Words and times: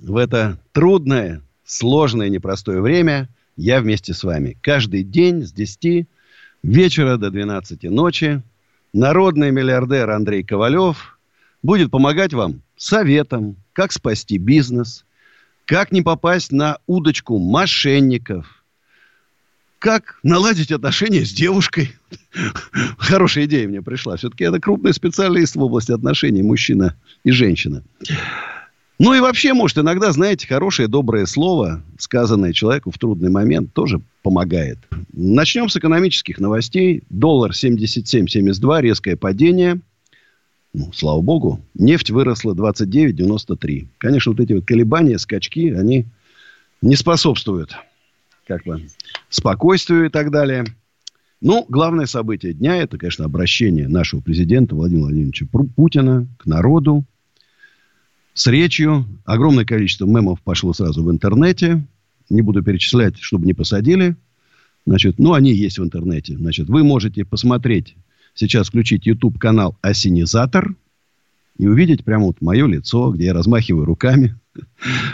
В 0.00 0.16
это 0.16 0.58
трудное, 0.72 1.42
сложное, 1.64 2.28
непростое 2.28 2.80
время 2.80 3.28
я 3.56 3.80
вместе 3.80 4.12
с 4.12 4.22
вами. 4.24 4.56
Каждый 4.60 5.02
день 5.02 5.42
с 5.42 5.52
10 5.52 6.06
вечера 6.62 7.16
до 7.16 7.30
12 7.30 7.84
ночи 7.84 8.42
народный 8.92 9.50
миллиардер 9.50 10.10
Андрей 10.10 10.42
Ковалев 10.42 11.18
будет 11.62 11.90
помогать 11.90 12.34
вам 12.34 12.62
советом, 12.76 13.56
как 13.72 13.92
спасти 13.92 14.38
бизнес, 14.38 15.04
как 15.64 15.92
не 15.92 16.02
попасть 16.02 16.52
на 16.52 16.78
удочку 16.86 17.38
мошенников, 17.38 18.64
как 19.78 20.18
наладить 20.22 20.72
отношения 20.72 21.24
с 21.24 21.32
девушкой. 21.32 21.96
Хорошая 22.98 23.46
идея 23.46 23.66
мне 23.66 23.82
пришла. 23.82 24.16
Все-таки 24.16 24.44
это 24.44 24.60
крупный 24.60 24.92
специалист 24.92 25.56
в 25.56 25.62
области 25.62 25.92
отношений 25.92 26.42
мужчина 26.42 26.96
и 27.24 27.30
женщина. 27.30 27.82
Ну 28.98 29.12
и 29.12 29.20
вообще, 29.20 29.52
может, 29.52 29.76
иногда, 29.76 30.10
знаете, 30.12 30.46
хорошее, 30.46 30.88
доброе 30.88 31.26
слово, 31.26 31.82
сказанное 31.98 32.54
человеку 32.54 32.90
в 32.90 32.98
трудный 32.98 33.28
момент, 33.28 33.74
тоже 33.74 34.00
помогает. 34.22 34.78
Начнем 35.12 35.68
с 35.68 35.76
экономических 35.76 36.38
новостей. 36.38 37.02
Доллар 37.10 37.50
77.72, 37.50 38.80
резкое 38.80 39.16
падение. 39.16 39.80
Ну, 40.72 40.92
слава 40.94 41.20
богу. 41.20 41.60
Нефть 41.74 42.10
выросла 42.10 42.54
29.93. 42.54 43.86
Конечно, 43.98 44.32
вот 44.32 44.40
эти 44.40 44.54
вот 44.54 44.64
колебания, 44.64 45.18
скачки, 45.18 45.72
они 45.72 46.06
не 46.80 46.96
способствуют 46.96 47.76
как 48.46 48.62
бы 48.64 48.86
спокойствию 49.28 50.06
и 50.06 50.08
так 50.08 50.30
далее. 50.30 50.64
Ну, 51.42 51.66
главное 51.68 52.06
событие 52.06 52.54
дня– 52.54 52.76
это, 52.78 52.96
конечно, 52.96 53.26
обращение 53.26 53.88
нашего 53.88 54.20
президента 54.20 54.74
Владимира 54.74 55.04
Владимировича 55.04 55.46
Путина 55.76 56.26
к 56.38 56.46
народу, 56.46 57.04
с 58.36 58.46
речью. 58.46 59.06
Огромное 59.24 59.64
количество 59.64 60.06
мемов 60.06 60.40
пошло 60.42 60.74
сразу 60.74 61.02
в 61.02 61.10
интернете. 61.10 61.82
Не 62.28 62.42
буду 62.42 62.62
перечислять, 62.62 63.18
чтобы 63.18 63.46
не 63.46 63.54
посадили. 63.54 64.14
Значит, 64.84 65.18
ну, 65.18 65.32
они 65.32 65.52
есть 65.52 65.78
в 65.78 65.84
интернете. 65.84 66.36
Значит, 66.36 66.68
вы 66.68 66.84
можете 66.84 67.24
посмотреть, 67.24 67.96
сейчас 68.34 68.68
включить 68.68 69.06
YouTube 69.06 69.38
канал 69.38 69.78
Осенизатор 69.80 70.76
и 71.58 71.66
увидеть 71.66 72.04
прямо 72.04 72.26
вот 72.26 72.42
мое 72.42 72.66
лицо, 72.66 73.10
где 73.10 73.24
я 73.26 73.32
размахиваю 73.32 73.86
руками. 73.86 74.36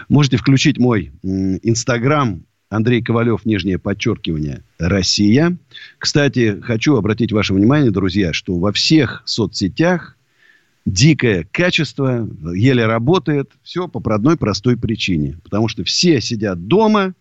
Можете 0.08 0.36
включить 0.36 0.78
мой 0.78 1.12
Инстаграм 1.22 2.42
Андрей 2.70 3.02
Ковалев, 3.02 3.46
нижнее 3.46 3.78
подчеркивание, 3.78 4.64
Россия. 4.78 5.56
Кстати, 5.98 6.60
хочу 6.60 6.96
обратить 6.96 7.30
ваше 7.30 7.54
внимание, 7.54 7.92
друзья, 7.92 8.32
что 8.32 8.58
во 8.58 8.72
всех 8.72 9.22
соцсетях 9.26 10.16
дикое 10.84 11.46
качество, 11.50 12.28
еле 12.54 12.86
работает. 12.86 13.50
Все 13.62 13.88
по 13.88 14.14
одной 14.14 14.36
простой 14.36 14.76
причине. 14.76 15.38
Потому 15.42 15.68
что 15.68 15.84
все 15.84 16.20
сидят 16.20 16.66
дома, 16.66 17.14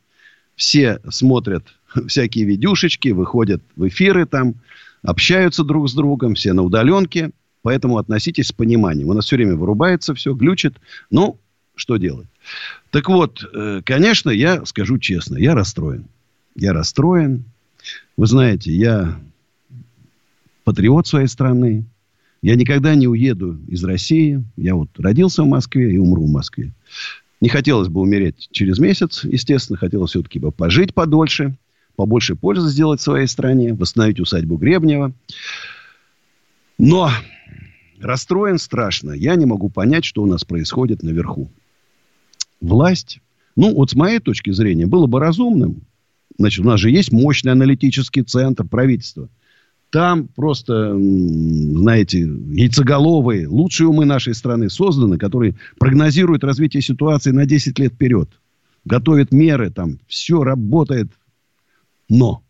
все 0.55 0.99
смотрят 1.09 1.65
всякие 2.07 2.45
видюшечки, 2.45 3.09
выходят 3.09 3.61
в 3.75 3.87
эфиры 3.87 4.25
там, 4.25 4.55
общаются 5.03 5.63
друг 5.63 5.89
с 5.89 5.93
другом, 5.93 6.35
все 6.35 6.53
на 6.53 6.63
удаленке. 6.63 7.31
Поэтому 7.63 7.97
относитесь 7.97 8.47
с 8.47 8.51
пониманием. 8.51 9.09
У 9.09 9.13
нас 9.13 9.25
все 9.25 9.35
время 9.35 9.55
вырубается 9.55 10.15
все, 10.15 10.33
глючит. 10.33 10.77
Ну, 11.11 11.37
что 11.75 11.97
делать? 11.97 12.27
Так 12.89 13.07
вот, 13.07 13.43
э, 13.53 13.81
конечно, 13.85 14.31
я 14.31 14.65
скажу 14.65 14.97
честно, 14.97 15.37
я 15.37 15.53
расстроен. 15.53 16.05
Я 16.55 16.73
расстроен. 16.73 17.45
Вы 18.17 18.25
знаете, 18.25 18.71
я 18.71 19.19
патриот 20.63 21.07
своей 21.07 21.27
страны. 21.27 21.85
Я 22.41 22.55
никогда 22.55 22.95
не 22.95 23.07
уеду 23.07 23.59
из 23.67 23.83
России. 23.83 24.43
Я 24.57 24.75
вот 24.75 24.89
родился 24.97 25.43
в 25.43 25.47
Москве 25.47 25.93
и 25.93 25.97
умру 25.97 26.25
в 26.25 26.31
Москве. 26.31 26.73
Не 27.39 27.49
хотелось 27.49 27.87
бы 27.87 28.01
умереть 28.01 28.49
через 28.51 28.79
месяц, 28.79 29.23
естественно. 29.23 29.77
Хотелось 29.77 30.11
все-таки 30.11 30.39
бы 30.39 30.51
пожить 30.51 30.93
подольше. 30.93 31.55
Побольше 31.95 32.35
пользы 32.35 32.69
сделать 32.69 32.99
своей 32.99 33.27
стране. 33.27 33.73
Восстановить 33.73 34.19
усадьбу 34.19 34.57
Гребнева. 34.57 35.13
Но 36.79 37.11
расстроен 37.99 38.57
страшно. 38.57 39.11
Я 39.11 39.35
не 39.35 39.45
могу 39.45 39.69
понять, 39.69 40.05
что 40.05 40.23
у 40.23 40.25
нас 40.25 40.43
происходит 40.43 41.03
наверху. 41.03 41.51
Власть, 42.59 43.19
ну, 43.55 43.73
вот 43.75 43.91
с 43.91 43.95
моей 43.95 44.19
точки 44.19 44.51
зрения, 44.51 44.87
было 44.87 45.05
бы 45.05 45.19
разумным. 45.19 45.83
Значит, 46.39 46.65
у 46.65 46.67
нас 46.67 46.79
же 46.79 46.89
есть 46.89 47.11
мощный 47.11 47.51
аналитический 47.51 48.23
центр 48.23 48.65
правительства– 48.65 49.29
там 49.91 50.29
просто, 50.29 50.97
знаете, 50.97 52.19
яйцеголовые, 52.19 53.47
лучшие 53.47 53.87
умы 53.87 54.05
нашей 54.05 54.33
страны 54.33 54.69
созданы, 54.69 55.17
которые 55.17 55.55
прогнозируют 55.77 56.45
развитие 56.45 56.81
ситуации 56.81 57.31
на 57.31 57.45
10 57.45 57.77
лет 57.77 57.93
вперед. 57.93 58.29
Готовят 58.85 59.33
меры, 59.33 59.69
там 59.69 59.99
все 60.07 60.43
работает. 60.43 61.11
Но 62.07 62.41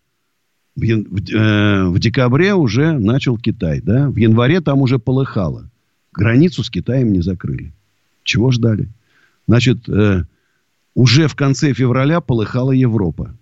в, 0.75 0.83
э, 0.83 1.85
в 1.87 1.99
декабре 1.99 2.53
уже 2.53 2.91
начал 2.91 3.37
Китай, 3.37 3.81
да? 3.81 4.09
В 4.09 4.17
январе 4.17 4.61
там 4.61 4.81
уже 4.81 4.99
полыхало. 4.99 5.67
Границу 6.13 6.63
с 6.63 6.69
Китаем 6.69 7.11
не 7.11 7.21
закрыли. 7.21 7.73
Чего 8.23 8.51
ждали? 8.51 8.87
Значит, 9.47 9.89
э, 9.89 10.25
уже 10.93 11.27
в 11.27 11.35
конце 11.35 11.73
февраля 11.73 12.21
полыхала 12.21 12.71
Европа. 12.71 13.35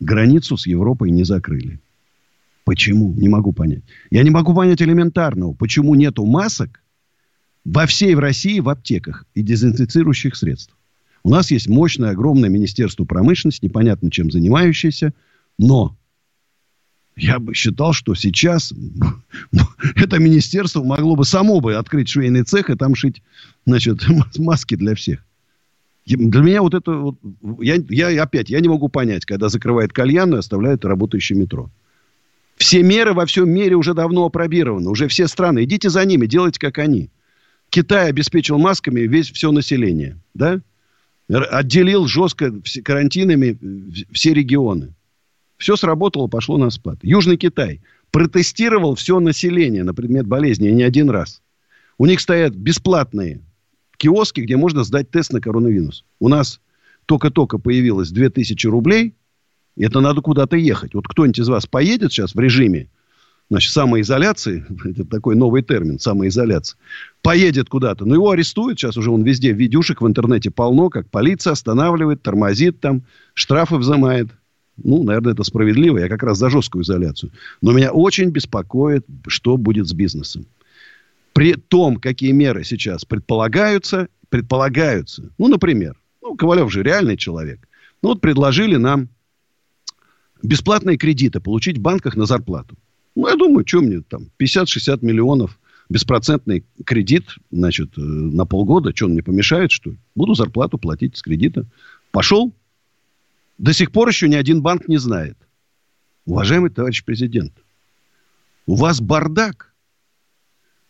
Границу 0.00 0.56
с 0.56 0.66
Европой 0.66 1.12
не 1.12 1.22
закрыли. 1.22 1.78
Почему? 2.64 3.12
Не 3.14 3.28
могу 3.28 3.52
понять. 3.52 3.82
Я 4.10 4.22
не 4.22 4.30
могу 4.30 4.54
понять 4.54 4.80
элементарного. 4.80 5.52
Почему 5.52 5.94
нету 5.94 6.24
масок 6.24 6.82
во 7.64 7.86
всей 7.86 8.14
России 8.14 8.60
в 8.60 8.68
аптеках 8.68 9.26
и 9.34 9.42
дезинфицирующих 9.42 10.34
средств? 10.34 10.74
У 11.22 11.30
нас 11.30 11.50
есть 11.50 11.68
мощное, 11.68 12.10
огромное 12.10 12.50
Министерство 12.50 13.04
промышленности, 13.04 13.64
непонятно 13.64 14.10
чем 14.10 14.30
занимающееся, 14.30 15.14
но 15.58 15.96
я 17.16 17.38
бы 17.38 17.54
считал, 17.54 17.92
что 17.92 18.14
сейчас 18.14 18.72
это 19.96 20.18
министерство 20.18 20.82
могло 20.82 21.16
бы 21.16 21.24
само 21.24 21.60
бы 21.60 21.76
открыть 21.76 22.08
швейный 22.08 22.42
цех 22.42 22.70
и 22.70 22.76
там 22.76 22.94
шить, 22.94 23.22
значит, 23.66 24.04
маски 24.38 24.74
для 24.74 24.94
всех. 24.94 25.24
Для 26.06 26.42
меня 26.42 26.60
вот 26.60 26.74
это... 26.74 26.92
Вот, 26.92 27.16
я, 27.60 27.76
я 27.88 28.22
опять, 28.22 28.50
я 28.50 28.60
не 28.60 28.68
могу 28.68 28.88
понять, 28.88 29.24
когда 29.24 29.48
закрывает 29.48 29.92
кальян 29.92 30.34
и 30.34 30.38
оставляет 30.38 30.84
работающее 30.84 31.38
метро. 31.38 31.70
Все 32.56 32.82
меры 32.82 33.14
во 33.14 33.26
всем 33.26 33.50
мире 33.50 33.74
уже 33.74 33.94
давно 33.94 34.26
опробированы. 34.26 34.90
Уже 34.90 35.08
все 35.08 35.26
страны. 35.28 35.64
Идите 35.64 35.90
за 35.90 36.04
ними, 36.04 36.26
делайте, 36.26 36.60
как 36.60 36.78
они. 36.78 37.10
Китай 37.70 38.08
обеспечил 38.08 38.58
масками 38.58 39.00
весь 39.00 39.30
все 39.30 39.50
население. 39.50 40.18
Да? 40.34 40.60
Отделил 41.28 42.06
жестко 42.06 42.52
карантинами 42.84 43.58
все 44.12 44.34
регионы. 44.34 44.94
Все 45.56 45.76
сработало, 45.76 46.26
пошло 46.26 46.58
на 46.58 46.70
спад. 46.70 46.98
Южный 47.02 47.36
Китай 47.36 47.80
протестировал 48.10 48.94
все 48.94 49.18
население 49.18 49.82
на 49.82 49.94
предмет 49.94 50.26
болезни 50.26 50.68
не 50.68 50.82
один 50.82 51.10
раз. 51.10 51.42
У 51.98 52.06
них 52.06 52.20
стоят 52.20 52.54
бесплатные 52.54 53.40
киоски, 53.96 54.40
где 54.40 54.56
можно 54.56 54.84
сдать 54.84 55.10
тест 55.10 55.32
на 55.32 55.40
коронавирус. 55.40 56.04
У 56.20 56.28
нас 56.28 56.60
только-только 57.06 57.58
появилось 57.58 58.10
2000 58.10 58.66
рублей– 58.66 59.14
это 59.82 60.00
надо 60.00 60.20
куда-то 60.20 60.56
ехать. 60.56 60.94
Вот 60.94 61.08
кто-нибудь 61.08 61.38
из 61.38 61.48
вас 61.48 61.66
поедет 61.66 62.12
сейчас 62.12 62.34
в 62.34 62.38
режиме 62.38 62.88
значит, 63.50 63.72
самоизоляции, 63.72 64.64
это 64.84 65.04
такой 65.04 65.36
новый 65.36 65.62
термин, 65.62 65.98
самоизоляция, 65.98 66.78
поедет 67.22 67.68
куда-то, 67.68 68.04
но 68.04 68.14
его 68.14 68.30
арестуют, 68.30 68.78
сейчас 68.78 68.96
уже 68.96 69.10
он 69.10 69.22
везде, 69.22 69.52
видюшек 69.52 70.00
в 70.00 70.06
интернете 70.06 70.50
полно, 70.50 70.90
как 70.90 71.10
полиция 71.10 71.52
останавливает, 71.52 72.22
тормозит 72.22 72.80
там, 72.80 73.02
штрафы 73.34 73.76
взимает. 73.76 74.28
Ну, 74.82 75.04
наверное, 75.04 75.34
это 75.34 75.44
справедливо, 75.44 75.98
я 75.98 76.08
как 76.08 76.24
раз 76.24 76.38
за 76.38 76.50
жесткую 76.50 76.82
изоляцию. 76.82 77.30
Но 77.62 77.70
меня 77.70 77.92
очень 77.92 78.30
беспокоит, 78.30 79.06
что 79.28 79.56
будет 79.56 79.86
с 79.86 79.92
бизнесом. 79.92 80.46
При 81.32 81.54
том, 81.54 81.96
какие 81.96 82.32
меры 82.32 82.64
сейчас 82.64 83.04
предполагаются, 83.04 84.08
предполагаются, 84.30 85.30
ну, 85.38 85.46
например, 85.46 85.96
ну, 86.22 86.34
Ковалев 86.34 86.72
же 86.72 86.82
реальный 86.82 87.16
человек, 87.16 87.68
ну, 88.02 88.10
вот 88.10 88.20
предложили 88.20 88.76
нам 88.76 89.08
бесплатные 90.42 90.96
кредиты 90.96 91.40
получить 91.40 91.78
в 91.78 91.82
банках 91.82 92.16
на 92.16 92.26
зарплату. 92.26 92.76
Ну, 93.14 93.28
я 93.28 93.36
думаю, 93.36 93.66
что 93.66 93.80
мне 93.80 94.00
там, 94.00 94.30
50-60 94.38 95.04
миллионов 95.04 95.58
беспроцентный 95.88 96.64
кредит, 96.84 97.36
значит, 97.50 97.96
э, 97.96 98.00
на 98.00 98.46
полгода. 98.46 98.94
Что, 98.94 99.06
он 99.06 99.12
мне 99.12 99.22
помешает, 99.22 99.70
что 99.70 99.90
ли? 99.90 99.98
Буду 100.14 100.34
зарплату 100.34 100.78
платить 100.78 101.16
с 101.16 101.22
кредита. 101.22 101.66
Пошел. 102.10 102.52
До 103.58 103.72
сих 103.72 103.92
пор 103.92 104.08
еще 104.08 104.28
ни 104.28 104.34
один 104.34 104.62
банк 104.62 104.88
не 104.88 104.96
знает. 104.96 105.36
Уважаемый 106.26 106.70
товарищ 106.70 107.04
президент, 107.04 107.52
у 108.66 108.76
вас 108.76 109.00
бардак. 109.00 109.72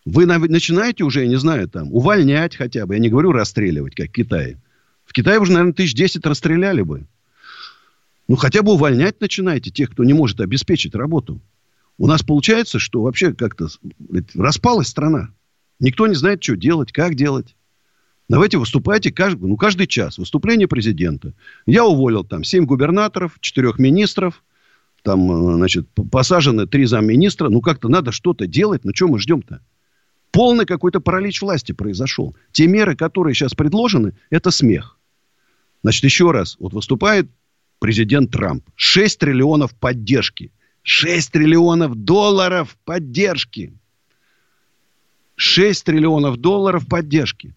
Вы 0.04 0.26
начинаете 0.26 1.02
уже, 1.02 1.22
я 1.22 1.28
не 1.28 1.36
знаю, 1.36 1.68
там, 1.68 1.92
увольнять 1.92 2.56
хотя 2.56 2.86
бы. 2.86 2.94
Я 2.94 3.00
не 3.00 3.08
говорю 3.08 3.32
расстреливать, 3.32 3.94
как 3.94 4.10
в 4.10 4.12
Китае. 4.12 4.60
В 5.04 5.12
Китае 5.12 5.40
уже, 5.40 5.52
наверное, 5.52 5.72
тысяч 5.72 5.94
десять 5.94 6.24
расстреляли 6.26 6.82
бы. 6.82 7.06
Ну, 8.28 8.36
хотя 8.36 8.62
бы 8.62 8.72
увольнять 8.72 9.20
начинайте 9.20 9.70
тех, 9.70 9.90
кто 9.90 10.04
не 10.04 10.14
может 10.14 10.40
обеспечить 10.40 10.94
работу. 10.94 11.40
У 11.98 12.06
нас 12.06 12.22
получается, 12.22 12.78
что 12.78 13.02
вообще 13.02 13.32
как-то 13.32 13.68
распалась 14.34 14.88
страна. 14.88 15.30
Никто 15.78 16.06
не 16.06 16.14
знает, 16.14 16.42
что 16.42 16.56
делать, 16.56 16.92
как 16.92 17.14
делать. 17.14 17.54
Давайте 18.28 18.56
выступайте 18.56 19.12
каждый, 19.12 19.48
ну, 19.48 19.56
каждый 19.56 19.86
час. 19.86 20.16
Выступление 20.16 20.66
президента. 20.66 21.34
Я 21.66 21.84
уволил 21.84 22.24
там 22.24 22.42
7 22.42 22.64
губернаторов, 22.64 23.36
4 23.40 23.74
министров. 23.78 24.42
Там, 25.02 25.30
э, 25.30 25.54
значит, 25.56 25.86
посажены 26.10 26.66
3 26.66 26.86
замминистра. 26.86 27.50
Ну, 27.50 27.60
как-то 27.60 27.88
надо 27.88 28.12
что-то 28.12 28.46
делать. 28.46 28.84
Ну, 28.84 28.92
что 28.94 29.08
мы 29.08 29.18
ждем-то? 29.18 29.60
Полный 30.32 30.64
какой-то 30.64 31.00
паралич 31.00 31.42
власти 31.42 31.72
произошел. 31.72 32.34
Те 32.50 32.66
меры, 32.66 32.96
которые 32.96 33.34
сейчас 33.34 33.52
предложены, 33.54 34.14
это 34.30 34.50
смех. 34.50 34.98
Значит, 35.82 36.04
еще 36.04 36.30
раз. 36.30 36.56
Вот 36.58 36.72
выступает 36.72 37.28
президент 37.84 38.30
Трамп. 38.30 38.64
6 38.76 39.18
триллионов 39.18 39.74
поддержки. 39.74 40.50
6 40.84 41.32
триллионов 41.32 41.94
долларов 41.94 42.78
поддержки. 42.86 43.74
6 45.36 45.84
триллионов 45.84 46.38
долларов 46.38 46.86
поддержки. 46.88 47.54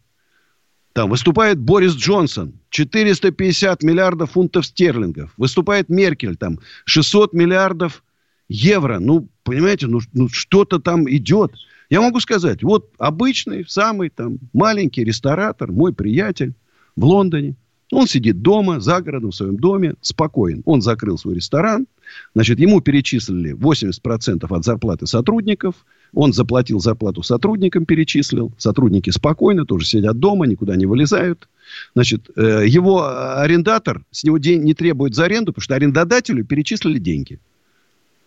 Там 0.92 1.12
выступает 1.12 1.60
Борис 1.60 1.94
Джонсон. 1.96 2.60
450 2.72 3.84
миллиардов 3.84 4.32
фунтов 4.32 4.66
стерлингов. 4.66 5.32
Выступает 5.38 5.88
Меркель. 5.88 6.36
Там 6.36 6.60
600 6.84 7.32
миллиардов 7.32 8.04
евро. 8.50 9.00
Ну, 9.00 9.30
понимаете, 9.44 9.88
ну, 9.88 10.02
ну 10.12 10.28
что-то 10.28 10.80
там 10.80 11.10
идет. 11.10 11.54
Я 11.90 12.02
могу 12.02 12.20
сказать, 12.20 12.64
вот 12.64 12.92
обычный, 12.98 13.64
самый 13.66 14.10
там 14.10 14.40
маленький 14.52 15.06
ресторатор, 15.06 15.72
мой 15.72 15.94
приятель 15.94 16.54
в 16.98 17.06
Лондоне– 17.06 17.56
он 17.92 18.08
сидит 18.08 18.42
дома, 18.42 18.80
за 18.80 19.02
городом, 19.02 19.32
в 19.32 19.36
своем 19.36 19.58
доме, 19.58 19.96
спокоен. 20.02 20.62
Он 20.66 20.82
закрыл 20.82 21.18
свой 21.18 21.36
ресторан. 21.36 21.88
Значит, 22.34 22.60
ему 22.60 22.82
перечислили 22.82 23.54
80% 23.54 24.46
от 24.50 24.66
зарплаты 24.66 25.08
сотрудников. 25.08 25.76
Он 26.14 26.34
заплатил 26.34 26.80
зарплату 26.80 27.24
сотрудникам, 27.24 27.86
перечислил. 27.86 28.52
Сотрудники 28.58 29.10
спокойно, 29.10 29.66
тоже 29.66 29.86
сидят 29.86 30.20
дома, 30.20 30.48
никуда 30.48 30.76
не 30.76 30.86
вылезают. 30.86 31.48
Значит, 31.96 32.30
э, 32.36 32.66
его 32.68 33.06
арендатор 33.40 34.04
с 34.12 34.24
него 34.24 34.38
день 34.38 34.64
не 34.64 34.74
требует 34.74 35.16
за 35.16 35.26
аренду, 35.26 35.52
потому 35.54 35.64
что 35.64 35.76
арендодателю 35.76 36.46
перечислили 36.46 37.00
деньги. 37.00 37.40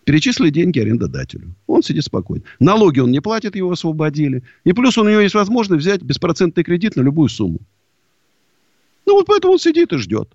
Перечислили 0.05 0.49
деньги 0.49 0.79
арендодателю. 0.79 1.53
Он 1.67 1.83
сидит 1.83 2.03
спокойно. 2.03 2.43
Налоги 2.59 2.99
он 2.99 3.11
не 3.11 3.19
платит, 3.19 3.55
его 3.55 3.71
освободили. 3.71 4.43
И 4.63 4.73
плюс 4.73 4.97
у 4.97 5.03
него 5.03 5.21
есть 5.21 5.35
возможность 5.35 5.83
взять 5.83 6.01
беспроцентный 6.01 6.63
кредит 6.63 6.95
на 6.95 7.01
любую 7.01 7.29
сумму. 7.29 7.59
Ну, 9.05 9.13
вот 9.13 9.27
поэтому 9.27 9.53
он 9.53 9.59
сидит 9.59 9.93
и 9.93 9.97
ждет. 9.97 10.33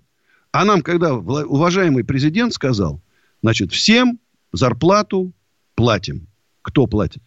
А 0.51 0.65
нам, 0.65 0.81
когда 0.81 1.13
уважаемый 1.13 2.03
президент 2.03 2.53
сказал, 2.53 3.01
значит, 3.41 3.71
всем 3.71 4.19
зарплату 4.51 5.31
платим. 5.75 6.27
Кто 6.61 6.87
платит? 6.87 7.21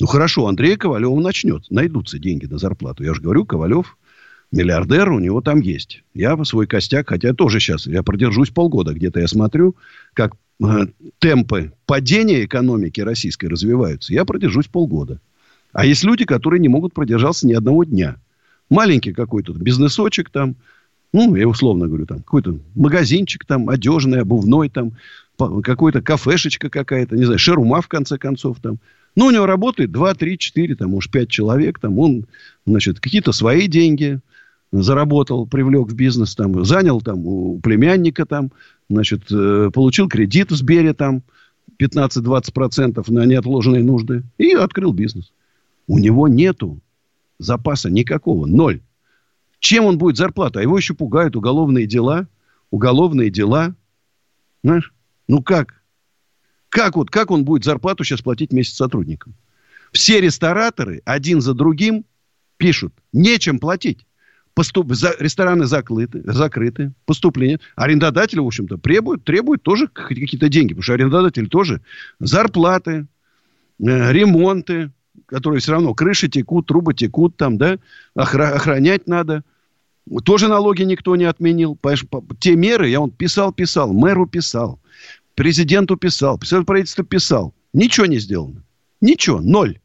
Ну, 0.00 0.06
хорошо, 0.06 0.46
Андрей 0.46 0.76
Ковалев 0.76 1.16
начнет. 1.20 1.70
Найдутся 1.70 2.18
деньги 2.18 2.46
на 2.46 2.58
зарплату. 2.58 3.04
Я 3.04 3.14
же 3.14 3.20
говорю, 3.20 3.44
Ковалев 3.44 3.96
миллиардер, 4.50 5.12
у 5.12 5.18
него 5.18 5.40
там 5.40 5.60
есть. 5.60 6.02
Я 6.14 6.42
свой 6.44 6.66
костяк, 6.66 7.08
хотя 7.08 7.32
тоже 7.34 7.60
сейчас, 7.60 7.86
я 7.86 8.02
продержусь 8.02 8.50
полгода. 8.50 8.92
Где-то 8.92 9.20
я 9.20 9.28
смотрю, 9.28 9.76
как 10.14 10.34
э, 10.62 10.86
темпы 11.18 11.72
падения 11.86 12.44
экономики 12.44 13.00
российской 13.00 13.46
развиваются. 13.46 14.12
Я 14.12 14.24
продержусь 14.24 14.66
полгода. 14.66 15.20
А 15.72 15.86
есть 15.86 16.04
люди, 16.04 16.24
которые 16.24 16.60
не 16.60 16.68
могут 16.68 16.94
продержаться 16.94 17.46
ни 17.46 17.52
одного 17.52 17.84
дня– 17.84 18.16
маленький 18.72 19.12
какой-то 19.12 19.52
бизнесочек 19.52 20.30
там, 20.30 20.56
ну, 21.12 21.34
я 21.36 21.46
условно 21.46 21.86
говорю, 21.86 22.06
там, 22.06 22.18
какой-то 22.18 22.58
магазинчик 22.74 23.44
там, 23.44 23.68
одежный, 23.68 24.22
обувной 24.22 24.68
там, 24.68 24.92
какой-то 25.62 26.02
кафешечка 26.02 26.70
какая-то, 26.70 27.16
не 27.16 27.24
знаю, 27.24 27.38
шерума 27.38 27.80
в 27.80 27.88
конце 27.88 28.18
концов 28.18 28.58
там. 28.60 28.78
Ну, 29.14 29.26
у 29.26 29.30
него 29.30 29.44
работает 29.44 29.92
2, 29.92 30.14
3, 30.14 30.38
4, 30.38 30.74
там, 30.76 30.94
уж 30.94 31.10
5 31.10 31.28
человек, 31.28 31.78
там, 31.78 31.98
он, 31.98 32.24
значит, 32.66 32.98
какие-то 32.98 33.32
свои 33.32 33.68
деньги 33.68 34.20
заработал, 34.72 35.46
привлек 35.46 35.88
в 35.88 35.94
бизнес, 35.94 36.34
там, 36.34 36.64
занял 36.64 37.00
там 37.02 37.26
у 37.26 37.60
племянника 37.60 38.24
там, 38.24 38.50
значит, 38.88 39.24
э, 39.30 39.70
получил 39.72 40.08
кредит 40.08 40.50
в 40.50 40.56
Сбере 40.56 40.94
там 40.94 41.22
15-20% 41.78 43.04
на 43.12 43.26
неотложенные 43.26 43.82
нужды 43.82 44.22
и 44.38 44.52
открыл 44.52 44.92
бизнес. 44.92 45.30
У 45.86 45.98
него 45.98 46.26
нету 46.26 46.78
запаса 47.42 47.90
никакого. 47.90 48.46
Ноль. 48.46 48.80
Чем 49.58 49.84
он 49.84 49.98
будет 49.98 50.16
зарплату? 50.16 50.58
А 50.58 50.62
его 50.62 50.76
еще 50.76 50.94
пугают 50.94 51.36
уголовные 51.36 51.86
дела. 51.86 52.26
Уголовные 52.70 53.30
дела. 53.30 53.74
Знаешь? 54.64 54.92
Ну 55.28 55.42
как? 55.42 55.82
Как 56.68 56.96
вот, 56.96 57.10
как 57.10 57.30
он 57.30 57.44
будет 57.44 57.64
зарплату 57.64 58.02
сейчас 58.02 58.22
платить 58.22 58.52
месяц 58.52 58.74
сотрудникам? 58.74 59.34
Все 59.92 60.20
рестораторы 60.20 61.02
один 61.04 61.40
за 61.40 61.52
другим 61.52 62.06
пишут, 62.56 62.94
нечем 63.12 63.58
платить. 63.58 64.06
Поступ... 64.54 64.92
За... 64.92 65.14
Рестораны 65.18 65.66
закрыты, 65.66 66.22
закрыты, 66.24 66.92
поступления. 67.04 67.60
Арендодатели, 67.76 68.40
в 68.40 68.46
общем-то, 68.46 68.78
требуют, 68.78 69.24
требуют 69.24 69.62
тоже 69.62 69.88
какие-то 69.88 70.48
деньги. 70.48 70.68
Потому 70.68 70.82
что 70.82 70.94
арендодатели 70.94 71.46
тоже 71.46 71.80
зарплаты, 72.20 73.06
э, 73.78 74.12
ремонты, 74.12 74.90
которые 75.32 75.60
все 75.60 75.72
равно 75.72 75.94
крыши 75.94 76.28
текут, 76.28 76.66
трубы 76.66 76.92
текут 76.92 77.36
там, 77.38 77.56
да, 77.56 77.78
охра- 78.14 78.52
охранять 78.52 79.08
надо. 79.08 79.44
Тоже 80.24 80.48
налоги 80.48 80.82
никто 80.82 81.16
не 81.16 81.24
отменил. 81.24 81.78
Те 82.38 82.54
меры, 82.54 82.88
я 82.88 83.00
он 83.00 83.10
писал, 83.10 83.50
писал, 83.52 83.94
мэру 83.94 84.26
писал, 84.26 84.78
президенту 85.34 85.96
писал, 85.96 86.38
правительства 86.66 87.02
писал. 87.02 87.54
Ничего 87.72 88.04
не 88.04 88.18
сделано. 88.18 88.62
Ничего, 89.00 89.40
ноль. 89.40 89.78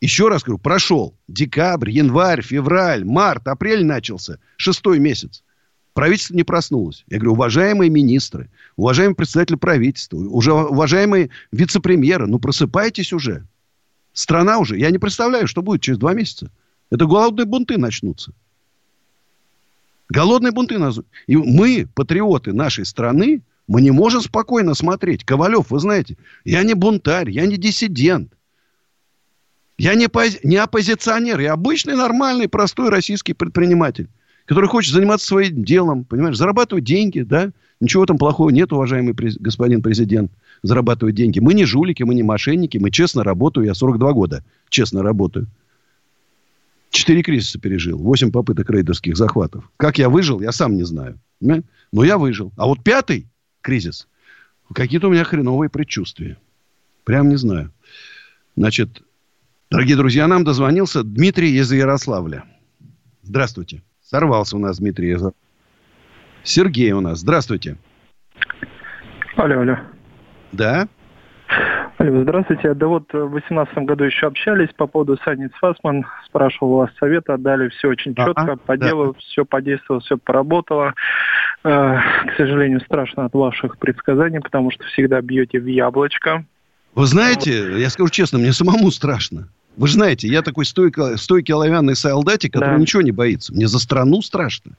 Еще 0.00 0.28
раз 0.28 0.42
говорю, 0.42 0.58
прошел 0.58 1.14
декабрь, 1.28 1.90
январь, 1.90 2.40
февраль, 2.40 3.04
март, 3.04 3.46
апрель 3.46 3.84
начался, 3.84 4.38
шестой 4.56 4.98
месяц. 4.98 5.44
Правительство 5.92 6.34
не 6.34 6.42
проснулось. 6.42 7.04
Я 7.08 7.18
говорю, 7.18 7.32
уважаемые 7.32 7.90
министры, 7.90 8.50
уважаемые 8.76 9.14
председатели 9.14 9.56
правительства, 9.56 10.16
уже 10.16 10.54
уважаемые 10.54 11.28
вице-премьеры, 11.52 12.26
ну 12.26 12.38
просыпайтесь 12.38 13.12
уже. 13.12 13.46
Страна 14.12 14.58
уже, 14.58 14.78
я 14.78 14.90
не 14.90 14.98
представляю, 14.98 15.46
что 15.46 15.62
будет 15.62 15.80
через 15.80 15.98
два 15.98 16.12
месяца. 16.12 16.50
Это 16.90 17.06
голодные 17.06 17.46
бунты 17.46 17.78
начнутся. 17.78 18.32
Голодные 20.08 20.52
бунты. 20.52 20.78
И 21.26 21.36
мы, 21.36 21.88
патриоты 21.94 22.52
нашей 22.52 22.84
страны, 22.84 23.42
мы 23.66 23.80
не 23.80 23.90
можем 23.90 24.20
спокойно 24.20 24.74
смотреть. 24.74 25.24
Ковалев, 25.24 25.70
вы 25.70 25.78
знаете, 25.78 26.18
я 26.44 26.62
не 26.62 26.74
бунтарь, 26.74 27.30
я 27.30 27.46
не 27.46 27.56
диссидент. 27.56 28.32
Я 29.78 29.94
не, 29.94 30.08
пози... 30.08 30.38
не 30.42 30.56
оппозиционер, 30.56 31.40
я 31.40 31.54
обычный, 31.54 31.96
нормальный, 31.96 32.48
простой 32.48 32.90
российский 32.90 33.32
предприниматель, 33.32 34.08
который 34.44 34.68
хочет 34.68 34.92
заниматься 34.92 35.26
своим 35.26 35.64
делом, 35.64 36.04
понимаешь, 36.04 36.36
зарабатывать 36.36 36.84
деньги, 36.84 37.20
да? 37.20 37.50
Ничего 37.80 38.04
там 38.04 38.18
плохого 38.18 38.50
нет, 38.50 38.72
уважаемый 38.72 39.14
господин 39.14 39.82
президент 39.82 40.30
зарабатывать 40.62 41.14
деньги. 41.14 41.40
Мы 41.40 41.54
не 41.54 41.64
жулики, 41.64 42.02
мы 42.02 42.14
не 42.14 42.22
мошенники, 42.22 42.78
мы 42.78 42.90
честно 42.90 43.24
работаю. 43.24 43.66
Я 43.66 43.74
42 43.74 44.12
года 44.12 44.44
честно 44.68 45.02
работаю. 45.02 45.46
Четыре 46.90 47.22
кризиса 47.22 47.58
пережил, 47.58 47.98
восемь 47.98 48.30
попыток 48.30 48.70
рейдерских 48.70 49.16
захватов. 49.16 49.70
Как 49.76 49.98
я 49.98 50.08
выжил, 50.08 50.40
я 50.40 50.52
сам 50.52 50.76
не 50.76 50.84
знаю. 50.84 51.18
Но 51.40 52.04
я 52.04 52.18
выжил. 52.18 52.52
А 52.56 52.66
вот 52.66 52.84
пятый 52.84 53.26
кризис, 53.62 54.08
какие-то 54.72 55.08
у 55.08 55.10
меня 55.10 55.24
хреновые 55.24 55.70
предчувствия. 55.70 56.38
Прям 57.04 57.28
не 57.28 57.36
знаю. 57.36 57.72
Значит, 58.56 59.02
дорогие 59.70 59.96
друзья, 59.96 60.26
нам 60.28 60.44
дозвонился 60.44 61.02
Дмитрий 61.02 61.56
из 61.56 61.72
Ярославля. 61.72 62.44
Здравствуйте. 63.22 63.82
Сорвался 64.04 64.56
у 64.56 64.60
нас 64.60 64.78
Дмитрий. 64.78 65.16
Сергей 66.44 66.92
у 66.92 67.00
нас. 67.00 67.20
Здравствуйте. 67.20 67.78
Алло, 69.36 69.60
алло. 69.60 69.78
Да. 70.52 70.88
Алло, 71.98 72.22
здравствуйте. 72.22 72.74
Да 72.74 72.86
вот 72.86 73.04
в 73.12 73.30
2018 73.30 73.78
году 73.78 74.04
еще 74.04 74.26
общались 74.26 74.70
по 74.76 74.86
поводу 74.86 75.18
Саниц 75.24 75.50
Фасман. 75.60 76.04
Спрашивал 76.26 76.72
у 76.72 76.76
вас 76.78 76.90
совета, 76.98 77.34
отдали 77.34 77.68
все 77.68 77.88
очень 77.88 78.14
четко, 78.14 78.52
а, 78.52 78.56
по 78.56 78.76
да. 78.76 78.88
делу, 78.88 79.14
все 79.18 79.44
подействовало, 79.44 80.00
все 80.00 80.16
поработало. 80.16 80.94
Э, 81.64 81.98
к 82.26 82.36
сожалению, 82.36 82.80
страшно 82.80 83.26
от 83.26 83.34
ваших 83.34 83.78
предсказаний, 83.78 84.40
потому 84.40 84.70
что 84.70 84.84
всегда 84.84 85.20
бьете 85.20 85.60
в 85.60 85.66
яблочко. 85.66 86.44
Вы 86.94 87.06
знаете, 87.06 87.80
я 87.80 87.88
скажу 87.90 88.10
честно, 88.10 88.38
мне 88.38 88.52
самому 88.52 88.90
страшно. 88.90 89.48
Вы 89.76 89.86
же 89.86 89.94
знаете, 89.94 90.28
я 90.28 90.42
такой 90.42 90.66
стойкий, 90.66 91.16
стойкий 91.16 91.54
оловянный 91.54 91.96
солдатик, 91.96 92.52
который 92.52 92.76
да. 92.76 92.80
ничего 92.80 93.02
не 93.02 93.12
боится. 93.12 93.54
Мне 93.54 93.66
за 93.68 93.78
страну 93.78 94.20
страшно. 94.22 94.72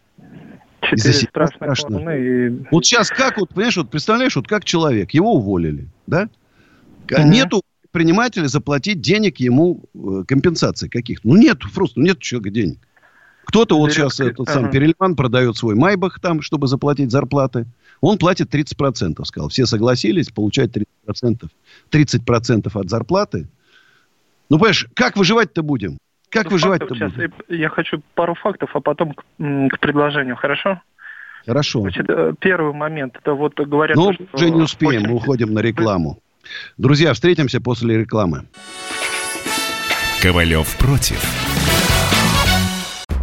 Четыре 0.90 1.13
страшно. 1.48 2.10
И... 2.10 2.50
Вот 2.72 2.86
сейчас 2.86 3.10
как, 3.10 3.38
вот, 3.38 3.50
понимаешь, 3.50 3.78
вот 3.78 3.90
представляешь, 3.90 4.36
вот 4.36 4.48
как 4.48 4.66
человек, 4.66 5.12
его 5.12 5.34
уволили, 5.34 5.88
да? 6.08 6.30
Угу. 7.12 7.22
Нету 7.24 7.62
предпринимателя 7.82 8.48
заплатить 8.48 9.02
денег 9.02 9.40
ему 9.40 9.84
э, 9.94 10.24
компенсации 10.28 10.88
каких-то. 10.88 11.28
Ну, 11.28 11.36
нет, 11.36 11.60
просто 11.74 12.00
нет 12.00 12.20
человека 12.20 12.50
денег. 12.50 12.80
Кто-то 13.46 13.78
вот 13.78 13.92
сейчас 13.92 14.20
этот 14.20 14.48
ага. 14.48 14.54
сам 14.54 14.72
Перельман 14.72 15.16
продает 15.16 15.58
свой 15.58 15.75
Майбах 15.75 16.20
там, 16.20 16.42
чтобы 16.42 16.68
заплатить 16.68 17.12
зарплаты. 17.12 17.68
Он 18.02 18.18
платит 18.18 18.54
30%, 18.54 19.24
сказал. 19.25 19.50
Все 19.50 19.66
согласились 19.66 20.30
получать 20.30 20.72
30%. 21.08 21.50
30% 21.92 22.72
от 22.74 22.90
зарплаты. 22.90 23.48
Ну, 24.50 24.58
понимаешь, 24.58 24.88
как 24.94 25.18
выживать-то 25.18 25.62
будем? 25.62 25.98
Как 26.34 26.52
выживать-то 26.52 26.88
будем? 26.88 27.12
Сейчас 27.12 27.32
я 27.48 27.70
хочу 27.70 28.02
пару 28.16 28.34
фактов, 28.36 28.72
а 28.74 28.80
потом 28.80 29.13
к, 29.13 29.24
к 29.38 29.80
предложению, 29.80 30.36
хорошо? 30.36 30.82
Хорошо. 31.46 31.82
Значит, 31.82 32.10
э, 32.10 32.34
первый 32.40 32.74
момент, 32.74 33.18
это 33.22 33.34
вот 33.34 33.60
говорят... 33.60 33.96
Ну, 33.96 34.13
уже 34.34 34.50
не 34.50 34.62
успеем, 34.62 35.04
очень... 35.04 35.10
мы 35.10 35.16
уходим 35.16 35.54
на 35.54 35.60
рекламу. 35.60 36.20
Друзья, 36.78 37.13
встретимся 37.13 37.62
после 37.62 37.98
рекламы. 38.00 38.46
Ковалев 40.22 40.78
против. 40.78 41.43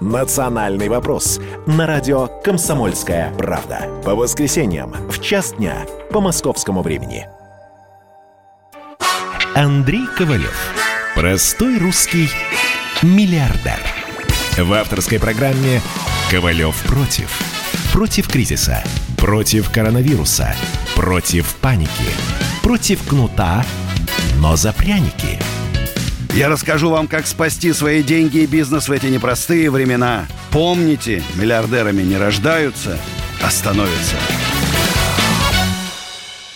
«Национальный 0.00 0.88
вопрос» 0.88 1.38
на 1.66 1.86
радио 1.86 2.26
«Комсомольская 2.42 3.34
правда». 3.34 3.86
По 4.02 4.14
воскресеньям 4.14 4.92
в 5.10 5.20
час 5.20 5.52
дня 5.52 5.84
по 6.10 6.22
московскому 6.22 6.80
времени. 6.80 7.28
Андрей 9.54 10.06
Ковалев. 10.16 10.58
Простой 11.14 11.78
русский 11.78 12.30
миллиардер. 13.02 13.78
В 14.56 14.72
авторской 14.72 15.20
программе 15.20 15.82
«Ковалев 16.30 16.82
против». 16.86 17.38
Против 17.92 18.26
кризиса, 18.26 18.82
против 19.18 19.70
коронавируса, 19.70 20.54
против 20.94 21.56
паники, 21.56 21.90
против 22.62 23.06
кнута, 23.06 23.66
но 24.38 24.56
за 24.56 24.72
пряники– 24.72 25.38
я 26.34 26.48
расскажу 26.48 26.90
вам, 26.90 27.08
как 27.08 27.26
спасти 27.26 27.72
свои 27.72 28.02
деньги 28.02 28.38
и 28.38 28.46
бизнес 28.46 28.88
в 28.88 28.92
эти 28.92 29.06
непростые 29.06 29.70
времена. 29.70 30.26
Помните, 30.52 31.22
миллиардерами 31.40 32.02
не 32.02 32.16
рождаются, 32.16 32.98
а 33.42 33.50
становятся. 33.50 34.16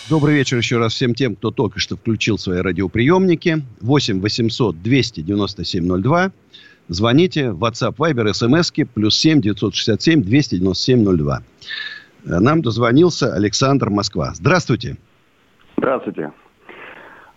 Добрый 0.09 0.35
вечер 0.35 0.57
еще 0.57 0.77
раз 0.77 0.93
всем 0.93 1.15
тем, 1.15 1.35
кто 1.35 1.51
только 1.51 1.79
что 1.79 1.97
включил 1.97 2.37
свои 2.37 2.59
радиоприемники. 2.59 3.63
8 3.81 4.21
800 4.21 4.81
297 4.81 6.01
02. 6.01 6.31
Звоните. 6.87 7.45
WhatsApp, 7.45 7.95
Viber, 7.95 8.29
SMS, 8.29 8.85
плюс 8.93 9.17
7 9.17 9.41
967 9.41 10.21
297 10.21 11.17
02. 11.17 11.41
Нам 12.23 12.61
дозвонился 12.61 13.33
Александр 13.33 13.89
Москва. 13.89 14.33
Здравствуйте. 14.35 14.97
Здравствуйте. 15.77 16.31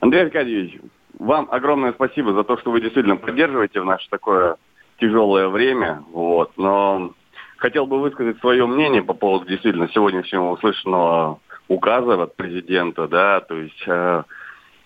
Андрей 0.00 0.24
Аркадьевич, 0.24 0.78
вам 1.18 1.48
огромное 1.50 1.92
спасибо 1.92 2.32
за 2.32 2.44
то, 2.44 2.56
что 2.58 2.70
вы 2.70 2.80
действительно 2.80 3.16
поддерживаете 3.16 3.80
в 3.80 3.84
наше 3.84 4.08
такое 4.08 4.56
тяжелое 5.00 5.48
время. 5.48 6.02
Вот. 6.12 6.52
Но 6.56 7.12
хотел 7.56 7.86
бы 7.86 8.00
высказать 8.00 8.38
свое 8.38 8.66
мнение 8.66 9.02
по 9.02 9.14
поводу 9.14 9.46
действительно 9.46 9.88
сегодняшнего 9.88 10.50
услышанного 10.50 11.40
указа 11.66 12.22
от 12.22 12.36
президента, 12.36 13.08
да, 13.08 13.40
то 13.40 13.54
есть 13.54 13.82
э, 13.86 14.22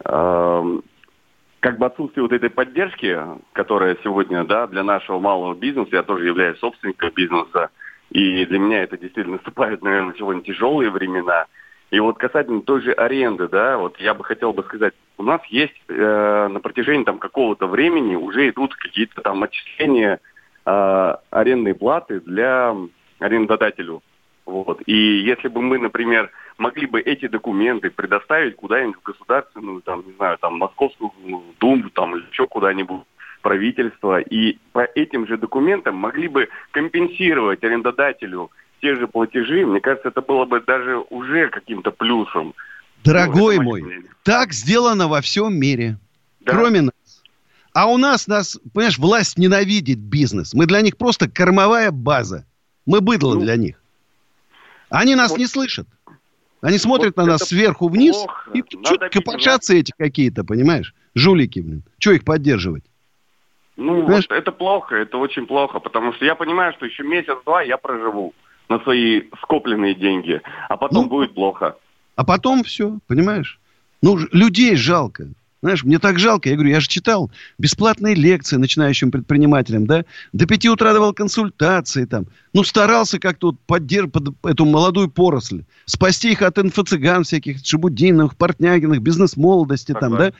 э, 0.05 0.81
как 1.61 1.79
бы 1.79 1.87
отсутствие 1.87 2.23
вот 2.23 2.33
этой 2.33 2.51
поддержки, 2.51 3.17
которая 3.53 3.97
сегодня, 4.03 4.43
да, 4.45 4.67
для 4.67 4.83
нашего 4.83 5.21
малого 5.21 5.55
бизнеса, 5.55 5.91
я 5.93 6.03
тоже 6.03 6.27
являюсь 6.27 6.59
собственником 6.59 7.11
бизнеса, 7.15 7.71
и 8.11 8.45
для 8.47 8.59
меня 8.59 8.83
это 8.83 8.99
действительно 8.99 9.37
наступают, 9.37 9.83
наверное, 9.83 10.15
сегодня 10.19 10.43
тяжелые 10.43 10.91
времена– 10.91 11.47
и 11.93 12.01
вот 12.01 12.17
касательно 12.17 12.63
той 12.63 12.81
же 12.81 12.93
аренды, 12.93 13.49
да, 13.49 13.77
вот 13.77 14.01
я 14.01 14.15
бы 14.15 14.25
хотел 14.25 14.55
бы 14.55 14.63
сказать, 14.63 14.95
у 15.19 15.23
нас 15.23 15.43
есть 15.49 15.75
э, 15.89 16.49
на 16.51 16.59
протяжении 16.59 17.05
там 17.05 17.19
какого-то 17.19 17.67
времени 17.67 18.17
уже 18.17 18.49
идут 18.49 18.75
какие-то 18.75 19.21
там 19.21 19.43
отчисления 19.43 20.19
э, 20.65 21.15
арендной 21.31 21.75
платы 21.75 22.21
для 22.21 22.75
арендодателю. 23.19 24.03
Вот. 24.47 24.81
И 24.87 24.95
если 24.95 25.49
бы 25.49 25.61
мы, 25.61 25.79
например, 25.79 26.31
могли 26.57 26.87
бы 26.87 26.99
эти 26.99 27.29
документы 27.29 27.91
предоставить 27.91 28.57
куда-нибудь 28.57 28.97
в 28.97 29.03
государственную, 29.03 29.83
там, 29.83 30.03
не 30.07 30.13
знаю, 30.15 30.39
там, 30.39 30.57
Московскую 30.57 31.13
Думу, 31.61 31.91
там, 31.91 32.17
или 32.17 32.25
еще 32.31 32.47
куда-нибудь, 32.47 33.03
правительство, 33.43 34.19
и 34.19 34.57
по 34.73 34.89
этим 34.95 35.27
же 35.27 35.37
документам 35.37 35.97
могли 35.97 36.29
бы 36.29 36.49
компенсировать 36.71 37.63
арендодателю 37.63 38.51
те 38.83 38.97
же 38.97 39.07
платежи, 39.07 39.65
мне 39.65 39.81
кажется, 39.81 40.09
это 40.09 40.21
было 40.21 40.45
бы 40.45 40.61
даже 40.61 40.99
уже 41.09 41.49
каким-то 41.49 41.93
плюсом. 41.93 42.53
Дорогой 43.05 43.57
ну, 43.57 43.63
мой, 43.63 43.83
мнение. 43.83 44.11
так 44.25 44.53
сделано 44.53 45.09
во 45.09 45.21
всем 45.21 45.55
мире. 45.55 45.99
Да. 46.41 46.53
Кроме 46.53 46.83
нас. 46.83 47.23
А 47.73 47.87
у 47.87 47.97
нас, 47.97 48.27
нас, 48.27 48.61
понимаешь, 48.75 48.99
власть 48.99 49.39
ненавидит 49.39 49.99
бизнес. 49.99 50.53
Мы 50.53 50.67
для 50.67 50.83
них 50.83 50.99
просто 50.99 51.31
кормовая 51.31 51.91
база. 51.91 52.45
Мы 52.85 53.01
быдло 53.01 53.35
ну, 53.35 53.41
для 53.41 53.57
них. 53.57 53.81
Они 54.91 55.15
нас 55.15 55.31
вот. 55.31 55.39
не 55.39 55.47
слышат. 55.47 55.87
Они 56.61 56.77
смотрят 56.79 57.17
вот 57.17 57.25
на 57.25 57.33
нас 57.33 57.43
сверху 57.43 57.89
вниз 57.89 58.17
плохо. 58.17 58.51
и 58.53 58.63
что-то 58.85 59.09
копошатся 59.09 59.75
эти 59.75 59.93
какие-то, 59.97 60.45
понимаешь? 60.45 60.95
Жулики, 61.15 61.61
блин. 61.61 61.83
Что 61.99 62.13
их 62.13 62.25
поддерживать? 62.25 62.85
Ну, 63.77 64.03
вот 64.03 64.31
это 64.31 64.53
плохо, 64.53 64.97
это 64.97 65.17
очень 65.17 65.47
плохо, 65.47 65.79
потому 65.79 66.13
что 66.13 66.25
я 66.25 66.35
понимаю, 66.35 66.73
что 66.75 66.85
еще 66.85 67.05
месяц-два 67.05 67.63
я 67.63 67.79
проживу 67.79 68.35
на 68.69 68.79
свои 68.81 69.23
скопленные 69.43 69.95
деньги, 69.95 70.41
а 70.69 70.77
потом 70.77 71.05
ну, 71.05 71.11
будет 71.11 71.35
плохо. 71.35 71.77
А 72.17 72.25
потом 72.25 72.65
все, 72.65 72.99
понимаешь? 73.07 73.59
Ну, 74.03 74.19
людей 74.33 74.77
жалко. 74.77 75.29
Знаешь, 75.63 75.85
мне 75.85 76.01
так 76.01 76.19
жалко. 76.19 76.49
Я 76.49 76.57
говорю, 76.57 76.71
я 76.71 76.81
же 76.81 76.89
читал 76.89 77.31
бесплатные 77.57 78.17
лекции 78.17 78.57
начинающим 78.57 79.13
предпринимателям, 79.13 79.87
да? 79.87 80.05
До 80.33 80.45
пяти 80.45 80.69
утра 80.69 80.93
давал 80.93 81.15
консультации 81.15 82.05
там. 82.05 82.27
Ну, 82.53 82.65
старался 82.65 83.21
как-то 83.21 83.49
вот 83.49 83.61
поддерживать 83.61 84.35
эту 84.43 84.65
молодую 84.65 85.09
поросль. 85.09 85.63
Спасти 85.85 86.33
их 86.33 86.43
от 86.43 86.59
инфо-цыган 86.59 87.23
всяких, 87.23 87.65
Шабудиновых, 87.65 88.37
Портнягиных, 88.37 89.01
бизнес-молодости 89.03 89.95
там, 89.99 90.17
да? 90.17 90.33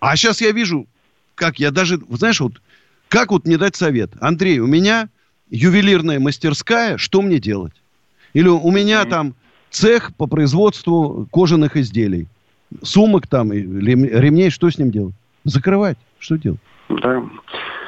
А 0.00 0.16
сейчас 0.16 0.40
я 0.40 0.52
вижу, 0.52 0.86
как 1.34 1.58
я 1.58 1.70
даже, 1.70 2.00
знаешь, 2.08 2.40
вот, 2.40 2.62
как 3.08 3.32
вот 3.32 3.46
мне 3.46 3.58
дать 3.58 3.76
совет? 3.76 4.12
Андрей, 4.20 4.58
у 4.60 4.66
меня 4.66 5.10
ювелирная 5.50 6.20
мастерская, 6.20 6.98
что 6.98 7.22
мне 7.22 7.38
делать? 7.38 7.74
Или 8.32 8.48
у 8.48 8.70
меня 8.70 9.04
там 9.04 9.34
цех 9.70 10.14
по 10.16 10.26
производству 10.26 11.26
кожаных 11.30 11.76
изделий, 11.76 12.26
сумок 12.82 13.26
там, 13.26 13.52
ремней, 13.52 14.50
что 14.50 14.70
с 14.70 14.78
ним 14.78 14.90
делать? 14.90 15.14
Закрывать, 15.44 15.98
что 16.18 16.36
делать? 16.36 16.60
Да. 16.88 17.22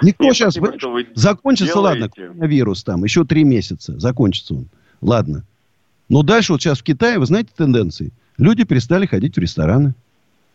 Никто 0.03 0.25
Нет, 0.25 0.35
сейчас... 0.35 0.55
Спасибо, 0.55 0.89
вы 0.89 1.07
закончится, 1.15 1.75
делаете. 1.75 2.03
ладно, 2.03 2.09
коронавирус 2.15 2.85
там, 2.85 3.05
еще 3.05 3.25
три 3.25 3.45
месяца, 3.45 3.99
закончится 3.99 4.55
он. 4.55 4.69
Ладно. 5.01 5.45
Но 6.09 6.23
дальше 6.23 6.53
вот 6.53 6.63
сейчас 6.63 6.79
в 6.79 6.83
Китае, 6.83 7.19
вы 7.19 7.27
знаете 7.27 7.51
тенденции? 7.57 8.13
Люди 8.39 8.65
перестали 8.65 9.07
ходить 9.07 9.37
в 9.37 9.39
рестораны. 9.39 9.95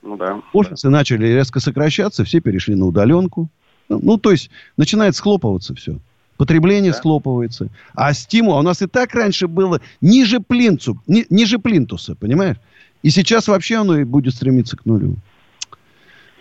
Ну 0.01 0.17
да. 0.17 0.41
Офисы 0.53 0.87
да. 0.87 0.91
начали 0.91 1.27
резко 1.27 1.59
сокращаться, 1.59 2.23
все 2.23 2.39
перешли 2.39 2.75
на 2.75 2.85
удаленку. 2.85 3.49
Ну, 3.89 3.99
ну, 4.01 4.17
то 4.17 4.31
есть, 4.31 4.49
начинает 4.77 5.15
схлопываться 5.15 5.75
все. 5.75 5.97
Потребление 6.43 6.91
да. 6.91 6.97
схлопывается. 6.97 7.69
А 7.93 8.11
стимул, 8.11 8.55
а 8.55 8.59
у 8.59 8.63
нас 8.63 8.81
и 8.81 8.85
так 8.85 9.15
раньше 9.15 9.47
было 9.47 9.79
ниже, 10.01 10.41
плинцу, 10.41 11.01
ни, 11.07 11.25
ниже 11.29 11.57
плинтуса, 11.57 12.15
понимаешь? 12.15 12.57
И 13.01 13.11
сейчас 13.11 13.47
вообще 13.47 13.77
оно 13.77 13.97
и 13.97 14.03
будет 14.03 14.35
стремиться 14.35 14.75
к 14.75 14.85
нулю. 14.85 15.15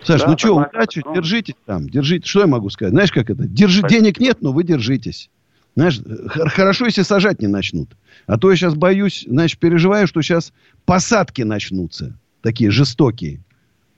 Саш, 0.03 0.23
да, 0.23 0.27
ну 0.27 0.37
что, 0.37 0.57
удачи, 0.57 1.01
ну... 1.05 1.15
держитесь 1.15 1.55
там, 1.65 1.87
держитесь. 1.87 2.29
Что 2.29 2.41
я 2.41 2.47
могу 2.47 2.69
сказать? 2.69 2.91
Знаешь, 2.91 3.13
как 3.13 3.29
это? 3.29 3.47
Держи, 3.47 3.79
Спасибо. 3.79 4.01
денег 4.01 4.19
нет, 4.19 4.39
но 4.41 4.51
вы 4.51 4.65
держитесь. 4.65 5.29
Знаешь, 5.77 6.01
хорошо, 6.27 6.83
если 6.83 7.03
сажать 7.03 7.41
не 7.41 7.47
начнут. 7.47 7.87
А 8.27 8.37
то 8.37 8.51
я 8.51 8.57
сейчас 8.57 8.75
боюсь, 8.75 9.23
знаешь, 9.25 9.57
переживаю, 9.57 10.05
что 10.05 10.21
сейчас 10.21 10.51
посадки 10.83 11.43
начнутся. 11.43 12.13
Такие 12.41 12.71
жестокие. 12.71 13.39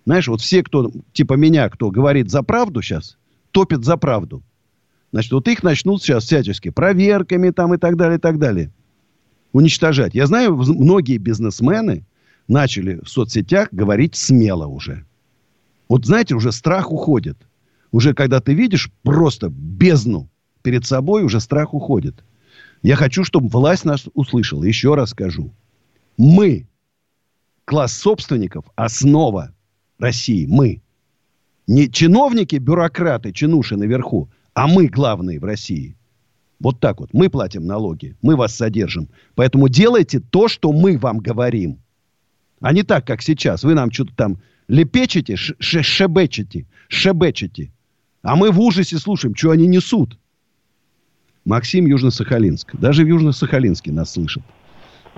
Знаешь, 0.05 0.27
вот 0.27 0.41
все, 0.41 0.61
кто, 0.61 0.91
типа 1.13 1.33
меня, 1.33 1.67
кто 1.69 1.89
говорит 1.89 2.29
за 2.29 2.43
правду 2.43 2.83
сейчас, 2.83 3.17
топит 3.49 3.83
за 3.83 3.97
правду. 3.97 4.43
Значит, 5.15 5.31
вот 5.31 5.47
их 5.47 5.63
начнут 5.63 6.03
сейчас 6.03 6.25
всячески 6.25 6.71
проверками 6.71 7.49
там 7.49 7.73
и 7.73 7.77
так 7.77 7.95
далее, 7.95 8.17
и 8.17 8.19
так 8.19 8.37
далее. 8.37 8.73
Уничтожать. 9.53 10.13
Я 10.13 10.27
знаю, 10.27 10.57
многие 10.57 11.15
бизнесмены 11.15 12.05
начали 12.49 12.99
в 13.01 13.07
соцсетях 13.07 13.69
говорить 13.71 14.17
смело 14.17 14.67
уже. 14.67 15.05
Вот 15.87 16.05
знаете, 16.05 16.35
уже 16.35 16.51
страх 16.51 16.91
уходит. 16.91 17.37
Уже 17.93 18.13
когда 18.13 18.41
ты 18.41 18.53
видишь 18.53 18.91
просто 19.03 19.47
бездну 19.47 20.27
перед 20.63 20.85
собой, 20.85 21.23
уже 21.23 21.39
страх 21.39 21.73
уходит. 21.73 22.25
Я 22.81 22.97
хочу, 22.97 23.23
чтобы 23.23 23.47
власть 23.47 23.85
нас 23.85 24.09
услышала. 24.15 24.65
Еще 24.65 24.95
раз 24.95 25.11
скажу. 25.11 25.53
Мы, 26.17 26.67
класс 27.63 27.93
собственников, 27.93 28.65
основа 28.75 29.53
России. 29.97 30.45
Мы. 30.45 30.81
Не 31.67 31.89
чиновники, 31.89 32.57
бюрократы, 32.57 33.31
чинуши 33.31 33.77
наверху, 33.77 34.29
а 34.55 34.67
мы 34.67 34.87
главные 34.87 35.39
в 35.39 35.43
России. 35.43 35.95
Вот 36.59 36.79
так 36.79 37.01
вот. 37.01 37.13
Мы 37.13 37.29
платим 37.29 37.67
налоги. 37.67 38.15
Мы 38.21 38.35
вас 38.35 38.55
содержим. 38.55 39.09
Поэтому 39.35 39.67
делайте 39.67 40.19
то, 40.19 40.47
что 40.47 40.71
мы 40.71 40.97
вам 40.97 41.19
говорим. 41.19 41.79
А 42.61 42.71
не 42.71 42.81
так, 42.83 43.05
как 43.05 43.21
сейчас. 43.21 43.63
Вы 43.63 43.75
нам 43.75 43.91
что-то 43.91 44.15
там 44.15 44.37
лепечете, 44.67 45.35
шебечете, 45.35 46.65
шебечете. 46.87 47.71
А 48.23 48.35
мы 48.35 48.51
в 48.51 48.59
ужасе 48.59 48.97
слушаем, 48.97 49.35
что 49.35 49.51
они 49.51 49.67
несут. 49.67 50.17
Максим 51.43 51.85
Южно-Сахалинск. 51.85 52.69
Даже 52.79 53.03
в 53.03 53.07
Южно-Сахалинске 53.07 53.91
нас 53.91 54.13
слышат. 54.13 54.41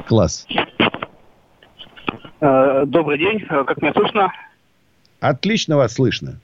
Класс. 0.07 0.47
Э, 2.41 2.85
добрый 2.87 3.19
день. 3.19 3.45
Э, 3.49 3.63
как 3.63 3.81
меня 3.81 3.93
слышно? 3.93 4.31
Отлично 5.19 5.77
вас 5.77 5.93
слышно. 5.93 6.41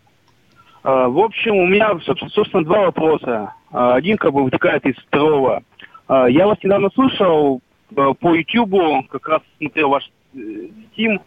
Э, 0.84 1.08
в 1.08 1.20
общем, 1.20 1.56
у 1.56 1.68
меня, 1.68 1.98
собственно, 2.06 2.64
два 2.64 2.82
вопроса. 2.86 3.54
Один 3.72 4.18
как 4.18 4.34
бы 4.34 4.44
вытекает 4.44 4.86
из 4.86 4.96
второго. 4.98 5.64
Я 6.08 6.46
вас 6.46 6.58
недавно 6.62 6.90
слушал 6.94 7.62
по 7.90 8.36
YouTube, 8.36 9.08
как 9.10 9.28
раз 9.28 9.42
смотрел 9.58 9.90
ваш 9.90 10.12
Steam. 10.36 11.20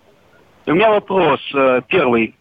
И 0.66 0.70
у 0.70 0.74
меня 0.74 0.90
вопрос 0.90 1.40
первый. 1.88 2.36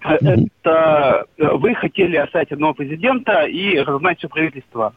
Это 0.00 1.24
вы 1.38 1.74
хотели 1.76 2.16
оставить 2.16 2.52
одного 2.52 2.74
президента 2.74 3.44
и 3.44 3.78
разузнать 3.78 4.18
все 4.18 4.28
правительство 4.28 4.92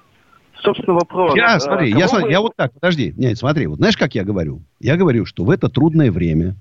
собственно, 0.64 0.96
вопрос. 0.96 1.36
Я, 1.36 1.60
смотри, 1.60 1.92
я, 1.92 2.08
смотри, 2.08 2.32
я 2.32 2.42
вот 2.42 2.54
так, 2.56 2.74
подожди. 2.74 3.14
Нет, 3.18 3.38
смотри, 3.38 3.68
вот 3.68 3.78
знаешь, 3.78 3.98
как 3.98 4.16
я 4.16 4.24
говорю? 4.24 4.62
Я 4.80 4.98
говорю, 4.98 5.26
что 5.26 5.44
в 5.44 5.50
это 5.50 5.70
трудное 5.70 6.12
время 6.12 6.56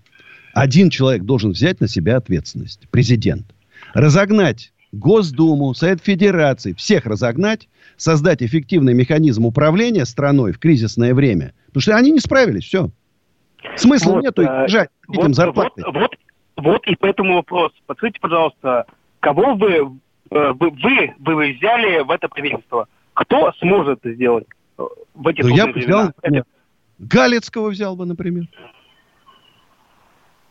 один 0.52 0.90
человек 0.90 1.23
должен 1.23 1.52
взять 1.52 1.80
на 1.80 1.88
себя 1.88 2.16
ответственность. 2.16 2.88
Президент. 2.90 3.47
Разогнать 3.95 4.73
Госдуму, 4.92 5.75
Совет 5.75 6.02
Федерации, 6.02 6.73
всех 6.73 7.06
разогнать, 7.06 7.68
создать 7.97 8.42
эффективный 8.42 8.94
механизм 8.94 9.47
управления 9.47 10.04
страной 10.04 10.52
в 10.52 10.59
кризисное 10.59 11.14
время. 11.14 11.54
Потому 11.66 11.82
что 11.82 11.97
они 11.97 12.11
не 12.11 12.20
справились, 12.20 12.64
все. 12.64 12.90
Смысла 13.76 14.14
вот, 14.14 14.23
нету 14.23 14.42
э, 14.42 14.68
жать 14.68 14.90
вот, 15.06 15.18
этим 15.18 15.35
зарплатой. 15.35 15.85
Вот, 15.85 15.94
вот, 15.94 16.11
вот 16.56 16.87
и 16.87 16.97
поэтому 16.97 17.35
вопрос. 17.35 17.73
Подскажите, 17.87 18.18
пожалуйста, 18.20 18.87
кого 19.20 19.54
бы 19.54 19.70
э, 20.30 20.52
вы, 20.59 20.70
вы, 20.70 21.14
вы 21.18 21.52
взяли 21.52 22.02
в 22.02 22.11
это 22.11 22.28
правительство? 22.28 22.88
Кто 23.14 23.52
сможет 23.61 23.99
это 23.99 24.14
сделать 24.14 24.47
э, 24.78 24.82
в 25.14 25.26
эти 25.28 25.42
ну, 25.42 25.49
я 25.49 25.66
бы 25.66 25.75
взял, 25.75 26.06
например, 26.06 26.44
Галецкого 26.99 27.68
взял 27.68 27.97
бы, 27.97 28.06
например. 28.06 28.47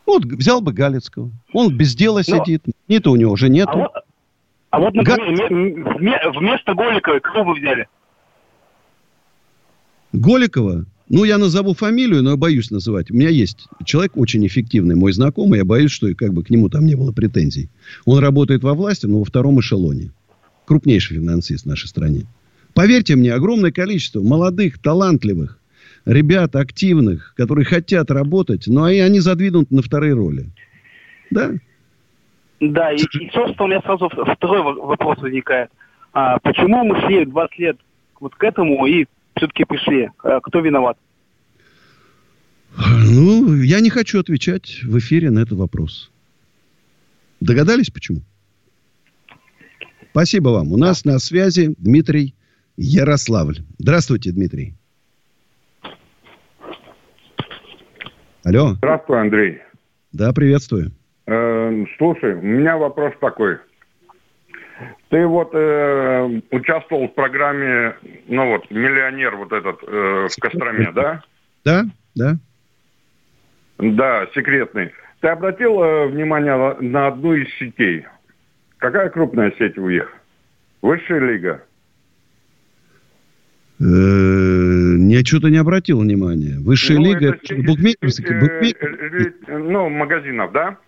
Вот 0.06 0.24
взял 0.24 0.60
бы 0.60 0.72
Галецкого. 0.72 1.30
Он 1.52 1.76
без 1.76 1.94
дела 1.94 2.18
Но... 2.18 2.22
сидит. 2.22 2.64
Ни-то 2.88 3.12
у 3.12 3.16
него 3.16 3.32
уже 3.32 3.48
нету. 3.48 3.72
А 3.72 3.76
вот, 3.76 3.92
а 4.70 4.78
вот 4.80 4.94
например, 4.94 5.82
Га... 5.84 6.30
вместо 6.38 6.74
Голикова 6.74 7.18
кого 7.20 7.44
бы 7.44 7.58
взяли? 7.58 7.88
Голикова? 10.12 10.84
Ну, 11.08 11.24
я 11.24 11.38
назову 11.38 11.74
фамилию, 11.74 12.22
но 12.22 12.30
я 12.30 12.36
боюсь 12.36 12.70
называть. 12.70 13.10
У 13.10 13.14
меня 13.14 13.30
есть 13.30 13.66
человек 13.84 14.16
очень 14.16 14.46
эффективный, 14.46 14.94
мой 14.94 15.12
знакомый. 15.12 15.58
Я 15.58 15.64
боюсь, 15.64 15.90
что 15.90 16.14
как 16.14 16.32
бы 16.32 16.44
к 16.44 16.50
нему 16.50 16.68
там 16.68 16.86
не 16.86 16.94
было 16.94 17.10
претензий. 17.10 17.68
Он 18.04 18.20
работает 18.20 18.62
во 18.62 18.74
власти, 18.74 19.06
но 19.06 19.18
во 19.18 19.24
втором 19.24 19.58
эшелоне. 19.58 20.12
Крупнейший 20.66 21.16
финансист 21.16 21.64
в 21.64 21.68
нашей 21.68 21.88
стране. 21.88 22.26
Поверьте 22.74 23.16
мне, 23.16 23.34
огромное 23.34 23.72
количество 23.72 24.22
молодых, 24.22 24.78
талантливых 24.78 25.58
ребят, 26.04 26.54
активных, 26.54 27.34
которые 27.36 27.64
хотят 27.64 28.12
работать, 28.12 28.68
но 28.68 28.88
и 28.88 28.98
они 28.98 29.18
задвинуты 29.18 29.74
на 29.74 29.82
вторые 29.82 30.14
роли. 30.14 30.46
Да? 31.30 31.52
Да, 32.60 32.92
и, 32.92 32.98
и 32.98 33.30
собственно, 33.32 33.64
у 33.64 33.66
меня 33.68 33.80
сразу 33.80 34.08
второй 34.08 34.62
вопрос 34.62 35.18
возникает. 35.18 35.70
А 36.12 36.38
почему 36.40 36.84
мы 36.84 37.00
шли 37.02 37.24
20 37.24 37.58
лет 37.58 37.78
вот 38.20 38.34
к 38.34 38.44
этому 38.44 38.86
и 38.86 39.06
все-таки 39.36 39.64
пришли? 39.64 40.10
А 40.22 40.40
кто 40.40 40.60
виноват? 40.60 40.98
Ну, 42.76 43.54
я 43.62 43.80
не 43.80 43.90
хочу 43.90 44.20
отвечать 44.20 44.82
в 44.84 44.98
эфире 44.98 45.30
на 45.30 45.40
этот 45.40 45.58
вопрос. 45.58 46.10
Догадались, 47.40 47.90
почему? 47.90 48.20
Спасибо 50.10 50.50
вам. 50.50 50.72
У 50.72 50.76
нас 50.76 51.04
на 51.04 51.18
связи 51.18 51.74
Дмитрий 51.78 52.34
Ярославль. 52.76 53.58
Здравствуйте, 53.78 54.32
Дмитрий. 54.32 54.74
Алло. 58.44 58.74
Здравствуй, 58.74 59.20
Андрей. 59.20 59.58
Да, 60.12 60.32
приветствую. 60.32 60.92
Э, 61.70 61.84
слушай, 61.98 62.34
у 62.34 62.42
меня 62.42 62.76
вопрос 62.76 63.14
такой. 63.20 63.58
Ты 65.10 65.26
вот 65.26 65.50
э, 65.52 66.40
участвовал 66.50 67.08
в 67.08 67.14
программе, 67.14 67.94
ну 68.28 68.48
вот, 68.48 68.70
миллионер 68.70 69.36
вот 69.36 69.52
этот 69.52 69.82
э, 69.86 70.28
в 70.28 70.40
Костроме, 70.40 70.90
да? 70.92 71.22
Да, 71.64 71.84
да. 72.14 72.36
Да, 73.78 74.26
секретный. 74.34 74.92
Ты 75.20 75.28
обратил 75.28 75.82
э, 75.82 76.06
внимание 76.06 76.76
на 76.80 77.08
одну 77.08 77.34
из 77.34 77.48
сетей? 77.58 78.06
Какая 78.78 79.10
крупная 79.10 79.52
сеть 79.58 79.76
у 79.76 79.88
них? 79.90 80.10
Высшая 80.80 81.20
лига? 81.20 81.62
Э, 83.80 83.84
я 83.84 85.20
что-то 85.24 85.50
не 85.50 85.58
обратил 85.58 86.00
внимания. 86.00 86.58
Высшая 86.60 86.98
ну, 86.98 87.04
лига, 87.04 87.34
это 87.34 87.54
букмекерские, 87.56 88.40
букмекерские. 88.40 89.58
Ну, 89.58 89.90
магазинов, 89.90 90.52
да? 90.52 90.78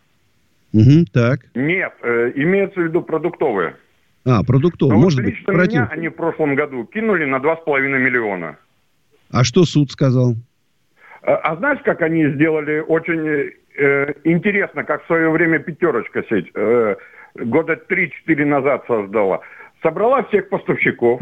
Угу, 0.72 1.06
так. 1.12 1.40
Нет, 1.54 1.92
э, 2.02 2.32
имеется 2.36 2.80
в 2.80 2.84
виду 2.84 3.02
продуктовые. 3.02 3.76
А, 4.24 4.42
продуктовые, 4.42 4.96
Но 4.96 5.02
может 5.02 5.18
вот 5.20 5.26
быть. 5.26 5.36
Лично 5.36 5.52
обратил. 5.52 5.80
меня 5.82 5.90
они 5.90 6.08
в 6.08 6.14
прошлом 6.14 6.54
году 6.54 6.84
кинули 6.84 7.24
на 7.24 7.36
2,5 7.36 7.98
миллиона. 7.98 8.56
А 9.30 9.44
что 9.44 9.64
суд 9.64 9.90
сказал? 9.90 10.34
А, 11.22 11.34
а 11.34 11.56
знаешь, 11.56 11.80
как 11.84 12.02
они 12.02 12.28
сделали 12.30 12.80
очень 12.80 13.50
э, 13.76 14.14
интересно, 14.24 14.84
как 14.84 15.02
в 15.04 15.06
свое 15.06 15.30
время 15.30 15.58
пятерочка 15.58 16.22
сеть 16.28 16.50
э, 16.54 16.96
года 17.34 17.78
3-4 17.88 18.44
назад 18.44 18.84
создала. 18.86 19.40
Собрала 19.82 20.22
всех 20.24 20.48
поставщиков, 20.48 21.20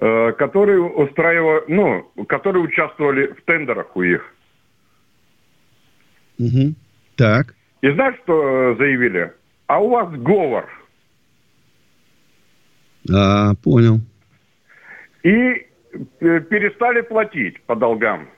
Э, 0.00 0.32
которые 0.38 0.80
устраивали, 0.80 1.64
ну, 1.66 2.08
которые 2.28 2.62
участвовали 2.62 3.26
в 3.32 3.42
тендерах 3.42 3.96
у 3.96 4.04
них. 4.04 4.32
Угу. 6.38 6.74
Так. 7.16 7.56
И 7.80 7.90
знаешь, 7.90 8.16
что 8.24 8.74
заявили? 8.76 9.32
А 9.66 9.80
у 9.80 9.90
вас 9.90 10.10
говор. 10.10 10.68
А, 13.12 13.54
понял. 13.62 14.00
И 15.22 15.30
э, 15.30 16.40
перестали 16.40 17.02
платить 17.02 17.60
по 17.62 17.76
долгам. 17.76 18.28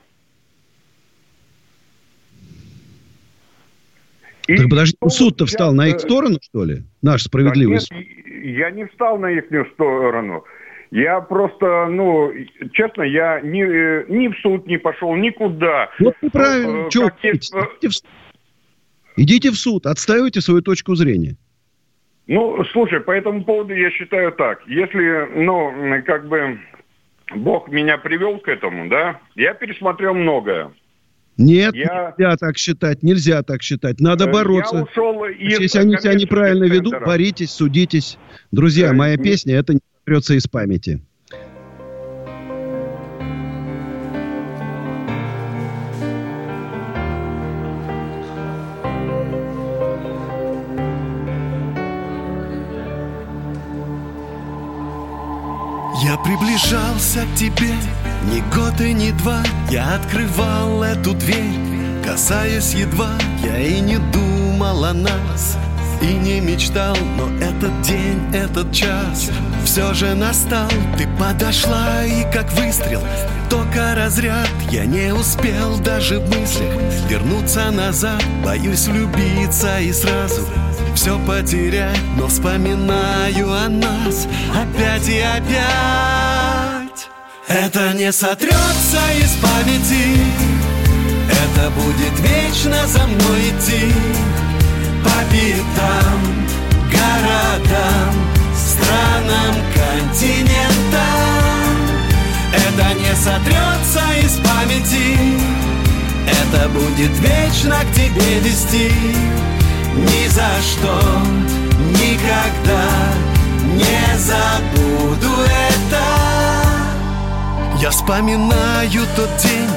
И 4.47 4.57
так 4.57 4.69
подожди, 4.69 4.97
суд-то 5.07 5.45
встал 5.45 5.73
на 5.73 5.87
их 5.87 5.99
сторону, 5.99 6.37
что 6.41 6.65
ли? 6.65 6.83
Наш 7.01 7.23
справедливый 7.23 7.75
нет, 7.75 7.83
суд. 7.83 7.97
Я 8.43 8.71
не 8.71 8.85
встал 8.87 9.17
на 9.17 9.27
их 9.31 9.45
сторону. 9.73 10.43
Я 10.91 11.21
просто, 11.21 11.87
ну, 11.89 12.33
честно, 12.73 13.03
я 13.03 13.39
ни, 13.39 13.63
э, 13.63 14.05
ни 14.09 14.27
в 14.27 14.37
суд 14.39 14.67
не 14.67 14.77
пошел, 14.77 15.15
никуда. 15.15 15.89
Вот 15.99 16.15
неправильно. 16.21 16.89
Чего? 16.89 17.09
Есть... 17.23 18.05
Идите, 19.15 19.51
в... 19.51 19.55
Суд, 19.55 19.85
отстаивайте 19.85 20.41
свою 20.41 20.61
точку 20.61 20.95
зрения. 20.95 21.35
Ну, 22.27 22.63
слушай, 22.71 22.99
по 22.99 23.11
этому 23.11 23.43
поводу 23.43 23.73
я 23.73 23.91
считаю 23.91 24.31
так. 24.31 24.61
Если, 24.67 25.27
ну, 25.43 26.01
как 26.05 26.27
бы 26.27 26.59
Бог 27.35 27.69
меня 27.69 27.97
привел 27.97 28.39
к 28.39 28.47
этому, 28.47 28.89
да, 28.89 29.19
я 29.35 29.53
пересмотрел 29.53 30.13
многое. 30.13 30.71
Нет, 31.37 31.73
я... 31.75 32.13
нельзя 32.17 32.37
так 32.37 32.57
считать, 32.57 33.03
нельзя 33.03 33.41
так 33.41 33.63
считать. 33.63 33.99
Надо 33.99 34.25
э, 34.25 34.31
бороться. 34.31 34.77
Я 34.77 34.83
ушел 34.83 35.25
из 35.25 35.59
Если 35.59 35.79
они 35.79 35.97
себя 35.97 36.13
неправильно 36.13 36.65
ведут, 36.65 36.95
боритесь, 37.03 37.51
судитесь. 37.51 38.17
Друзья, 38.51 38.93
моя 38.93 39.17
песня, 39.17 39.55
это 39.55 39.79
трется 40.05 40.35
из 40.35 40.47
памяти. 40.47 41.01
И 58.81 58.93
ни 58.93 59.11
два. 59.11 59.43
Я 59.69 59.95
открывал 59.95 60.81
эту 60.81 61.13
дверь 61.13 61.59
Касаясь 62.03 62.73
едва. 62.73 63.11
Я 63.43 63.59
и 63.59 63.79
не 63.79 63.97
думал 63.97 64.85
о 64.85 64.93
нас 64.93 65.57
и 66.01 66.13
не 66.13 66.39
мечтал, 66.39 66.97
но 67.15 67.29
этот 67.45 67.81
день, 67.83 68.19
этот 68.33 68.71
час 68.73 69.29
Все 69.63 69.93
же 69.93 70.15
настал, 70.15 70.67
ты 70.97 71.07
подошла 71.19 72.03
и 72.03 72.23
как 72.31 72.51
выстрел 72.53 73.01
Только 73.49 73.93
разряд, 73.95 74.49
я 74.71 74.85
не 74.85 75.13
успел 75.13 75.77
даже 75.77 76.19
в 76.19 76.27
мыслях 76.29 76.73
Вернуться 77.07 77.69
назад, 77.69 78.23
боюсь 78.43 78.87
влюбиться 78.87 79.79
и 79.79 79.93
сразу 79.93 80.41
Все 80.95 81.19
потерять, 81.19 81.99
но 82.17 82.27
вспоминаю 82.27 83.53
о 83.53 83.69
нас. 83.69 84.27
Опять 84.55 85.07
и 85.07 85.19
опять 85.19 86.50
Это 87.53 87.91
не 87.93 88.13
сотрется 88.13 89.01
из 89.21 89.31
памяти 89.41 90.23
Это 91.27 91.69
будет 91.71 92.17
вечно 92.21 92.87
за 92.87 93.05
мной 93.05 93.49
идти 93.49 93.91
по 95.03 95.09
пятам, 95.31 96.21
городам, 96.89 98.13
странам, 98.55 99.55
континентам. 99.73 101.01
Это 102.53 102.93
не 102.99 103.13
сотрется 103.15 104.01
из 104.23 104.37
памяти, 104.47 105.17
это 106.27 106.69
будет 106.69 107.11
вечно 107.19 107.75
к 107.79 107.93
тебе 107.93 108.39
вести. 108.39 108.91
Ни 109.95 110.27
за 110.27 110.49
что, 110.61 111.01
никогда 111.99 112.85
не 113.73 114.17
забуду 114.19 115.41
это. 115.41 116.10
Я 117.81 117.89
вспоминаю 117.89 119.07
тот 119.15 119.29
день, 119.37 119.67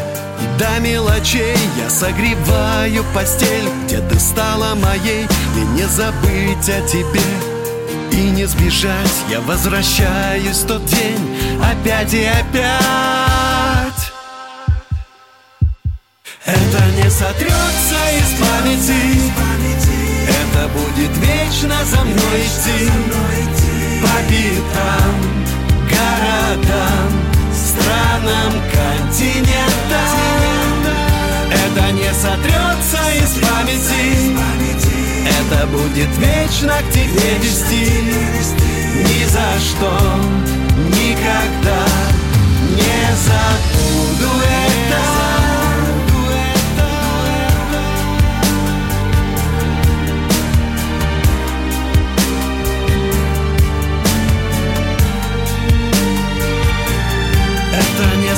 до 0.59 0.79
мелочей 0.81 1.57
я 1.79 1.89
согреваю 1.89 3.03
постель 3.15 3.67
Где 3.87 3.99
ты 4.01 4.21
стала 4.21 4.75
моей 4.75 5.27
И 5.57 5.61
не 5.73 5.89
забыть 5.89 6.69
о 6.69 6.87
тебе. 6.87 7.23
И 8.13 8.29
не 8.29 8.45
сбежать 8.45 9.25
Я 9.31 9.41
возвращаюсь 9.41 10.59
в 10.59 10.67
тот 10.67 10.85
день 10.85 11.39
Опять 11.63 12.13
и 12.13 12.27
опять. 12.27 14.13
Это 16.45 16.85
не 17.03 17.09
сотрется 17.09 18.01
из 18.19 18.39
памяти 18.39 19.33
Это 20.29 20.69
будет 20.69 21.17
вечно 21.17 21.77
за 21.87 22.03
мной 22.03 22.43
идти. 22.43 22.91
По 24.03 24.13
пятам, 24.29 25.15
городам 25.89 27.24
странам, 27.75 28.53
континентам 28.73 30.25
Это 31.51 31.93
не 31.93 32.13
сотрется 32.13 32.99
из 33.23 33.33
памяти. 33.47 34.35
Это 35.41 35.67
будет 35.67 36.09
вечно 36.19 36.75
к 36.83 36.93
тебе 36.93 37.39
вести. 37.43 37.91
Ни 38.95 39.25
за 39.25 39.61
что, 39.61 39.93
никогда 40.77 41.85
не 42.71 43.17
забуду 43.17 44.31
это 44.41 45.14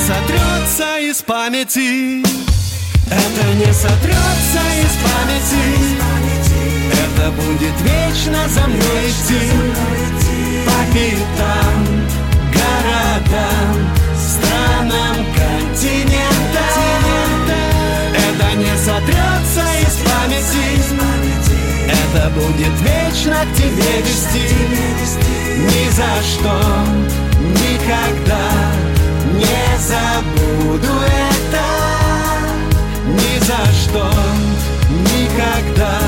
сотрется 0.07 0.99
из 0.99 1.21
памяти. 1.21 2.21
Это 3.11 3.43
не 3.55 3.73
сотрется 3.73 4.61
из 4.85 4.93
памяти. 5.03 5.65
Это 6.93 7.31
будет 7.31 7.75
вечно 7.81 8.47
за 8.47 8.67
мной 8.67 9.09
идти. 9.09 9.51
По 10.65 10.79
пятам, 10.93 11.79
городам, 12.55 13.75
странам, 14.17 15.15
континентам 15.35 16.83
Это 18.13 18.47
не 18.55 18.77
сотрется 18.77 19.65
из 19.81 19.95
памяти. 20.07 20.67
Это 21.85 22.29
будет 22.29 22.75
вечно 22.81 23.37
к 23.43 23.57
тебе 23.57 23.93
вести. 24.03 24.55
Ни 25.57 25.89
за 25.89 26.11
что, 26.23 26.55
никогда 27.41 28.96
не 29.33 29.77
забуду 29.79 30.93
это 31.01 31.65
Ни 33.07 33.39
за 33.39 33.65
что, 33.73 34.11
никогда 34.89 35.99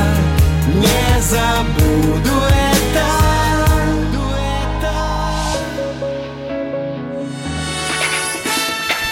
Не 0.75 1.21
забуду 1.21 2.41
это 2.45 2.69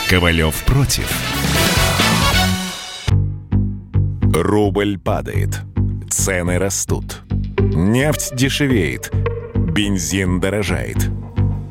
Ковалев 0.10 0.64
против. 0.64 1.12
Рубль 4.34 4.98
падает. 4.98 5.60
Цены 6.10 6.58
растут. 6.58 7.24
Нефть 7.60 8.34
дешевеет. 8.34 9.12
Бензин 9.54 10.40
дорожает. 10.40 11.10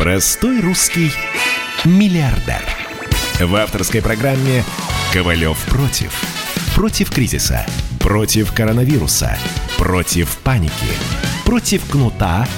Простой 0.00 0.60
русский 0.60 1.10
миллиардер. 1.84 2.62
В 3.38 3.54
авторской 3.54 4.00
программе 4.00 4.64
«Ковалев 5.12 5.62
против». 5.66 6.18
Против 6.74 7.10
кризиса, 7.10 7.66
против 7.98 8.50
коронавируса, 8.54 9.36
против 9.76 10.38
паники, 10.38 10.72
против 11.44 11.84
кнута, 11.84 12.48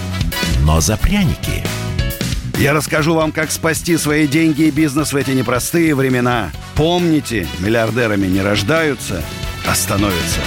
но 0.61 0.81
за 0.81 0.97
пряники. 0.97 1.65
Я 2.61 2.75
расскажу 2.75 3.15
вам, 3.15 3.33
как 3.33 3.51
спасти 3.51 3.97
свои 3.97 4.29
деньги 4.29 4.63
и 4.63 4.71
бизнес 4.71 5.13
в 5.13 5.17
эти 5.17 5.33
непростые 5.33 5.97
времена. 5.97 6.53
Помните, 6.77 7.49
миллиардерами 7.59 8.29
не 8.29 8.41
рождаются, 8.41 9.21
а 9.67 9.75
становятся. 9.75 10.39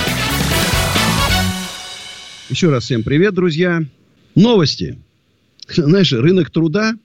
Еще 2.49 2.69
раз 2.69 2.86
всем 2.86 3.03
привет, 3.03 3.34
друзья. 3.34 3.84
Новости. 4.34 4.97
Знаешь, 5.67 6.12
рынок 6.13 6.49
труда 6.49 6.97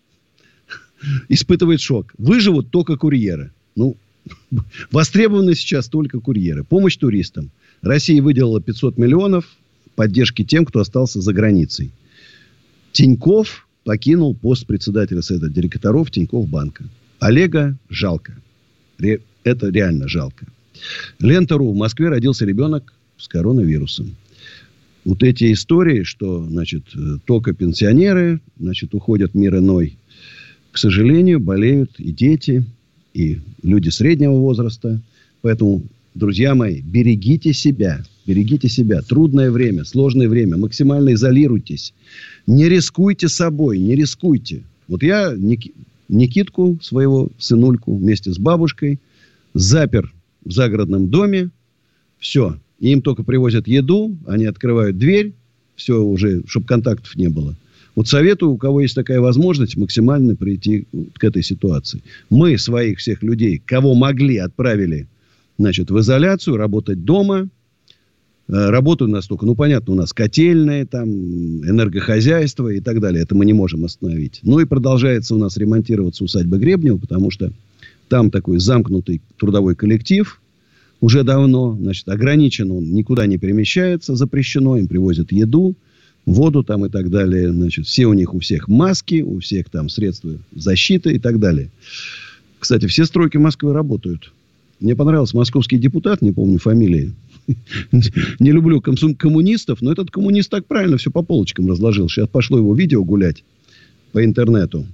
испытывает 1.29 1.81
шок. 1.81 2.13
Выживут 2.19 2.71
только 2.71 2.97
курьеры. 2.97 3.53
Ну, 3.77 3.97
востребованы 4.91 5.55
сейчас 5.55 5.89
только 5.89 6.21
курьеры. 6.21 6.65
Помощь 6.65 6.97
туристам. 6.97 7.51
Россия 7.83 8.23
выделила 8.23 8.61
500 8.61 8.99
миллионов 8.99 9.47
поддержки 9.95 10.45
тем, 10.45 10.65
кто 10.65 10.81
остался 10.81 11.21
за 11.21 11.33
границей. 11.33 11.91
Тиньков 12.93 13.67
покинул 13.85 14.35
пост 14.35 14.67
председателя 14.67 15.23
Совета 15.23 15.49
директоров 15.49 16.11
Тиньков 16.11 16.49
банка. 16.49 16.85
Олега 17.19 17.77
жалко. 17.89 18.35
Ре, 18.99 19.21
это 19.45 19.69
реально 19.69 20.09
жалко. 20.09 20.47
Лента.ру. 21.19 21.73
В 21.73 21.77
Москве 21.77 22.09
родился 22.09 22.45
ребенок 22.45 22.93
с 23.17 23.29
коронавирусом 23.29 24.17
вот 25.05 25.23
эти 25.23 25.53
истории, 25.53 26.03
что, 26.03 26.45
значит, 26.45 26.85
э, 26.95 27.19
только 27.25 27.53
пенсионеры, 27.53 28.41
значит, 28.59 28.95
уходят 28.95 29.35
мир 29.35 29.57
иной, 29.59 29.97
к 30.73 30.79
сожалению, 30.79 31.41
болеют 31.41 31.99
и 31.99 32.13
дети, 32.13 32.65
и 33.13 33.39
люди 33.63 33.89
среднего 33.89 34.35
возраста. 34.35 35.01
Поэтому, 35.43 35.83
друзья 36.15 36.55
мои, 36.55 36.81
берегите 36.81 37.53
себя. 37.53 38.05
Берегите 38.27 38.69
себя. 38.69 39.03
Трудное 39.03 39.51
время, 39.51 39.85
сложное 39.85 40.29
время. 40.29 40.57
Максимально 40.57 41.15
изолируйтесь. 41.15 41.93
Не 42.47 42.69
рискуйте 42.69 43.29
собой, 43.29 43.79
не 43.79 43.97
рискуйте. 43.97 44.63
Вот 44.87 45.03
я 45.03 45.35
Никитку, 46.09 46.79
своего 46.83 47.31
сынульку, 47.39 47.97
вместе 47.97 48.33
с 48.33 48.39
бабушкой 48.39 48.99
запер 49.55 50.13
в 50.45 50.53
загородном 50.53 51.09
доме. 51.09 51.51
Все, 52.19 52.57
им 52.89 53.03
только 53.03 53.23
привозят 53.23 53.69
еду, 53.69 54.17
они 54.27 54.47
открывают 54.47 54.99
дверь, 54.99 55.35
все 55.77 56.03
уже, 56.03 56.43
чтобы 56.47 56.67
контактов 56.67 57.15
не 57.17 57.29
было. 57.29 57.55
Вот 57.95 58.09
советую, 58.09 58.53
у 58.53 58.57
кого 58.57 58.81
есть 58.81 58.95
такая 58.95 59.21
возможность, 59.21 59.77
максимально 59.77 60.37
прийти 60.37 60.87
к 61.17 61.25
этой 61.25 61.43
ситуации. 61.43 62.03
Мы 62.31 62.57
своих 62.57 62.99
всех 62.99 63.23
людей, 63.23 63.61
кого 63.65 63.95
могли, 63.95 64.39
отправили 64.39 65.07
значит, 65.59 65.91
в 65.91 65.99
изоляцию, 65.99 66.57
работать 66.57 67.05
дома. 67.05 67.49
Э, 68.49 68.71
Работа 68.71 69.05
у 69.05 69.09
нас 69.09 69.27
только, 69.27 69.45
ну, 69.45 69.55
понятно, 69.55 69.93
у 69.93 69.97
нас 69.97 70.13
котельные, 70.13 70.87
там, 70.87 71.09
энергохозяйство 71.09 72.69
и 72.69 72.81
так 72.81 73.01
далее. 73.01 73.23
Это 73.23 73.35
мы 73.35 73.45
не 73.45 73.53
можем 73.53 73.85
остановить. 73.85 74.41
Ну, 74.43 74.61
и 74.61 74.65
продолжается 74.65 75.35
у 75.35 75.39
нас 75.39 75.57
ремонтироваться 75.57 76.25
усадьба 76.25 76.57
Гребнева, 76.57 76.97
потому 76.97 77.31
что 77.31 77.53
там 78.09 78.31
такой 78.31 78.59
замкнутый 78.59 79.21
трудовой 79.37 79.75
коллектив 79.75 80.40
уже 81.01 81.25
давно. 81.25 81.77
Значит, 81.81 82.09
ограничен 82.09 82.71
он, 82.71 82.93
никуда 82.93 83.27
не 83.27 83.39
перемещается, 83.39 84.17
запрещено. 84.17 84.77
Им 84.77 84.89
привозят 84.89 85.33
еду, 85.33 85.75
воду 86.27 86.63
там 86.63 86.87
и 86.87 86.89
так 86.89 87.11
далее. 87.11 87.53
Значит, 87.53 87.87
все 87.87 88.07
у 88.07 88.13
них, 88.13 88.35
у 88.35 88.41
всех 88.41 88.69
маски, 88.69 89.23
у 89.23 89.41
всех 89.41 89.71
там 89.71 89.89
средства 89.89 90.33
защиты 90.55 91.13
и 91.13 91.19
так 91.19 91.39
далее. 91.39 91.71
Кстати, 92.59 92.87
все 92.87 93.05
стройки 93.05 93.39
Москвы 93.39 93.73
работают. 93.73 94.33
Мне 94.81 94.97
понравился 94.97 95.37
московский 95.37 95.79
депутат, 95.79 96.23
не 96.23 96.33
помню 96.33 96.59
фамилии. 96.59 97.13
Не 98.39 98.53
люблю 98.53 98.81
коммунистов, 98.81 99.83
но 99.83 99.93
этот 99.93 100.11
коммунист 100.11 100.51
так 100.51 100.67
правильно 100.67 100.97
все 100.99 101.11
по 101.11 101.23
полочкам 101.23 101.69
разложил. 101.69 102.09
Сейчас 102.09 102.29
пошло 102.29 102.59
его 102.59 102.75
видео 102.75 103.05
гулять 103.05 103.45
по 104.13 104.25
интернету. 104.25 104.87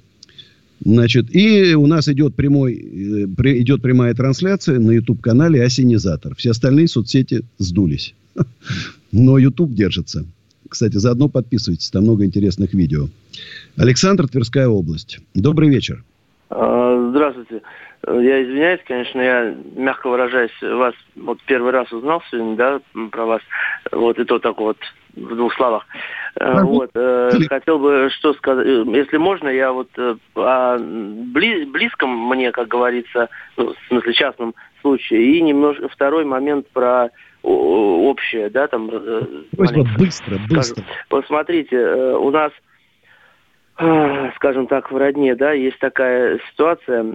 Значит, 0.84 1.34
и 1.34 1.74
у 1.74 1.86
нас 1.86 2.08
идет, 2.08 2.34
прямой, 2.34 2.74
э, 2.74 3.58
идет 3.58 3.82
прямая 3.82 4.14
трансляция 4.14 4.78
на 4.78 4.92
YouTube-канале 4.92 5.62
«Осенизатор». 5.62 6.34
Все 6.36 6.50
остальные 6.50 6.88
соцсети 6.88 7.42
сдулись. 7.58 8.14
Но 9.12 9.38
YouTube 9.38 9.72
держится. 9.72 10.26
Кстати, 10.68 10.96
заодно 10.96 11.28
подписывайтесь, 11.28 11.90
там 11.90 12.02
много 12.02 12.24
интересных 12.24 12.74
видео. 12.74 13.08
Александр, 13.76 14.28
Тверская 14.28 14.68
область. 14.68 15.20
Добрый 15.34 15.68
вечер. 15.70 16.02
А, 16.50 17.10
здравствуйте. 17.10 17.62
Я 18.06 18.44
извиняюсь, 18.44 18.80
конечно, 18.86 19.20
я, 19.20 19.54
мягко 19.74 20.08
выражаясь, 20.08 20.50
вас 20.62 20.94
вот 21.16 21.38
первый 21.46 21.72
раз 21.72 21.90
узнал 21.92 22.22
сегодня, 22.30 22.56
да, 22.56 22.80
про 23.10 23.26
вас. 23.26 23.42
Вот, 23.90 24.18
и 24.18 24.24
то 24.24 24.38
так 24.38 24.58
вот 24.58 24.76
в 25.16 25.35
двух 25.35 25.55
словах. 25.55 25.87
А, 26.38 26.62
вот, 26.62 26.90
э, 26.94 27.31
хотел 27.48 27.79
бы 27.79 28.11
что 28.11 28.35
сказать, 28.35 28.66
э, 28.66 28.85
если 28.88 29.16
можно, 29.16 29.48
я 29.48 29.72
вот 29.72 29.88
э, 29.96 30.16
о 30.35 30.79
бли, 30.79 31.64
близком 31.64 32.11
мне, 32.29 32.52
как 32.52 32.68
говорится, 32.68 33.29
ну, 33.57 33.72
в 33.72 33.88
смысле 33.88 34.12
частном 34.12 34.55
случае, 34.83 35.22
и 35.22 35.40
немножко 35.40 35.88
второй 35.88 36.24
момент 36.24 36.68
про 36.72 37.09
общее, 37.42 38.50
да, 38.50 38.66
там... 38.66 38.90
Просьба 39.57 39.87
быстро, 39.98 40.38
быстро. 40.48 40.85
Посмотрите, 41.09 41.79
у 41.79 42.31
нас 42.31 42.52
скажем 44.37 44.66
так, 44.68 44.90
в 44.90 44.96
родне, 44.96 45.35
да, 45.35 45.52
есть 45.52 45.79
такая 45.79 46.40
ситуация, 46.50 47.14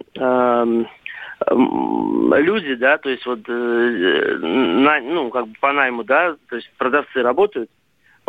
люди, 1.49 2.75
да, 2.75 2.97
то 2.97 3.09
есть 3.09 3.25
вот 3.25 3.39
э, 3.47 4.37
на, 4.41 4.99
ну, 5.01 5.29
как 5.29 5.47
бы 5.47 5.53
по 5.59 5.71
найму, 5.71 6.03
да, 6.03 6.35
то 6.49 6.55
есть 6.55 6.71
продавцы 6.77 7.21
работают, 7.21 7.69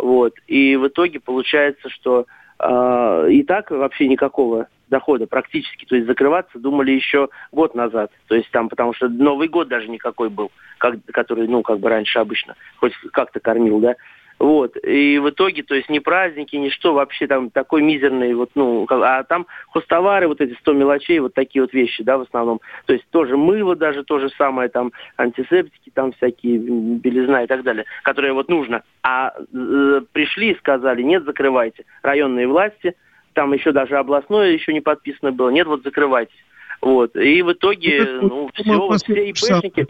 вот, 0.03 0.33
и 0.47 0.75
в 0.75 0.87
итоге 0.87 1.21
получается, 1.21 1.89
что 1.89 2.25
э, 2.59 3.27
и 3.31 3.43
так 3.43 3.71
вообще 3.71 4.07
никакого 4.07 4.67
дохода 4.89 5.27
практически, 5.27 5.85
то 5.85 5.95
есть 5.95 6.07
закрываться 6.07 6.59
думали 6.59 6.91
еще 6.91 7.29
год 7.53 7.73
назад, 7.73 8.11
то 8.27 8.35
есть 8.35 8.51
там, 8.51 8.67
потому 8.67 8.93
что 8.93 9.07
Новый 9.07 9.47
год 9.47 9.69
даже 9.69 9.87
никакой 9.87 10.29
был, 10.29 10.51
как, 10.77 10.95
который, 11.13 11.47
ну, 11.47 11.63
как 11.63 11.79
бы 11.79 11.87
раньше 11.87 12.19
обычно, 12.19 12.55
хоть 12.77 12.93
как-то 13.13 13.39
кормил, 13.39 13.79
да, 13.79 13.95
вот. 14.43 14.75
И 14.83 15.19
в 15.19 15.29
итоге, 15.29 15.63
то 15.63 15.73
есть 15.73 15.87
ни 15.87 15.99
праздники, 15.99 16.57
ни 16.57 16.67
что, 16.67 16.93
вообще 16.93 17.27
там 17.27 17.49
такой 17.49 17.81
мизерный, 17.81 18.33
вот, 18.33 18.49
ну, 18.55 18.85
а 18.89 19.23
там 19.23 19.47
хостовары, 19.69 20.27
вот 20.27 20.41
эти 20.41 20.53
100 20.55 20.73
мелочей, 20.73 21.19
вот 21.19 21.33
такие 21.33 21.61
вот 21.61 21.71
вещи, 21.71 22.03
да, 22.03 22.17
в 22.17 22.23
основном. 22.23 22.59
То 22.85 22.91
есть 22.91 23.05
тоже 23.09 23.37
мыло 23.37 23.77
даже, 23.77 24.03
то 24.03 24.19
же 24.19 24.29
самое, 24.37 24.67
там, 24.67 24.91
антисептики, 25.15 25.91
там 25.93 26.11
всякие, 26.11 26.57
белизна 26.57 27.45
и 27.45 27.47
так 27.47 27.63
далее, 27.63 27.85
которые 28.03 28.33
вот 28.33 28.49
нужно. 28.49 28.83
А 29.01 29.31
э, 29.31 30.01
пришли 30.11 30.51
и 30.51 30.57
сказали, 30.57 31.03
нет, 31.03 31.23
закрывайте. 31.23 31.85
Районные 32.01 32.45
власти, 32.45 32.97
там 33.31 33.53
еще 33.53 33.71
даже 33.71 33.95
областное 33.95 34.49
еще 34.49 34.73
не 34.73 34.81
подписано 34.81 35.31
было, 35.31 35.51
нет, 35.51 35.67
вот 35.67 35.83
закрывайтесь. 35.83 36.43
Вот. 36.81 37.15
И 37.15 37.41
в 37.43 37.53
итоге, 37.53 38.19
ну, 38.21 38.49
все, 38.53 38.77
вот 38.77 39.01
все 39.01 39.29
ИПшники, 39.29 39.87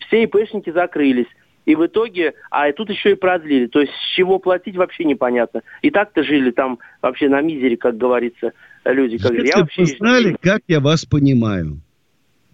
все 0.00 0.24
ИПшники 0.24 0.68
закрылись. 0.68 1.28
И 1.64 1.74
в 1.74 1.86
итоге, 1.86 2.34
а 2.50 2.70
тут 2.72 2.90
еще 2.90 3.12
и 3.12 3.14
продлили. 3.14 3.66
То 3.66 3.80
есть 3.80 3.92
с 3.92 4.14
чего 4.14 4.38
платить 4.38 4.76
вообще 4.76 5.04
непонятно. 5.04 5.62
И 5.82 5.90
так-то 5.90 6.22
жили 6.22 6.50
там 6.50 6.78
вообще 7.00 7.28
на 7.28 7.40
мизере, 7.40 7.76
как 7.76 7.96
говорится, 7.96 8.52
люди. 8.84 9.16
Как, 9.18 9.32
Если 9.32 9.46
я 9.48 9.58
вообще... 9.58 9.82
вы 9.82 9.86
знали, 9.86 10.36
как 10.40 10.62
я 10.68 10.80
вас 10.80 11.04
понимаю. 11.06 11.80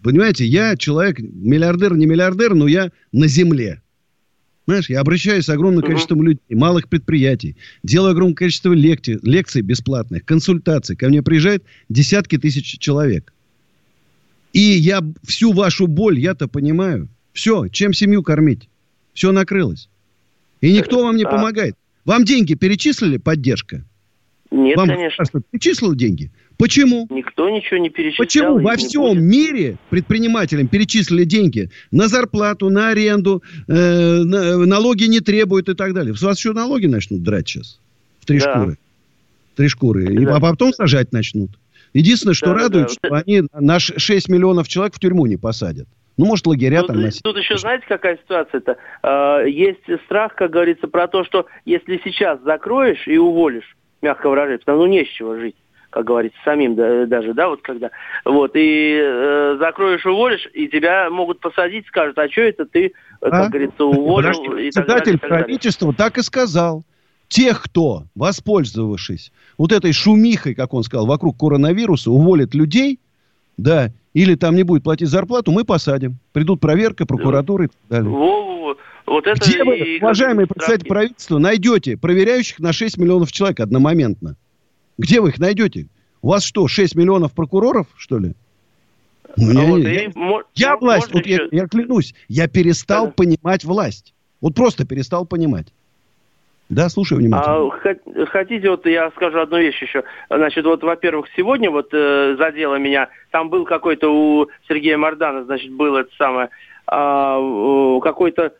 Понимаете, 0.01 0.45
я 0.45 0.77
человек, 0.77 1.19
миллиардер, 1.19 1.95
не 1.95 2.05
миллиардер, 2.05 2.55
но 2.55 2.67
я 2.67 2.89
на 3.11 3.27
земле. 3.27 3.81
Знаешь, 4.65 4.89
я 4.89 5.01
обращаюсь 5.01 5.45
с 5.45 5.49
огромным 5.49 5.83
количеством 5.83 6.21
uh-huh. 6.21 6.25
людей, 6.25 6.41
малых 6.49 6.87
предприятий, 6.87 7.57
делаю 7.83 8.11
огромное 8.11 8.35
количество 8.35 8.71
лекций, 8.71 9.19
лекций 9.21 9.61
бесплатных, 9.61 10.23
консультаций. 10.23 10.95
Ко 10.95 11.09
мне 11.09 11.21
приезжают 11.21 11.63
десятки 11.89 12.37
тысяч 12.37 12.79
человек. 12.79 13.33
И 14.53 14.59
я 14.59 15.01
всю 15.23 15.51
вашу 15.51 15.87
боль, 15.87 16.19
я-то 16.19 16.47
понимаю. 16.47 17.09
Все, 17.33 17.67
чем 17.67 17.93
семью 17.93 18.23
кормить? 18.23 18.69
Все 19.13 19.31
накрылось. 19.31 19.89
И 20.61 20.71
никто 20.71 21.03
вам 21.03 21.15
не 21.17 21.23
помогает. 21.23 21.75
Вам 22.05 22.23
деньги 22.23 22.53
перечислили, 22.55 23.17
поддержка? 23.17 23.83
Нет, 24.51 24.75
вам 24.77 24.89
конечно. 24.89 25.23
перечислил 25.49 25.95
деньги? 25.95 26.31
Почему? 26.57 27.07
Никто 27.09 27.49
ничего 27.49 27.77
не 27.77 27.89
перечислял. 27.89 28.25
Почему 28.25 28.59
во 28.59 28.75
всем 28.75 29.15
будет. 29.15 29.23
мире 29.23 29.77
предпринимателям 29.89 30.67
перечислили 30.67 31.23
деньги 31.23 31.71
на 31.89 32.07
зарплату, 32.07 32.69
на 32.69 32.89
аренду, 32.89 33.41
э, 33.67 33.73
на, 33.73 34.65
налоги 34.65 35.05
не 35.05 35.21
требуют 35.21 35.69
и 35.69 35.73
так 35.73 35.93
далее? 35.93 36.15
С 36.15 36.21
вас 36.21 36.37
еще 36.37 36.53
налоги 36.53 36.85
начнут 36.85 37.23
драть 37.23 37.47
сейчас? 37.47 37.79
В 38.19 38.25
три 38.25 38.39
да. 38.39 38.53
шкуры. 38.53 38.77
Три 39.55 39.67
шкуры. 39.69 40.05
Да. 40.05 40.21
И, 40.21 40.25
а 40.25 40.39
потом 40.39 40.73
сажать 40.73 41.11
начнут. 41.13 41.51
Единственное, 41.93 42.35
что 42.35 42.47
да, 42.47 42.55
радует, 42.55 42.87
да. 42.87 42.93
что 42.93 43.15
они 43.15 43.43
наши 43.53 43.97
6 43.97 44.29
миллионов 44.29 44.67
человек 44.67 44.95
в 44.95 44.99
тюрьму 44.99 45.25
не 45.25 45.37
посадят. 45.37 45.87
Ну, 46.21 46.27
может, 46.27 46.45
лагеря 46.45 46.81
тут, 46.81 46.87
там 46.89 47.01
носить. 47.01 47.23
Тут 47.23 47.35
еще 47.35 47.57
знаете, 47.57 47.83
какая 47.87 48.15
ситуация-то? 48.17 48.77
Э, 49.01 49.43
есть 49.49 49.81
страх, 50.05 50.35
как 50.35 50.51
говорится, 50.51 50.87
про 50.87 51.07
то, 51.07 51.23
что 51.23 51.47
если 51.65 51.99
сейчас 52.03 52.39
закроешь 52.43 53.07
и 53.07 53.17
уволишь, 53.17 53.75
мягко 54.03 54.29
выражаясь, 54.29 54.59
потому 54.59 54.81
что 54.81 54.85
ну, 54.85 54.91
не 54.91 55.03
с 55.03 55.07
чего 55.09 55.35
жить 55.35 55.55
как 55.89 56.05
говорится, 56.05 56.37
самим 56.45 56.75
да, 56.75 57.05
даже, 57.05 57.33
да, 57.33 57.49
вот 57.49 57.61
когда, 57.63 57.89
вот, 58.23 58.51
и 58.53 58.97
э, 58.97 59.57
закроешь, 59.59 60.05
уволишь, 60.05 60.47
и 60.53 60.69
тебя 60.69 61.09
могут 61.09 61.41
посадить, 61.41 61.85
скажут, 61.87 62.17
а 62.17 62.29
что 62.29 62.41
это 62.43 62.65
ты, 62.65 62.93
а? 63.19 63.29
как 63.29 63.49
говорится, 63.49 63.83
уволил, 63.83 64.31
Подожди, 64.31 64.67
и 64.67 64.71
так 64.71 64.87
далее. 64.87 65.17
правительства 65.17 65.93
так 65.93 66.17
и 66.17 66.21
сказал. 66.21 66.85
Тех, 67.27 67.61
кто, 67.61 68.03
воспользовавшись 68.15 69.33
вот 69.57 69.73
этой 69.73 69.91
шумихой, 69.91 70.55
как 70.55 70.73
он 70.73 70.83
сказал, 70.83 71.07
вокруг 71.07 71.37
коронавируса, 71.37 72.09
уволит 72.09 72.55
людей, 72.55 73.01
да, 73.57 73.89
или 74.13 74.35
там 74.35 74.55
не 74.55 74.63
будет 74.63 74.83
платить 74.83 75.09
зарплату, 75.09 75.51
мы 75.51 75.63
посадим. 75.63 76.17
Придут 76.33 76.59
проверка, 76.59 77.05
прокуратура 77.05 77.65
и 77.65 77.67
так 77.67 77.77
далее. 77.89 78.09
Во-во-во. 78.09 78.77
Вот 79.05 79.27
это 79.27 79.41
Где 79.45 79.63
вы, 79.63 79.97
уважаемые 80.01 80.47
представители 80.47 80.87
правительства, 80.87 81.37
найдете 81.37 81.97
проверяющих 81.97 82.59
на 82.59 82.71
6 82.71 82.97
миллионов 82.97 83.31
человек 83.31 83.59
одномоментно? 83.59 84.37
Где 84.97 85.21
вы 85.21 85.29
их 85.29 85.39
найдете? 85.39 85.87
У 86.21 86.29
вас 86.29 86.43
что, 86.43 86.67
6 86.67 86.95
миллионов 86.95 87.33
прокуроров, 87.33 87.87
что 87.97 88.19
ли? 88.19 88.33
Ну, 89.37 89.59
а 89.59 89.63
я, 89.63 89.69
вот 89.69 89.77
я, 89.79 90.03
и, 90.03 90.11
я, 90.13 90.43
я 90.55 90.77
власть, 90.77 91.13
вот 91.13 91.25
еще... 91.25 91.47
я, 91.51 91.61
я 91.61 91.67
клянусь, 91.67 92.13
я 92.27 92.47
перестал 92.47 93.07
да. 93.07 93.11
понимать 93.13 93.63
власть. 93.63 94.13
Вот 94.39 94.55
просто 94.55 94.85
перестал 94.85 95.25
понимать. 95.25 95.67
Да, 96.71 96.87
слушаю 96.87 97.19
внимательно. 97.19 97.67
А, 97.67 98.25
хотите, 98.27 98.69
вот 98.69 98.85
я 98.85 99.11
скажу 99.11 99.39
одну 99.39 99.59
вещь 99.59 99.81
еще. 99.81 100.05
Значит, 100.29 100.65
вот, 100.65 100.81
во-первых, 100.83 101.27
сегодня 101.35 101.69
вот 101.69 101.89
э, 101.91 102.35
задело 102.37 102.75
меня, 102.75 103.09
там 103.29 103.49
был 103.49 103.65
какой-то 103.65 104.07
у 104.09 104.47
Сергея 104.69 104.97
Мардана, 104.97 105.43
значит, 105.43 105.69
был 105.73 105.97
это 105.97 106.09
самое, 106.17 106.49
э, 106.89 107.99
какой-то 108.01 108.53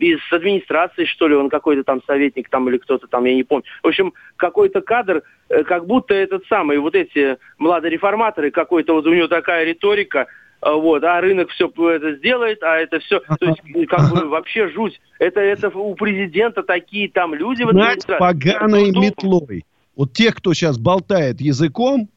из 0.00 0.18
администрации, 0.30 1.06
что 1.06 1.28
ли, 1.28 1.34
он 1.34 1.48
какой-то 1.48 1.82
там 1.82 2.02
советник 2.06 2.50
там 2.50 2.68
или 2.68 2.76
кто-то 2.76 3.06
там, 3.06 3.24
я 3.24 3.34
не 3.34 3.42
помню. 3.42 3.64
В 3.82 3.88
общем, 3.88 4.12
какой-то 4.36 4.82
кадр, 4.82 5.22
э, 5.48 5.64
как 5.64 5.86
будто 5.86 6.12
этот 6.14 6.44
самый, 6.46 6.76
вот 6.76 6.94
эти 6.94 7.38
младореформаторы, 7.56 8.50
какой-то 8.50 8.92
вот 8.92 9.06
у 9.06 9.14
него 9.14 9.28
такая 9.28 9.64
риторика, 9.64 10.26
вот, 10.62 11.02
а 11.04 11.20
рынок 11.20 11.50
все 11.50 11.68
это 11.68 12.16
сделает, 12.16 12.62
а 12.62 12.76
это 12.76 12.98
все, 13.00 13.20
то 13.20 13.46
есть 13.46 13.88
как 13.88 14.10
бы 14.10 14.28
вообще 14.28 14.68
жуть. 14.68 15.00
Это, 15.18 15.40
это 15.40 15.68
у 15.70 15.94
президента 15.94 16.62
такие 16.62 17.08
там 17.08 17.34
люди... 17.34 17.62
Гнать 17.62 18.06
поганой 18.06 18.90
ну, 18.92 19.00
метлой. 19.00 19.64
Вот 19.96 20.12
тех, 20.12 20.34
кто 20.34 20.52
сейчас 20.52 20.78
болтает 20.78 21.40
языком 21.40 22.08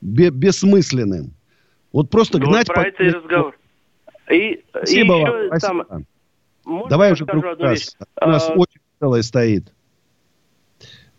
бессмысленным, 0.00 1.32
вот 1.92 2.10
просто 2.10 2.38
ну, 2.38 2.46
гнать... 2.46 2.68
Вот 2.68 2.74
про 2.74 2.88
это 2.88 3.04
и 3.04 3.08
разговор. 3.10 3.58
И, 4.30 4.64
спасибо 4.70 5.16
и 5.16 5.20
еще 5.20 5.30
вам, 5.30 5.46
спасибо. 5.46 5.84
Там, 5.84 6.06
Давай 6.88 7.12
уже 7.12 7.24
друг 7.24 7.44
раз. 7.60 7.96
У 8.20 8.28
нас 8.28 8.50
а... 8.50 8.52
очень 8.54 8.80
целое 8.98 9.22
стоит. 9.22 9.72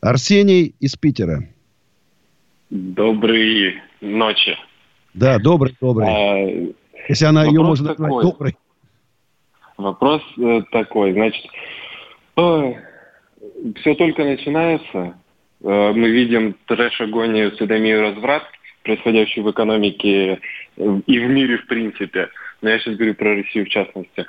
Арсений 0.01 0.75
из 0.79 0.95
Питера. 0.95 1.47
Доброй 2.69 3.81
ночи. 4.01 4.57
Да, 5.17 5.39
добрый, 5.39 5.75
добрый. 5.81 6.07
А, 6.07 6.37
Если 7.09 7.25
она 7.25 7.43
ее 7.45 7.63
можно 7.63 7.89
назвать 7.89 8.09
такой. 8.09 8.23
доброй. 8.23 8.55
Вопрос 9.77 10.21
э, 10.37 10.61
такой, 10.71 11.13
значит, 11.13 11.43
все 12.35 13.95
только 13.95 14.23
начинается. 14.23 15.17
Э, 15.63 15.91
мы 15.93 16.09
видим 16.11 16.55
трэш-агонию, 16.67 17.51
садомию, 17.57 18.01
разврат, 18.01 18.43
происходящий 18.83 19.41
в 19.41 19.49
экономике 19.49 20.39
э, 20.77 20.99
и 21.07 21.19
в 21.19 21.29
мире 21.29 21.57
в 21.57 21.65
принципе. 21.65 22.29
Но 22.61 22.69
я 22.69 22.77
сейчас 22.77 22.95
говорю 22.95 23.15
про 23.15 23.37
Россию 23.37 23.65
в 23.65 23.69
частности. 23.69 24.25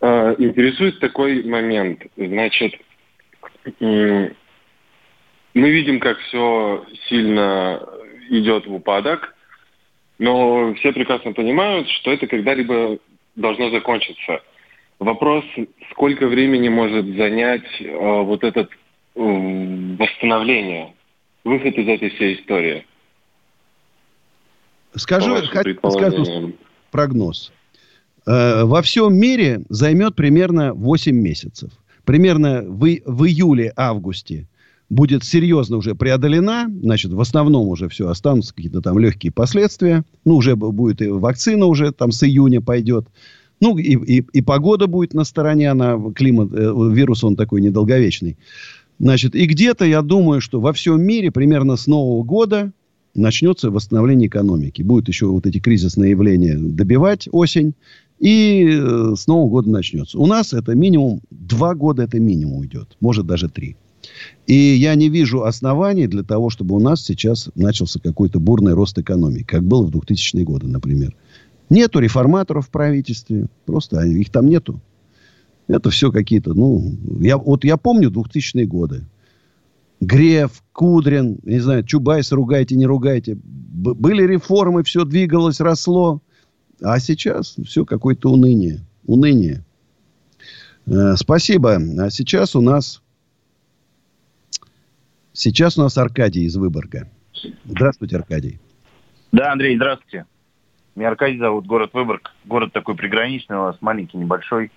Интересует 0.00 0.98
такой 1.00 1.42
момент. 1.44 2.02
Значит, 2.16 2.74
мы 3.80 4.34
видим, 5.54 6.00
как 6.00 6.18
все 6.18 6.84
сильно 7.08 7.80
идет 8.28 8.66
в 8.66 8.74
упадок, 8.74 9.35
но 10.18 10.74
все 10.74 10.92
прекрасно 10.92 11.32
понимают, 11.32 11.88
что 11.88 12.12
это 12.12 12.26
когда-либо 12.26 12.98
должно 13.34 13.70
закончиться. 13.70 14.40
Вопрос, 14.98 15.44
сколько 15.90 16.26
времени 16.26 16.68
может 16.68 17.06
занять 17.16 17.66
э, 17.80 18.22
вот 18.22 18.42
этот 18.44 18.70
э, 18.70 18.76
восстановление, 19.18 20.94
выход 21.44 21.74
из 21.74 21.86
этой 21.86 22.10
всей 22.10 22.36
истории? 22.36 22.86
Скажу, 24.94 25.36
скажу 25.44 25.76
прогноз. 26.90 27.52
Э, 28.26 28.64
Во 28.64 28.80
всем 28.80 29.14
мире 29.14 29.60
займет 29.68 30.16
примерно 30.16 30.72
8 30.72 31.14
месяцев. 31.14 31.70
Примерно 32.06 32.62
в, 32.62 32.80
в 33.04 33.24
июле-августе 33.26 34.46
будет 34.88 35.24
серьезно 35.24 35.76
уже 35.76 35.94
преодолена. 35.94 36.66
Значит, 36.82 37.12
в 37.12 37.20
основном 37.20 37.68
уже 37.68 37.88
все, 37.88 38.08
останутся 38.08 38.54
какие-то 38.54 38.80
там 38.80 38.98
легкие 38.98 39.32
последствия. 39.32 40.04
Ну, 40.24 40.36
уже 40.36 40.56
будет 40.56 41.02
и 41.02 41.08
вакцина 41.08 41.66
уже 41.66 41.92
там 41.92 42.12
с 42.12 42.22
июня 42.22 42.60
пойдет. 42.60 43.06
Ну, 43.60 43.78
и, 43.78 43.94
и, 43.94 44.24
и 44.32 44.42
погода 44.42 44.86
будет 44.86 45.14
на 45.14 45.24
стороне, 45.24 45.70
она, 45.70 45.98
климат, 46.14 46.52
э, 46.52 46.72
вирус, 46.92 47.24
он 47.24 47.36
такой 47.36 47.62
недолговечный. 47.62 48.36
Значит, 48.98 49.34
и 49.34 49.46
где-то, 49.46 49.84
я 49.84 50.02
думаю, 50.02 50.40
что 50.40 50.60
во 50.60 50.72
всем 50.72 51.02
мире 51.02 51.30
примерно 51.30 51.76
с 51.76 51.86
Нового 51.86 52.22
года 52.22 52.72
начнется 53.14 53.70
восстановление 53.70 54.28
экономики. 54.28 54.82
Будут 54.82 55.08
еще 55.08 55.26
вот 55.26 55.46
эти 55.46 55.58
кризисные 55.58 56.10
явления 56.10 56.56
добивать 56.56 57.28
осень. 57.32 57.74
И 58.18 58.66
э, 58.66 59.14
с 59.16 59.26
Нового 59.26 59.48
года 59.48 59.70
начнется. 59.70 60.18
У 60.18 60.26
нас 60.26 60.52
это 60.52 60.74
минимум, 60.74 61.20
два 61.30 61.74
года 61.74 62.02
это 62.02 62.18
минимум 62.18 62.64
идет. 62.64 62.96
Может, 63.00 63.26
даже 63.26 63.48
три. 63.48 63.76
И 64.46 64.54
я 64.54 64.94
не 64.94 65.08
вижу 65.08 65.44
оснований 65.44 66.06
для 66.06 66.22
того, 66.22 66.50
чтобы 66.50 66.76
у 66.76 66.80
нас 66.80 67.04
сейчас 67.04 67.50
начался 67.54 68.00
какой-то 68.00 68.38
бурный 68.38 68.74
рост 68.74 68.98
экономики, 68.98 69.44
как 69.44 69.64
было 69.64 69.84
в 69.84 69.90
2000-е 69.90 70.44
годы, 70.44 70.68
например. 70.68 71.16
Нету 71.68 71.98
реформаторов 71.98 72.66
в 72.66 72.70
правительстве. 72.70 73.46
Просто 73.64 74.00
их 74.02 74.30
там 74.30 74.46
нету. 74.46 74.80
Это 75.68 75.90
все 75.90 76.12
какие-то, 76.12 76.54
ну... 76.54 76.92
Я, 77.20 77.38
вот 77.38 77.64
я 77.64 77.76
помню 77.76 78.10
2000-е 78.10 78.66
годы. 78.66 79.04
Греф, 80.00 80.62
Кудрин, 80.72 81.38
не 81.42 81.58
знаю, 81.58 81.82
Чубайс, 81.82 82.30
ругайте, 82.30 82.76
не 82.76 82.86
ругайте. 82.86 83.36
Б- 83.42 83.94
были 83.94 84.22
реформы, 84.22 84.84
все 84.84 85.04
двигалось, 85.04 85.58
росло. 85.58 86.20
А 86.82 87.00
сейчас 87.00 87.56
все 87.64 87.84
какое-то 87.84 88.30
уныние. 88.30 88.80
Уныние. 89.06 89.64
Э, 90.86 91.14
спасибо. 91.16 91.80
А 91.98 92.10
сейчас 92.10 92.54
у 92.54 92.60
нас... 92.60 93.02
Сейчас 95.36 95.76
у 95.76 95.82
нас 95.82 95.98
Аркадий 95.98 96.44
из 96.46 96.56
Выборга. 96.56 97.08
Здравствуйте, 97.66 98.16
Аркадий. 98.16 98.58
Да, 99.32 99.52
Андрей, 99.52 99.76
здравствуйте. 99.76 100.24
Меня 100.94 101.08
Аркадий 101.08 101.38
зовут, 101.38 101.66
город 101.66 101.90
Выборг. 101.92 102.32
Город 102.46 102.72
такой 102.72 102.96
приграничный 102.96 103.58
у 103.58 103.64
нас, 103.64 103.76
маленький, 103.82 104.16
небольшой. 104.16 104.72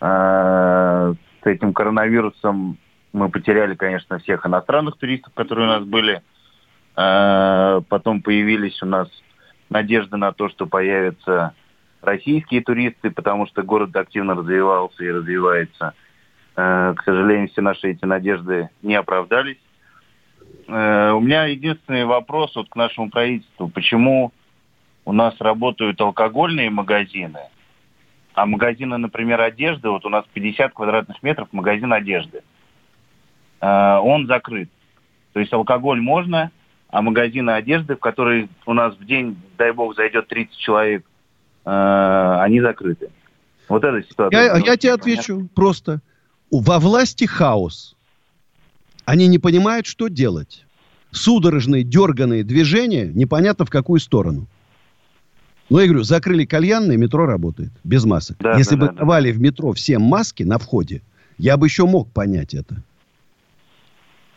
Э, 0.00 1.12
С 1.42 1.46
этим 1.46 1.72
коронавирусом 1.72 2.78
мы 3.12 3.28
потеряли, 3.30 3.74
конечно, 3.74 4.20
всех 4.20 4.46
иностранных 4.46 4.96
туристов, 4.96 5.34
которые 5.34 5.66
у 5.66 5.72
нас 5.72 5.82
были. 5.84 6.22
Э, 6.96 7.80
Потом 7.88 8.22
появились 8.22 8.80
у 8.84 8.86
нас 8.86 9.08
надежды 9.70 10.16
на 10.18 10.30
то, 10.30 10.48
что 10.50 10.66
появятся 10.66 11.52
российские 12.00 12.62
туристы, 12.62 13.10
потому 13.10 13.48
что 13.48 13.64
город 13.64 13.96
активно 13.96 14.36
развивался 14.36 15.02
и 15.02 15.10
развивается. 15.10 15.94
Э, 16.54 16.94
К 16.96 17.02
сожалению, 17.02 17.48
все 17.48 17.60
наши 17.60 17.90
эти 17.90 18.04
надежды 18.04 18.70
не 18.82 18.94
оправдались. 18.94 19.58
Э, 20.68 21.12
У 21.12 21.20
меня 21.20 21.46
единственный 21.46 22.04
вопрос 22.04 22.54
вот 22.56 22.68
к 22.68 22.76
нашему 22.76 23.10
правительству. 23.10 23.68
Почему 23.68 24.32
у 25.04 25.12
нас 25.12 25.34
работают 25.40 26.00
алкогольные 26.00 26.70
магазины, 26.70 27.40
а 28.34 28.46
магазины, 28.46 28.96
например, 28.98 29.40
одежды, 29.40 29.88
вот 29.88 30.04
у 30.04 30.08
нас 30.08 30.24
50 30.32 30.72
квадратных 30.72 31.22
метров 31.22 31.48
магазин 31.52 31.92
одежды, 31.92 32.42
Э, 33.60 33.98
он 33.98 34.26
закрыт. 34.26 34.70
То 35.32 35.40
есть 35.40 35.52
алкоголь 35.52 36.00
можно, 36.00 36.50
а 36.88 37.02
магазины 37.02 37.50
одежды, 37.50 37.96
в 37.96 38.00
которые 38.00 38.48
у 38.64 38.72
нас 38.72 38.94
в 38.96 39.04
день, 39.04 39.36
дай 39.58 39.72
бог, 39.72 39.96
зайдет 39.96 40.28
30 40.28 40.56
человек, 40.56 41.04
э, 41.64 42.38
они 42.40 42.60
закрыты. 42.60 43.10
Вот 43.68 43.84
эта 43.84 44.06
ситуация. 44.06 44.40
Я, 44.40 44.56
я 44.58 44.76
тебе 44.76 44.92
отвечу 44.92 45.48
просто. 45.54 46.00
Во 46.50 46.78
власти 46.78 47.24
хаос. 47.24 47.95
Они 49.06 49.28
не 49.28 49.38
понимают, 49.38 49.86
что 49.86 50.08
делать. 50.08 50.66
Судорожные, 51.12 51.82
дерганные 51.84 52.44
движения, 52.44 53.06
непонятно 53.14 53.64
в 53.64 53.70
какую 53.70 54.00
сторону. 54.00 54.48
Ну, 55.70 55.78
я 55.78 55.86
говорю, 55.86 56.02
закрыли 56.04 56.44
кальянные, 56.44 56.98
метро 56.98 57.24
работает 57.24 57.70
без 57.84 58.04
масок. 58.04 58.36
Да, 58.40 58.58
Если 58.58 58.74
да, 58.74 58.80
бы 58.80 58.86
да, 58.88 58.92
да. 58.92 58.98
давали 58.98 59.32
в 59.32 59.40
метро 59.40 59.72
всем 59.72 60.02
маски 60.02 60.42
на 60.42 60.58
входе, 60.58 61.02
я 61.38 61.56
бы 61.56 61.66
еще 61.66 61.86
мог 61.86 62.10
понять 62.12 62.52
это. 62.52 62.82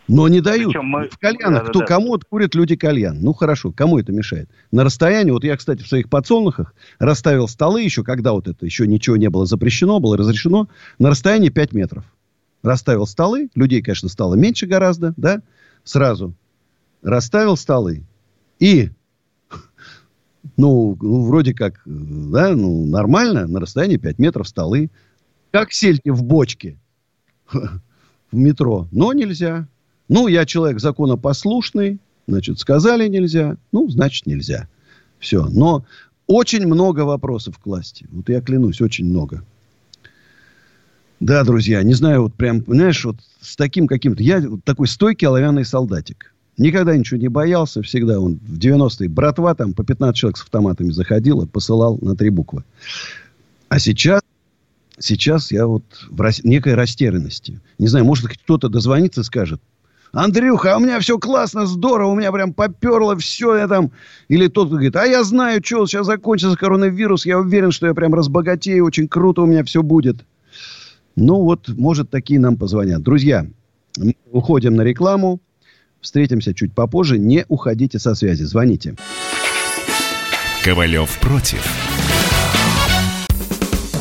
Но 0.08 0.27
не 0.27 0.41
дают. 0.41 0.69
Причем 0.73 0.86
мы- 0.86 1.10
В 1.10 1.19
кальянах, 1.19 1.65
Да-да-да. 1.65 1.69
кто 1.69 1.79
кому 1.86 2.08
вот 2.10 2.25
курят 2.25 2.55
люди 2.55 2.75
кальян. 2.75 3.19
Ну, 3.21 3.34
хорошо, 3.34 3.71
кому 3.71 3.99
это 3.99 4.12
мешает? 4.12 4.49
На 4.71 4.84
расстоянии, 4.84 5.29
вот 5.32 5.43
я, 5.43 5.55
кстати, 5.55 5.84
в 5.84 5.88
своих 5.88 6.10
подсолнухах 6.10 6.73
расставил 6.97 7.47
столы 7.47 7.84
еще, 7.84 8.03
когда 8.03 8.34
вот 8.34 8.47
это 8.47 8.65
еще 8.65 8.88
ничего 8.88 9.17
не 9.17 9.29
было 9.29 9.45
запрещено, 9.45 9.99
было 9.99 10.17
разрешено, 10.17 10.67
на 10.97 11.10
расстоянии 11.12 11.49
5 11.49 11.73
метров. 11.73 12.05
Расставил 12.61 13.07
столы, 13.07 13.49
людей, 13.55 13.81
конечно, 13.81 14.09
стало 14.09 14.35
меньше 14.35 14.67
гораздо, 14.67 15.13
да, 15.15 15.41
сразу. 15.83 16.33
Расставил 17.01 17.55
столы. 17.55 18.03
И, 18.59 18.89
ну, 20.57 20.97
ну, 21.01 21.25
вроде 21.25 21.53
как, 21.53 21.81
да, 21.85 22.55
ну, 22.55 22.85
нормально, 22.85 23.47
на 23.47 23.59
расстоянии 23.59 23.97
5 23.97 24.19
метров 24.19 24.47
столы. 24.47 24.89
Как 25.51 25.71
сельки 25.71 26.09
в 26.09 26.23
бочке 26.23 26.77
в 27.51 27.69
метро. 28.31 28.87
Но 28.91 29.13
нельзя. 29.13 29.67
Ну, 30.09 30.27
я 30.27 30.45
человек 30.45 30.79
законопослушный, 30.79 31.99
значит, 32.27 32.59
сказали 32.59 33.07
нельзя, 33.07 33.57
ну, 33.71 33.89
значит, 33.89 34.25
нельзя. 34.25 34.67
Все. 35.19 35.45
Но 35.45 35.85
очень 36.27 36.65
много 36.67 37.01
вопросов 37.01 37.57
к 37.57 37.65
власти. 37.65 38.05
Вот 38.11 38.27
я 38.29 38.41
клянусь, 38.41 38.81
очень 38.81 39.05
много. 39.05 39.43
Да, 41.19 41.43
друзья, 41.43 41.84
не 41.84 41.93
знаю, 41.93 42.23
вот 42.23 42.34
прям, 42.34 42.63
знаешь, 42.65 43.03
вот 43.03 43.17
с 43.41 43.55
таким 43.55 43.88
каким-то... 43.88 44.23
Я 44.23 44.41
такой 44.63 44.88
стойкий 44.88 45.27
оловянный 45.27 45.65
солдатик. 45.65 46.34
Никогда 46.58 46.95
ничего 46.95 47.19
не 47.19 47.27
боялся, 47.27 47.82
всегда 47.82 48.19
он 48.19 48.39
в 48.41 48.58
90-е 48.58 49.10
братва 49.10 49.53
там 49.55 49.73
по 49.73 49.84
15 49.84 50.15
человек 50.15 50.38
с 50.38 50.43
автоматами 50.43 50.91
заходила, 50.91 51.45
посылал 51.45 51.97
на 52.01 52.15
три 52.15 52.29
буквы. 52.29 52.63
А 53.69 53.79
сейчас, 53.79 54.21
сейчас 54.97 55.51
я 55.51 55.67
вот 55.67 55.84
в 56.10 56.19
рас- 56.19 56.43
некой 56.43 56.73
растерянности. 56.73 57.60
Не 57.77 57.88
знаю, 57.88 58.05
может 58.05 58.27
кто-то 58.27 58.67
дозвонится 58.67 59.21
и 59.21 59.25
скажет, 59.25 59.62
Андрюха, 60.12 60.73
а 60.73 60.77
у 60.77 60.79
меня 60.79 60.99
все 60.99 61.19
классно, 61.19 61.65
здорово, 61.65 62.12
у 62.12 62.15
меня 62.15 62.32
прям 62.32 62.53
поперло 62.53 63.15
все, 63.17 63.55
я 63.55 63.67
там... 63.67 63.91
Или 64.27 64.47
тот 64.47 64.69
говорит, 64.69 64.95
а 64.95 65.06
я 65.06 65.23
знаю, 65.23 65.62
что 65.63 65.85
сейчас 65.85 66.08
закончится 66.08 66.58
коронавирус, 66.58 67.25
я 67.25 67.39
уверен, 67.39 67.71
что 67.71 67.87
я 67.87 67.93
прям 67.93 68.13
разбогатею, 68.13 68.85
очень 68.85 69.08
круто 69.08 69.43
у 69.43 69.46
меня 69.46 69.63
все 69.63 69.83
будет. 69.83 70.25
Ну 71.15 71.41
вот, 71.41 71.67
может, 71.69 72.10
такие 72.10 72.39
нам 72.39 72.57
позвонят. 72.57 73.01
Друзья, 73.01 73.45
мы 73.97 74.15
уходим 74.31 74.75
на 74.75 74.81
рекламу. 74.81 75.39
Встретимся 76.01 76.53
чуть 76.53 76.73
попозже. 76.73 77.17
Не 77.17 77.45
уходите 77.49 77.99
со 77.99 78.15
связи. 78.15 78.43
Звоните. 78.43 78.95
Ковалев 80.63 81.19
против. 81.19 81.98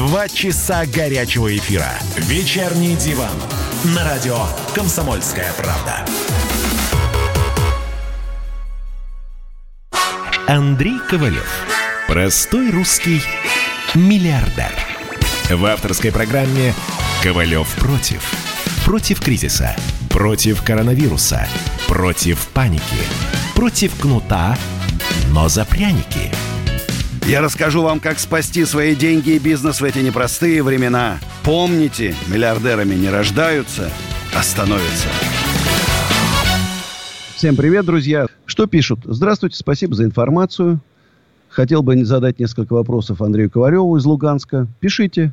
Два 0.00 0.28
часа 0.28 0.86
горячего 0.86 1.54
эфира. 1.54 1.92
Вечерний 2.16 2.96
диван. 2.96 3.36
На 3.94 4.02
радио 4.02 4.46
«Комсомольская 4.74 5.52
правда». 5.52 6.06
Андрей 10.48 10.98
Ковалев. 11.06 11.46
Простой 12.08 12.70
русский 12.70 13.20
миллиардер. 13.94 14.72
В 15.50 15.66
авторской 15.66 16.10
программе 16.10 16.72
«Ковалев 17.22 17.68
против». 17.74 18.22
Против 18.86 19.20
кризиса. 19.20 19.76
Против 20.08 20.62
коронавируса. 20.62 21.46
Против 21.86 22.48
паники. 22.54 23.04
Против 23.54 23.94
кнута, 24.00 24.56
но 25.28 25.50
за 25.50 25.66
пряники. 25.66 26.32
Я 27.30 27.42
расскажу 27.42 27.82
вам, 27.82 28.00
как 28.00 28.18
спасти 28.18 28.64
свои 28.64 28.96
деньги 28.96 29.30
и 29.30 29.38
бизнес 29.38 29.80
в 29.80 29.84
эти 29.84 30.00
непростые 30.00 30.64
времена. 30.64 31.20
Помните, 31.44 32.12
миллиардерами 32.26 32.96
не 32.96 33.08
рождаются, 33.08 33.88
а 34.36 34.42
становятся. 34.42 35.06
Всем 37.36 37.54
привет, 37.54 37.86
друзья. 37.86 38.26
Что 38.46 38.66
пишут? 38.66 39.02
Здравствуйте, 39.04 39.56
спасибо 39.56 39.94
за 39.94 40.06
информацию. 40.06 40.80
Хотел 41.50 41.84
бы 41.84 42.04
задать 42.04 42.40
несколько 42.40 42.72
вопросов 42.72 43.22
Андрею 43.22 43.48
Ковареву 43.48 43.96
из 43.96 44.04
Луганска. 44.04 44.66
Пишите. 44.80 45.32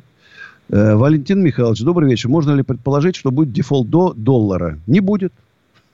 Э, 0.68 0.94
Валентин 0.94 1.42
Михайлович, 1.42 1.80
добрый 1.80 2.08
вечер. 2.08 2.28
Можно 2.28 2.52
ли 2.52 2.62
предположить, 2.62 3.16
что 3.16 3.32
будет 3.32 3.50
дефолт 3.50 3.90
до 3.90 4.14
доллара? 4.16 4.78
Не 4.86 5.00
будет. 5.00 5.32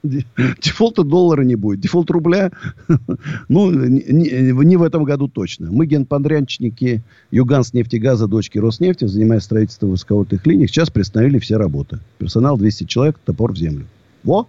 Дефолта 0.63 1.03
доллара 1.03 1.43
не 1.43 1.55
будет. 1.55 1.81
Дефолт 1.81 2.11
рубля, 2.11 2.53
ну, 3.49 3.71
не, 3.71 4.77
в 4.77 4.83
этом 4.83 5.05
году 5.05 5.29
точно. 5.29 5.71
Мы 5.71 5.87
генподрядчики 5.87 7.03
Юганскнефтегаза, 7.31 8.27
дочки 8.27 8.59
Роснефти, 8.59 9.07
занимаясь 9.07 9.45
строительством 9.45 9.91
высоковольтных 9.91 10.47
линий, 10.47 10.67
сейчас 10.67 10.91
приостановили 10.91 11.39
все 11.39 11.57
работы. 11.57 12.01
Персонал 12.19 12.59
200 12.59 12.85
человек, 12.85 13.19
топор 13.25 13.53
в 13.53 13.57
землю. 13.57 13.87
Во! 14.23 14.47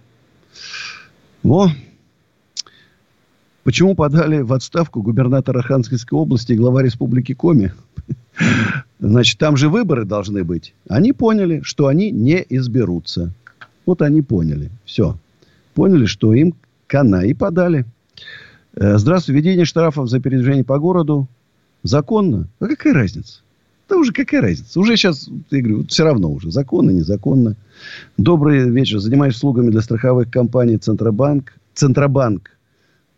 Во! 1.42 1.70
Почему 3.64 3.94
подали 3.94 4.42
в 4.42 4.52
отставку 4.52 5.02
губернатор 5.02 5.62
Архангельской 5.62 5.98
области 6.10 6.52
и 6.52 6.56
глава 6.56 6.82
республики 6.82 7.34
Коми? 7.34 7.72
Значит, 9.00 9.38
там 9.38 9.56
же 9.56 9.68
выборы 9.68 10.04
должны 10.04 10.44
быть. 10.44 10.74
Они 10.88 11.12
поняли, 11.12 11.62
что 11.62 11.86
они 11.86 12.10
не 12.10 12.44
изберутся. 12.48 13.32
Вот 13.86 14.02
они 14.02 14.20
поняли. 14.22 14.70
Все 14.84 15.16
поняли, 15.76 16.06
что 16.06 16.32
им 16.32 16.54
кана 16.88 17.22
и 17.26 17.34
подали. 17.34 17.84
Э, 18.74 18.96
здравствуй, 18.96 19.34
введение 19.36 19.66
штрафов 19.66 20.08
за 20.08 20.18
передвижение 20.20 20.64
по 20.64 20.78
городу 20.78 21.28
законно? 21.82 22.48
А 22.58 22.66
какая 22.66 22.94
разница? 22.94 23.40
Да 23.88 23.96
уже 23.96 24.12
какая 24.12 24.40
разница? 24.40 24.80
Уже 24.80 24.96
сейчас, 24.96 25.28
я 25.50 25.60
говорю, 25.60 25.86
все 25.86 26.04
равно 26.04 26.32
уже. 26.32 26.50
Законно, 26.50 26.90
незаконно. 26.90 27.56
Добрый 28.16 28.68
вечер. 28.70 28.98
Занимаюсь 28.98 29.36
услугами 29.36 29.70
для 29.70 29.82
страховых 29.82 30.30
компаний 30.30 30.78
Центробанк. 30.78 31.52
Центробанк 31.74 32.50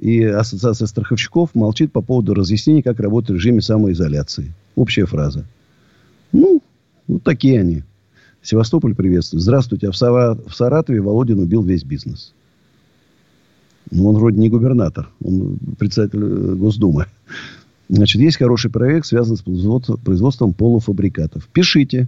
и 0.01 0.25
Ассоциация 0.25 0.87
страховщиков 0.87 1.55
молчит 1.55 1.93
по 1.93 2.03
поводу 2.03 2.35
разъяснений, 2.35 2.83
как 2.83 2.99
работать 2.99 3.31
в 3.31 3.35
режиме 3.35 3.63
самоизоляции. 3.63 4.53
Общая 4.75 5.07
фраза. 5.07 5.45
Ну, 6.33 6.61
вот 7.07 7.23
такие 7.23 7.61
они. 7.61 7.85
Севастополь 8.43 8.97
приветствую. 8.97 9.41
Здравствуйте. 9.41 9.89
А 9.89 9.93
в, 9.93 9.97
Сара... 9.97 10.35
в 10.35 10.55
Саратове 10.55 11.01
Володин 11.01 11.39
убил 11.39 11.63
весь 11.63 11.85
бизнес. 11.85 12.35
Ну, 13.91 14.09
он 14.09 14.17
вроде 14.17 14.39
не 14.39 14.49
губернатор, 14.49 15.09
он 15.23 15.59
председатель 15.79 16.21
э, 16.23 16.55
Госдумы. 16.55 17.07
Значит, 17.89 18.21
есть 18.21 18.37
хороший 18.37 18.71
проект, 18.71 19.07
связанный 19.07 19.39
с 19.39 19.97
производством 20.05 20.53
полуфабрикатов. 20.53 21.49
Пишите. 21.53 22.07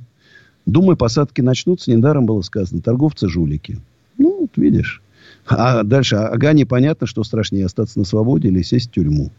Думаю, 0.67 0.97
посадки 0.97 1.41
начнутся. 1.41 1.91
Недаром 1.91 2.27
было 2.27 2.43
сказано. 2.43 2.83
Торговцы 2.83 3.29
жулики. 3.29 3.79
Ну, 4.19 4.41
вот 4.43 4.51
видишь. 4.57 5.01
А 5.47 5.83
дальше. 5.83 6.17
Ага, 6.17 6.53
непонятно, 6.53 7.07
что 7.07 7.25
страшнее. 7.25 7.65
Остаться 7.65 7.99
на 7.99 8.05
свободе 8.05 8.49
или 8.49 8.61
сесть 8.61 8.91
в 8.91 8.93
тюрьму. 8.93 9.31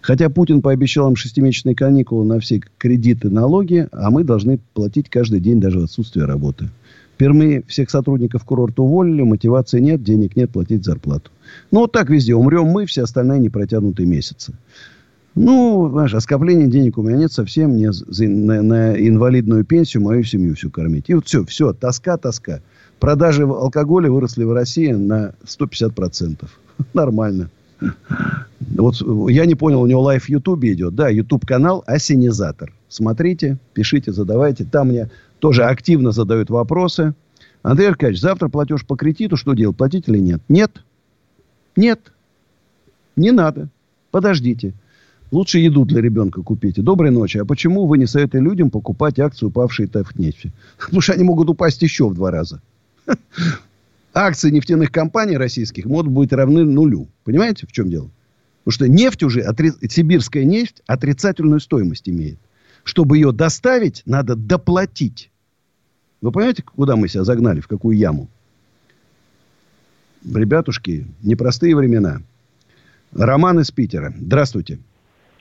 Хотя 0.00 0.30
Путин 0.30 0.62
пообещал 0.62 1.10
им 1.10 1.16
шестимесячные 1.16 1.74
каникулы 1.74 2.24
на 2.24 2.38
все 2.38 2.60
кредиты, 2.78 3.28
налоги, 3.28 3.88
а 3.90 4.10
мы 4.10 4.22
должны 4.22 4.60
платить 4.72 5.10
каждый 5.10 5.40
день 5.40 5.60
даже 5.60 5.80
в 5.80 5.84
отсутствие 5.84 6.26
работы. 6.26 6.70
Перми 7.16 7.64
всех 7.66 7.90
сотрудников 7.90 8.44
курорта 8.44 8.82
уволили, 8.82 9.22
мотивации 9.22 9.80
нет, 9.80 10.02
денег 10.02 10.36
нет 10.36 10.50
платить 10.50 10.84
зарплату. 10.84 11.30
Ну, 11.70 11.80
вот 11.80 11.92
так 11.92 12.10
везде. 12.10 12.34
Умрем 12.34 12.66
мы, 12.66 12.86
все 12.86 13.02
остальные 13.02 13.40
непротянутые 13.40 14.06
месяцы. 14.06 14.54
Ну, 15.34 15.88
знаешь, 15.90 16.14
а 16.14 16.20
скопления 16.20 16.66
денег 16.66 16.96
у 16.96 17.02
меня 17.02 17.18
нет 17.18 17.32
совсем. 17.32 17.72
Мне 17.72 17.90
на, 18.08 18.62
на 18.62 18.94
инвалидную 18.94 19.64
пенсию 19.64 20.02
мою 20.02 20.24
семью 20.24 20.54
всю 20.54 20.70
кормить. 20.70 21.04
И 21.08 21.14
вот 21.14 21.26
все, 21.26 21.44
все, 21.44 21.72
тоска, 21.72 22.16
тоска. 22.16 22.60
Продажи 22.98 23.42
алкоголя 23.42 24.10
выросли 24.10 24.44
в 24.44 24.52
России 24.52 24.92
на 24.92 25.34
150%. 25.44 26.46
Нормально. 26.94 27.50
Вот 28.60 28.94
я 29.30 29.44
не 29.44 29.54
понял, 29.54 29.82
у 29.82 29.86
него 29.86 30.00
live 30.00 30.24
в 30.24 30.28
Ютубе 30.30 30.72
идет. 30.72 30.94
Да, 30.94 31.10
Ютуб 31.10 31.44
канал 31.44 31.84
Ассенизатор. 31.86 32.72
Смотрите, 32.88 33.58
пишите, 33.74 34.12
задавайте. 34.12 34.64
Там 34.64 34.88
мне 34.88 35.10
тоже 35.38 35.64
активно 35.64 36.12
задают 36.12 36.50
вопросы. 36.50 37.14
Андрей 37.62 37.88
Аркадьевич, 37.88 38.20
завтра 38.20 38.48
платеж 38.48 38.86
по 38.86 38.96
кредиту, 38.96 39.36
что 39.36 39.54
делать, 39.54 39.76
платить 39.76 40.08
или 40.08 40.18
нет? 40.18 40.40
Нет. 40.48 40.82
Нет. 41.74 42.12
Не 43.16 43.32
надо. 43.32 43.68
Подождите. 44.10 44.74
Лучше 45.32 45.58
еду 45.58 45.84
для 45.84 46.00
ребенка 46.00 46.42
купите. 46.42 46.82
Доброй 46.82 47.10
ночи. 47.10 47.38
А 47.38 47.44
почему 47.44 47.86
вы 47.86 47.98
не 47.98 48.06
советуете 48.06 48.44
людям 48.44 48.70
покупать 48.70 49.18
акции, 49.18 49.46
упавшие 49.46 49.88
нефти? 50.14 50.52
Потому 50.78 51.00
что 51.00 51.12
они 51.14 51.24
могут 51.24 51.50
упасть 51.50 51.82
еще 51.82 52.08
в 52.08 52.14
два 52.14 52.30
раза. 52.30 52.60
Акции 54.14 54.50
нефтяных 54.50 54.92
компаний 54.92 55.36
российских 55.36 55.84
могут 55.84 56.08
быть 56.08 56.32
равны 56.32 56.64
нулю. 56.64 57.08
Понимаете, 57.24 57.66
в 57.66 57.72
чем 57.72 57.90
дело? 57.90 58.08
Потому 58.64 58.72
что 58.72 58.88
нефть 58.88 59.22
уже, 59.22 59.40
отри... 59.40 59.72
сибирская 59.88 60.44
нефть 60.44 60.82
отрицательную 60.86 61.60
стоимость 61.60 62.08
имеет. 62.08 62.38
Чтобы 62.86 63.18
ее 63.18 63.32
доставить, 63.32 64.04
надо 64.06 64.36
доплатить. 64.36 65.32
Вы 66.20 66.30
понимаете, 66.30 66.62
куда 66.62 66.94
мы 66.94 67.08
себя 67.08 67.24
загнали, 67.24 67.58
в 67.60 67.66
какую 67.66 67.98
яму? 67.98 68.28
Ребятушки, 70.24 71.04
непростые 71.20 71.74
времена. 71.74 72.22
Роман 73.10 73.58
из 73.58 73.72
Питера. 73.72 74.14
Здравствуйте. 74.16 74.78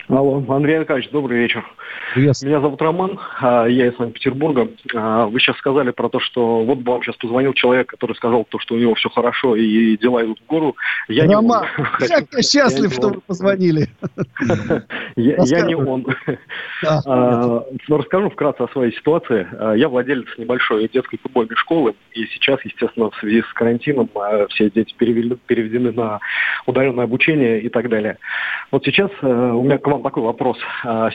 Алло, 0.08 0.44
Андрей 0.50 0.78
Аркадьевич, 0.78 1.10
добрый 1.10 1.40
вечер. 1.40 1.66
Приветствую. 2.14 2.52
Меня 2.52 2.62
зовут 2.62 2.80
Роман, 2.80 3.20
а, 3.42 3.66
я 3.66 3.88
из 3.88 3.98
Санкт-Петербурга. 3.98 4.70
А, 4.94 5.26
вы 5.26 5.40
сейчас 5.40 5.58
сказали 5.58 5.90
про 5.90 6.10
то, 6.10 6.20
что 6.20 6.64
вот 6.64 6.84
вам 6.84 7.02
сейчас 7.02 7.16
позвонил 7.16 7.54
человек, 7.54 7.88
который 7.88 8.16
сказал 8.16 8.46
то, 8.46 8.60
что 8.60 8.76
у 8.76 8.78
него 8.78 8.94
все 8.94 9.10
хорошо 9.10 9.56
и 9.56 9.98
дела 9.98 10.24
идут 10.24 10.40
в 10.42 10.46
гору. 10.46 10.76
Я 11.08 11.26
Роман, 11.26 11.66
я 12.02 12.42
счастлив, 12.44 12.94
что 12.94 13.10
вы 13.10 13.22
позвонили. 13.22 13.88
Я 15.16 15.62
не 15.62 15.76
он. 15.76 16.06
А, 16.86 17.64
но 17.88 17.98
расскажу 17.98 18.30
вкратце 18.30 18.62
о 18.62 18.68
своей 18.68 18.94
ситуации. 18.94 19.48
Я 19.78 19.90
владелец 19.90 20.28
небольшой 20.38 20.90
детской 20.94 21.18
футбольной 21.18 21.56
школы, 21.56 21.96
и 22.14 22.26
сейчас, 22.28 22.64
естественно, 22.64 23.10
в 23.10 23.16
связи 23.16 23.42
с 23.42 23.54
карантином 23.54 24.10
все 24.50 24.70
дети 24.70 24.94
переведены 24.98 25.92
на 25.92 26.20
удаленное 26.66 27.06
обучение 27.06 27.62
и 27.62 27.70
так 27.70 27.90
далее. 27.90 28.18
Вот 28.72 28.84
сейчас 28.84 29.10
э, 29.22 29.28
у 29.28 29.64
меня 29.64 29.78
к 29.86 29.88
вам 29.88 30.02
такой 30.02 30.24
вопрос. 30.24 30.58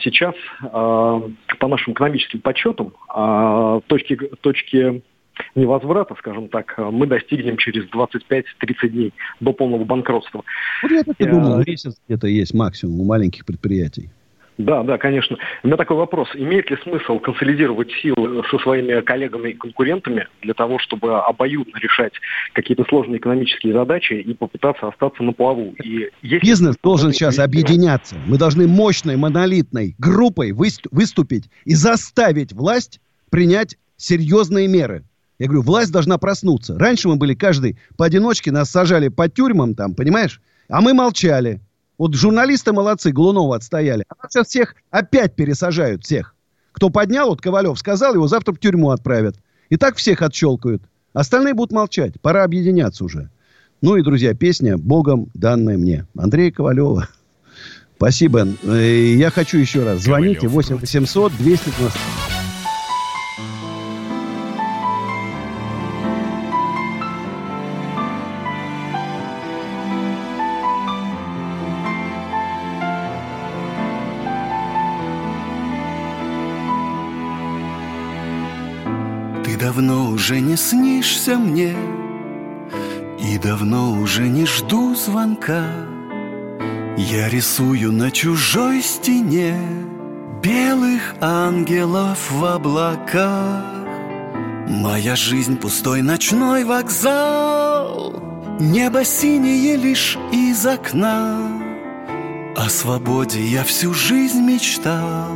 Сейчас 0.01 0.33
Э, 0.63 1.21
по 1.59 1.67
нашим 1.67 1.93
экономическим 1.93 2.39
подсчетам, 2.39 2.93
э, 3.13 3.81
точки, 3.87 4.15
точки 4.41 5.03
невозврата, 5.55 6.15
скажем 6.17 6.47
так, 6.49 6.75
мы 6.77 7.07
достигнем 7.07 7.57
через 7.57 7.89
25-30 7.89 8.89
дней 8.89 9.13
до 9.39 9.53
полного 9.53 9.83
банкротства. 9.83 10.43
Вот 10.83 10.91
я 10.91 11.03
так 11.03 11.15
и 11.19 11.25
думал, 11.25 11.63
месяц 11.65 11.97
где-то 12.07 12.27
есть 12.27 12.53
максимум 12.53 13.01
у 13.01 13.05
маленьких 13.05 13.45
предприятий. 13.45 14.09
Да, 14.57 14.83
да, 14.83 14.97
конечно. 14.97 15.37
У 15.63 15.67
меня 15.67 15.77
такой 15.77 15.97
вопрос. 15.97 16.29
Имеет 16.35 16.69
ли 16.69 16.77
смысл 16.83 17.19
консолидировать 17.19 17.91
силы 18.01 18.43
со 18.49 18.59
своими 18.59 19.01
коллегами 19.01 19.49
и 19.49 19.53
конкурентами 19.53 20.27
для 20.41 20.53
того, 20.53 20.77
чтобы 20.79 21.19
обоюдно 21.19 21.77
решать 21.79 22.13
какие-то 22.53 22.83
сложные 22.85 23.17
экономические 23.17 23.73
задачи 23.73 24.13
и 24.13 24.33
попытаться 24.33 24.87
остаться 24.87 25.23
на 25.23 25.33
плаву? 25.33 25.73
И 25.83 26.09
есть 26.21 26.43
Бизнес 26.43 26.75
должен 26.83 27.11
сейчас 27.11 27.39
объединяться. 27.39 28.15
Мы 28.27 28.37
должны 28.37 28.67
мощной, 28.67 29.15
монолитной 29.15 29.95
группой 29.97 30.51
выступить 30.51 31.49
и 31.65 31.73
заставить 31.73 32.53
власть 32.53 32.99
принять 33.29 33.77
серьезные 33.97 34.67
меры. 34.67 35.05
Я 35.39 35.47
говорю, 35.47 35.63
власть 35.63 35.91
должна 35.91 36.19
проснуться. 36.19 36.77
Раньше 36.77 37.07
мы 37.07 37.15
были 37.15 37.33
каждый 37.33 37.79
поодиночке, 37.97 38.51
нас 38.51 38.69
сажали 38.69 39.07
по 39.07 39.27
тюрьмам 39.27 39.73
там, 39.73 39.95
понимаешь? 39.95 40.39
А 40.69 40.81
мы 40.81 40.93
молчали. 40.93 41.61
Вот 42.01 42.15
журналисты 42.15 42.73
молодцы, 42.73 43.11
Глунова 43.11 43.57
отстояли. 43.57 44.05
А 44.09 44.27
сейчас 44.27 44.47
всех 44.47 44.73
опять 44.89 45.35
пересажают, 45.35 46.03
всех. 46.03 46.33
Кто 46.71 46.89
поднял, 46.89 47.29
вот 47.29 47.41
Ковалев 47.41 47.77
сказал, 47.77 48.15
его 48.15 48.27
завтра 48.27 48.53
в 48.53 48.59
тюрьму 48.59 48.89
отправят. 48.89 49.35
И 49.69 49.77
так 49.77 49.97
всех 49.97 50.23
отщелкают. 50.23 50.81
Остальные 51.13 51.53
будут 51.53 51.71
молчать. 51.71 52.19
Пора 52.19 52.43
объединяться 52.43 53.05
уже. 53.05 53.29
Ну 53.83 53.97
и, 53.97 54.01
друзья, 54.01 54.33
песня 54.33 54.79
«Богом 54.79 55.27
данная 55.35 55.77
мне». 55.77 56.07
Андрея 56.17 56.51
Ковалева. 56.51 57.07
Спасибо. 57.97 58.47
Э, 58.63 59.13
я 59.15 59.29
хочу 59.29 59.59
еще 59.59 59.83
раз. 59.83 60.01
Звоните 60.01 60.47
8 60.47 60.77
800 60.77 61.33
290. 61.37 62.20
Давно 79.71 80.09
уже 80.09 80.41
не 80.41 80.57
снишься 80.57 81.37
мне 81.37 81.73
И 83.17 83.37
давно 83.37 83.93
уже 83.93 84.27
не 84.27 84.45
жду 84.45 84.93
звонка. 84.95 85.63
Я 86.97 87.29
рисую 87.29 87.93
на 87.93 88.11
чужой 88.11 88.81
стене 88.81 89.57
Белых 90.43 91.15
ангелов 91.21 92.19
в 92.31 92.43
облаках. 92.43 93.63
Моя 94.67 95.15
жизнь 95.15 95.55
пустой 95.55 96.01
ночной 96.01 96.65
вокзал 96.65 98.21
Небо 98.59 99.05
синее 99.05 99.77
лишь 99.77 100.17
из 100.33 100.65
окна. 100.65 101.47
О 102.57 102.69
свободе 102.69 103.41
я 103.41 103.63
всю 103.63 103.93
жизнь 103.93 104.41
мечтал 104.41 105.31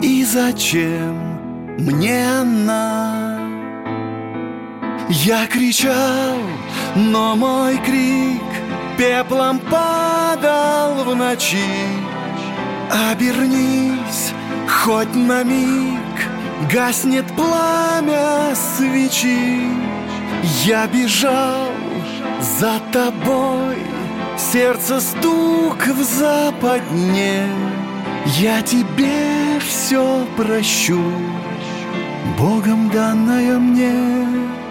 И 0.00 0.24
зачем 0.24 1.34
мне 1.76 2.24
она? 2.40 3.23
Я 5.08 5.46
кричал, 5.46 6.38
но 6.96 7.36
мой 7.36 7.76
крик 7.78 8.42
Пеплом 8.96 9.58
падал 9.58 11.04
в 11.04 11.14
ночи. 11.14 11.58
Обернись 13.10 14.32
хоть 14.68 15.14
на 15.14 15.42
миг 15.42 16.00
Гаснет 16.72 17.26
пламя 17.36 18.54
свечи. 18.54 19.68
Я 20.64 20.86
бежал 20.86 21.68
за 22.40 22.80
тобой 22.92 23.76
Сердце 24.38 25.00
стук 25.00 25.86
в 25.86 26.02
западне. 26.02 27.46
Я 28.38 28.62
тебе 28.62 29.60
все 29.60 30.26
прощу 30.36 31.02
Богом 32.38 32.88
данное 32.88 33.58
мне 33.58 34.63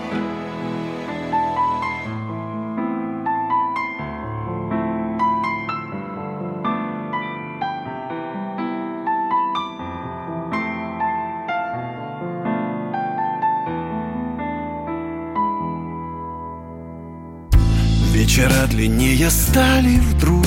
Длиннее 18.84 19.29
стали 19.29 19.97
вдруг 19.97 20.45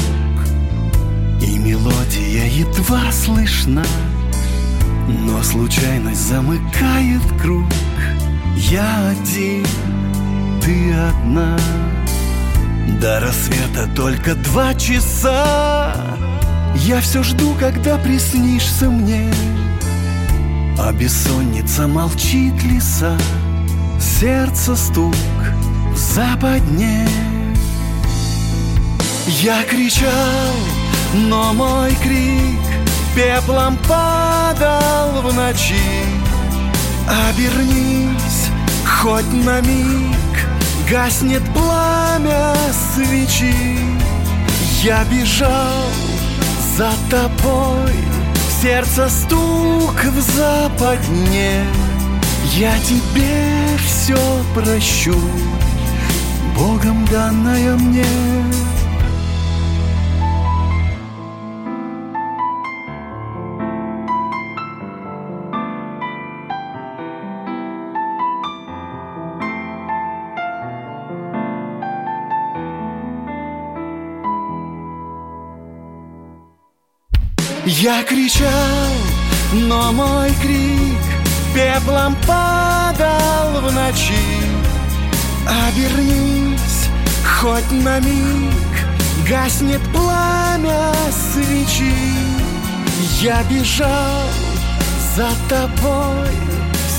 И 1.41 1.57
мелодия 1.57 2.45
едва 2.45 3.11
слышна. 3.11 3.83
Но 5.09 5.43
случайность 5.43 6.21
замыкает 6.21 7.23
круг. 7.41 7.65
Я 8.57 9.09
один, 9.09 9.65
ты 10.63 10.93
одна. 10.93 11.57
До 13.01 13.21
рассвета 13.21 13.89
только 13.97 14.35
два 14.35 14.75
часа. 14.75 15.97
Я 16.75 17.01
все 17.01 17.23
жду, 17.23 17.55
когда 17.59 17.97
приснишься 17.97 18.91
мне. 18.91 19.33
А 20.79 20.93
бессонница 20.93 21.89
молчит 21.89 22.63
леса 22.65 23.17
Сердце 23.99 24.77
стук 24.77 25.15
в 25.91 25.97
западне 25.97 27.09
я 29.27 29.63
кричал, 29.65 30.55
но 31.15 31.53
мой 31.53 31.95
крик 31.97 32.61
Пеплом 33.15 33.77
падал 33.89 35.23
в 35.23 35.35
ночи. 35.35 35.75
Обернись 37.29 38.49
хоть 38.85 39.33
на 39.33 39.61
миг 39.61 40.17
Гаснет 40.89 41.43
пламя 41.55 42.55
свечи. 42.95 43.79
Я 44.83 45.05
бежал 45.05 45.85
за 46.77 46.91
тобой 47.11 47.95
Сердце 48.63 49.09
стук 49.09 50.05
в 50.05 50.21
западне. 50.37 51.65
Я 52.55 52.79
тебе 52.81 53.67
все 53.85 54.19
прощу 54.55 55.19
Богом 56.57 57.05
данное 57.07 57.75
мне 57.77 58.05
Я 77.69 78.05
кричал, 78.05 78.93
но 79.53 79.91
мой 79.91 80.31
крик 80.41 81.03
Пеплом 81.53 82.17
падал 82.25 83.61
в 83.61 83.73
ночи. 83.73 84.15
Обернись 85.67 86.89
хоть 87.25 87.69
на 87.73 87.99
миг 87.99 88.55
Гаснет 89.29 89.81
пламя 89.93 90.93
свечи 91.11 91.93
Я 93.21 93.43
бежал 93.51 94.29
за 95.17 95.29
тобой 95.49 96.31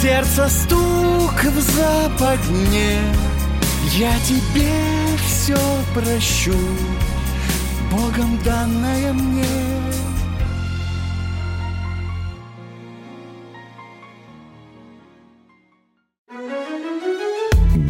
Сердце 0.01 0.49
стук 0.49 1.43
в 1.45 1.61
западне. 1.61 2.99
Я 3.93 4.11
тебе 4.19 4.73
все 5.25 5.57
прощу 5.93 6.59
Богом 7.89 8.37
данное 8.43 9.13
мне 9.13 9.45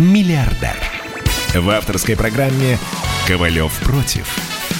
миллиардер. 0.00 0.76
В 1.54 1.68
авторской 1.70 2.16
программе 2.16 2.78
«Ковалев 3.26 3.72
против». 3.80 4.28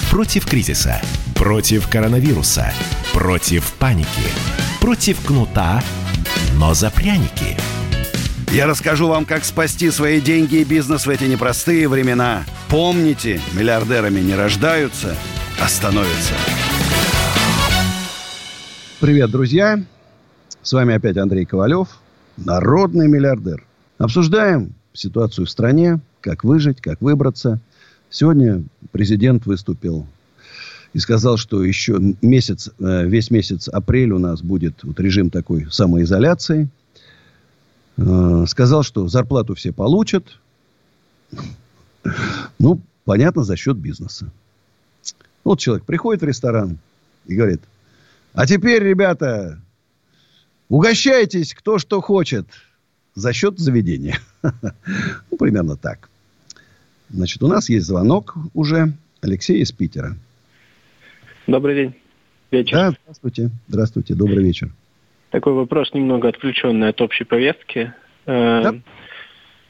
Против 0.09 0.45
кризиса, 0.47 1.01
против 1.35 1.87
коронавируса, 1.87 2.71
против 3.13 3.73
паники, 3.73 4.07
против 4.79 5.23
кнута, 5.23 5.83
но 6.55 6.73
за 6.73 6.89
пряники. 6.89 7.57
Я 8.51 8.65
расскажу 8.65 9.07
вам, 9.07 9.25
как 9.25 9.43
спасти 9.43 9.91
свои 9.91 10.19
деньги 10.19 10.55
и 10.55 10.63
бизнес 10.63 11.05
в 11.05 11.09
эти 11.09 11.25
непростые 11.25 11.87
времена. 11.87 12.43
Помните, 12.69 13.39
миллиардерами 13.53 14.21
не 14.21 14.35
рождаются, 14.35 15.15
а 15.61 15.67
становятся. 15.67 16.33
Привет, 18.99 19.29
друзья. 19.29 19.79
С 20.63 20.73
вами 20.73 20.95
опять 20.95 21.17
Андрей 21.17 21.45
Ковалев, 21.45 21.89
народный 22.37 23.07
миллиардер. 23.07 23.63
Обсуждаем 23.99 24.73
ситуацию 24.93 25.45
в 25.45 25.49
стране, 25.49 25.99
как 26.21 26.43
выжить, 26.43 26.81
как 26.81 27.01
выбраться. 27.01 27.59
Сегодня 28.09 28.63
президент 28.91 29.45
выступил 29.45 30.07
и 30.93 30.99
сказал, 30.99 31.37
что 31.37 31.63
еще 31.63 31.99
месяц, 32.21 32.71
э, 32.79 33.05
весь 33.05 33.29
месяц 33.29 33.67
апрель 33.67 34.11
у 34.11 34.19
нас 34.19 34.41
будет 34.41 34.83
вот 34.83 34.99
режим 34.99 35.29
такой 35.29 35.67
самоизоляции. 35.71 36.69
Э, 37.97 38.45
сказал, 38.47 38.83
что 38.83 39.07
зарплату 39.07 39.55
все 39.55 39.71
получат. 39.71 40.25
Ну, 42.57 42.81
понятно, 43.05 43.43
за 43.43 43.55
счет 43.55 43.77
бизнеса. 43.77 44.31
Вот 45.43 45.59
человек 45.59 45.85
приходит 45.85 46.21
в 46.21 46.25
ресторан 46.25 46.79
и 47.27 47.35
говорит, 47.35 47.61
а 48.33 48.47
теперь, 48.47 48.83
ребята, 48.83 49.59
угощайтесь 50.69 51.53
кто 51.53 51.77
что 51.77 52.01
хочет 52.01 52.47
за 53.15 53.33
счет 53.33 53.59
заведения. 53.59 54.17
Ну, 55.31 55.37
примерно 55.37 55.75
так. 55.75 56.09
Значит, 57.09 57.43
у 57.43 57.47
нас 57.47 57.69
есть 57.69 57.85
звонок 57.85 58.35
уже. 58.53 58.93
Алексей 59.21 59.61
из 59.61 59.71
Питера. 59.71 60.15
Добрый 61.45 61.75
день. 61.75 61.95
Вечер. 62.51 62.71
Да, 62.71 62.93
здравствуйте. 63.03 63.49
Здравствуйте. 63.67 64.15
Добрый 64.15 64.43
вечер. 64.43 64.71
Такой 65.31 65.53
вопрос 65.53 65.93
немного 65.93 66.29
отключенный 66.29 66.89
от 66.89 67.01
общей 67.01 67.25
повестки. 67.25 67.93
Э, 68.25 68.61
да. 68.63 68.75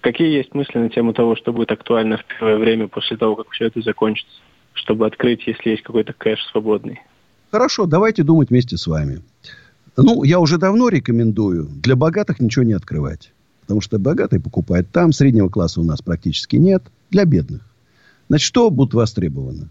Какие 0.01 0.31
есть 0.37 0.53
мысли 0.53 0.77
на 0.77 0.89
тему 0.89 1.13
того, 1.13 1.35
что 1.35 1.51
будет 1.51 1.71
актуально 1.71 2.17
в 2.17 2.25
первое 2.25 2.57
время 2.57 2.87
после 2.87 3.17
того, 3.17 3.35
как 3.35 3.49
все 3.49 3.65
это 3.65 3.81
закончится? 3.81 4.31
Чтобы 4.73 5.05
открыть, 5.05 5.45
если 5.45 5.71
есть 5.71 5.83
какой-то 5.83 6.13
кэш 6.13 6.39
свободный. 6.51 7.01
Хорошо, 7.51 7.85
давайте 7.85 8.23
думать 8.23 8.49
вместе 8.49 8.77
с 8.77 8.87
вами. 8.87 9.21
Ну, 10.01 10.23
я 10.23 10.39
уже 10.39 10.57
давно 10.57 10.89
рекомендую 10.89 11.65
для 11.65 11.95
богатых 11.95 12.39
ничего 12.39 12.63
не 12.63 12.73
открывать. 12.73 13.31
Потому 13.61 13.81
что 13.81 13.99
богатые 13.99 14.39
покупают 14.39 14.89
там, 14.91 15.11
среднего 15.11 15.49
класса 15.49 15.81
у 15.81 15.83
нас 15.83 16.01
практически 16.01 16.55
нет. 16.55 16.83
Для 17.11 17.25
бедных. 17.25 17.61
Значит, 18.27 18.45
что 18.45 18.69
будет 18.69 18.93
востребовано? 18.93 19.69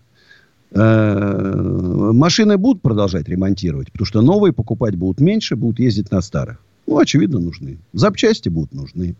Э, 0.72 2.12
машины 2.12 2.59
будут 2.59 2.83
продолжать 2.83 3.29
ремонтировать, 3.29 3.91
потому 3.91 4.07
что 4.07 4.20
новые 4.20 4.53
покупать 4.53 4.97
будут 4.97 5.20
меньше, 5.20 5.57
будут 5.57 5.79
ездить 5.79 6.11
на 6.11 6.20
старых. 6.20 6.59
Ну, 6.87 6.99
очевидно, 6.99 7.39
нужны. 7.39 7.79
Запчасти 7.93 8.49
будут 8.49 8.74
нужны. 8.74 9.14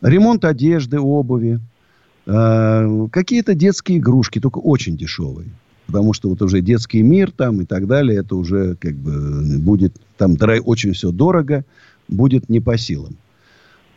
Ремонт 0.00 0.44
одежды, 0.44 0.98
обуви. 0.98 1.60
Э, 2.26 3.08
какие-то 3.10 3.54
детские 3.54 3.98
игрушки, 3.98 4.40
только 4.40 4.58
очень 4.58 4.96
дешевые. 4.96 5.48
Потому 5.86 6.12
что 6.12 6.28
вот 6.28 6.40
уже 6.42 6.60
детский 6.60 7.02
мир 7.02 7.30
там 7.32 7.60
и 7.60 7.64
так 7.64 7.86
далее, 7.86 8.20
это 8.20 8.36
уже 8.36 8.76
как 8.76 8.94
бы 8.94 9.58
будет 9.58 9.96
там 10.16 10.36
очень 10.64 10.92
все 10.92 11.10
дорого, 11.10 11.64
будет 12.08 12.48
не 12.48 12.60
по 12.60 12.78
силам. 12.78 13.16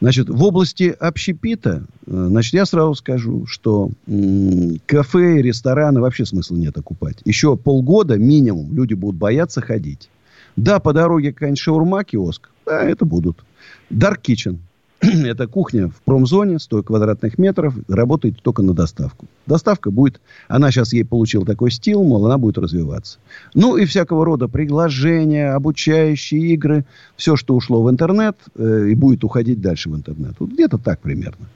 Значит, 0.02 0.30
в 0.30 0.44
области 0.44 0.94
общепита, 1.00 1.86
э, 2.06 2.26
значит, 2.30 2.54
я 2.54 2.66
сразу 2.66 2.96
скажу, 2.96 3.46
что 3.48 3.92
м- 4.08 4.80
кафе 4.86 5.40
и 5.40 5.42
рестораны 5.42 6.02
вообще 6.02 6.26
смысла 6.26 6.58
нет 6.58 6.78
окупать. 6.78 7.20
Еще 7.24 7.56
полгода 7.56 8.18
минимум 8.18 8.74
люди 8.74 8.94
будут 8.94 9.18
бояться 9.18 9.62
ходить. 9.62 10.10
Да, 10.58 10.80
по 10.80 10.92
дороге 10.94 11.32
какая-нибудь 11.32 11.60
шаурма, 11.60 12.04
киоск, 12.04 12.50
да, 12.66 12.84
это 12.84 13.06
будут. 13.06 13.44
Dark 13.90 14.22
Kitchen. 14.22 14.58
это 15.02 15.48
кухня 15.48 15.90
в 15.90 16.02
промзоне, 16.04 16.60
100 16.60 16.84
квадратных 16.84 17.38
метров, 17.38 17.76
работает 17.88 18.42
только 18.42 18.62
на 18.62 18.74
доставку. 18.74 19.26
Доставка 19.46 19.92
будет, 19.92 20.22
она 20.48 20.72
сейчас 20.72 20.94
ей 20.94 21.04
получила 21.04 21.46
такой 21.46 21.72
стил, 21.72 22.04
мол, 22.04 22.26
она 22.26 22.38
будет 22.38 22.58
развиваться. 22.58 23.20
Ну 23.54 23.78
и 23.78 23.86
всякого 23.86 24.26
рода 24.26 24.48
приглашения, 24.48 25.54
обучающие 25.54 26.54
игры, 26.54 26.86
все, 27.16 27.36
что 27.36 27.56
ушло 27.56 27.84
в 27.84 27.90
интернет 27.90 28.38
э, 28.56 28.88
и 28.90 28.96
будет 28.96 29.24
уходить 29.24 29.62
дальше 29.62 29.90
в 29.90 29.96
интернет. 29.96 30.36
Вот 30.40 30.52
где-то 30.52 30.78
так 30.78 31.00
примерно. 31.00 31.48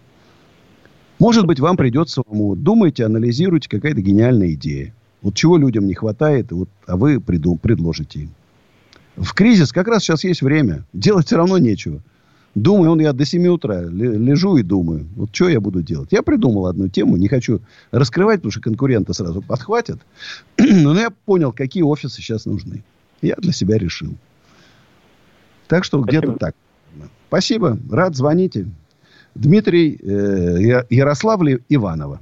Может 1.19 1.45
быть, 1.45 1.59
вам 1.59 1.75
придется, 1.75 2.21
самому 2.25 2.55
думайте, 2.55 3.05
анализируйте, 3.05 3.69
какая-то 3.69 4.01
гениальная 4.01 4.53
идея. 4.53 4.93
Вот 5.21 5.35
чего 5.35 5.57
людям 5.57 5.85
не 5.85 5.93
хватает, 5.93 6.51
вот, 6.51 6.69
а 6.87 6.95
вы 6.95 7.19
приду, 7.19 7.57
предложите 7.57 8.21
им. 8.21 8.29
В 9.17 9.33
кризис 9.33 9.73
как 9.73 9.89
раз 9.89 10.03
сейчас 10.03 10.23
есть 10.23 10.41
время. 10.41 10.85
Делать 10.93 11.27
все 11.27 11.35
равно 11.35 11.57
нечего. 11.57 12.01
Думаю, 12.55 12.91
он 12.91 12.99
я 12.99 13.13
до 13.13 13.25
7 13.25 13.47
утра 13.47 13.81
лежу 13.81 14.57
и 14.57 14.63
думаю, 14.63 15.07
вот 15.15 15.29
что 15.33 15.49
я 15.49 15.59
буду 15.59 15.81
делать. 15.83 16.09
Я 16.11 16.23
придумал 16.23 16.67
одну 16.67 16.87
тему, 16.87 17.15
не 17.15 17.27
хочу 17.27 17.61
раскрывать, 17.91 18.37
потому 18.37 18.51
что 18.51 18.61
конкуренты 18.61 19.13
сразу 19.13 19.41
подхватят. 19.41 19.99
Но 20.57 20.99
я 20.99 21.11
понял, 21.25 21.51
какие 21.51 21.83
офисы 21.83 22.21
сейчас 22.21 22.45
нужны. 22.45 22.83
Я 23.21 23.35
для 23.35 23.51
себя 23.51 23.77
решил. 23.77 24.13
Так 25.67 25.83
что 25.83 26.01
где-то 26.01 26.33
так. 26.33 26.55
Спасибо, 27.27 27.77
рад, 27.91 28.15
звоните. 28.15 28.65
Дмитрий 29.35 29.99
э, 30.01 30.85
Ярославле 30.89 31.59
Иванова. 31.69 32.19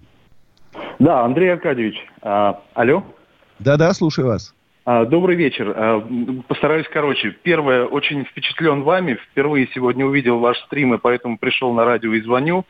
Да, 0.99 1.23
Андрей 1.23 1.53
Аркадьевич. 1.53 1.95
А, 2.21 2.61
алло? 2.73 3.03
Да-да, 3.59 3.93
слушаю 3.93 4.28
вас. 4.28 4.53
А, 4.88 5.04
добрый 5.04 5.36
вечер. 5.36 5.74
А, 5.76 6.02
постараюсь 6.48 6.88
короче. 6.88 7.36
Первое, 7.44 7.84
очень 7.84 8.24
впечатлен 8.24 8.84
вами. 8.84 9.16
Впервые 9.16 9.68
сегодня 9.74 10.06
увидел 10.06 10.40
ваш 10.40 10.58
стрим, 10.60 10.94
и 10.94 10.98
поэтому 10.98 11.38
пришел 11.38 11.74
на 11.74 11.84
радио 11.84 12.14
и 12.14 12.22
звоню. 12.22 12.64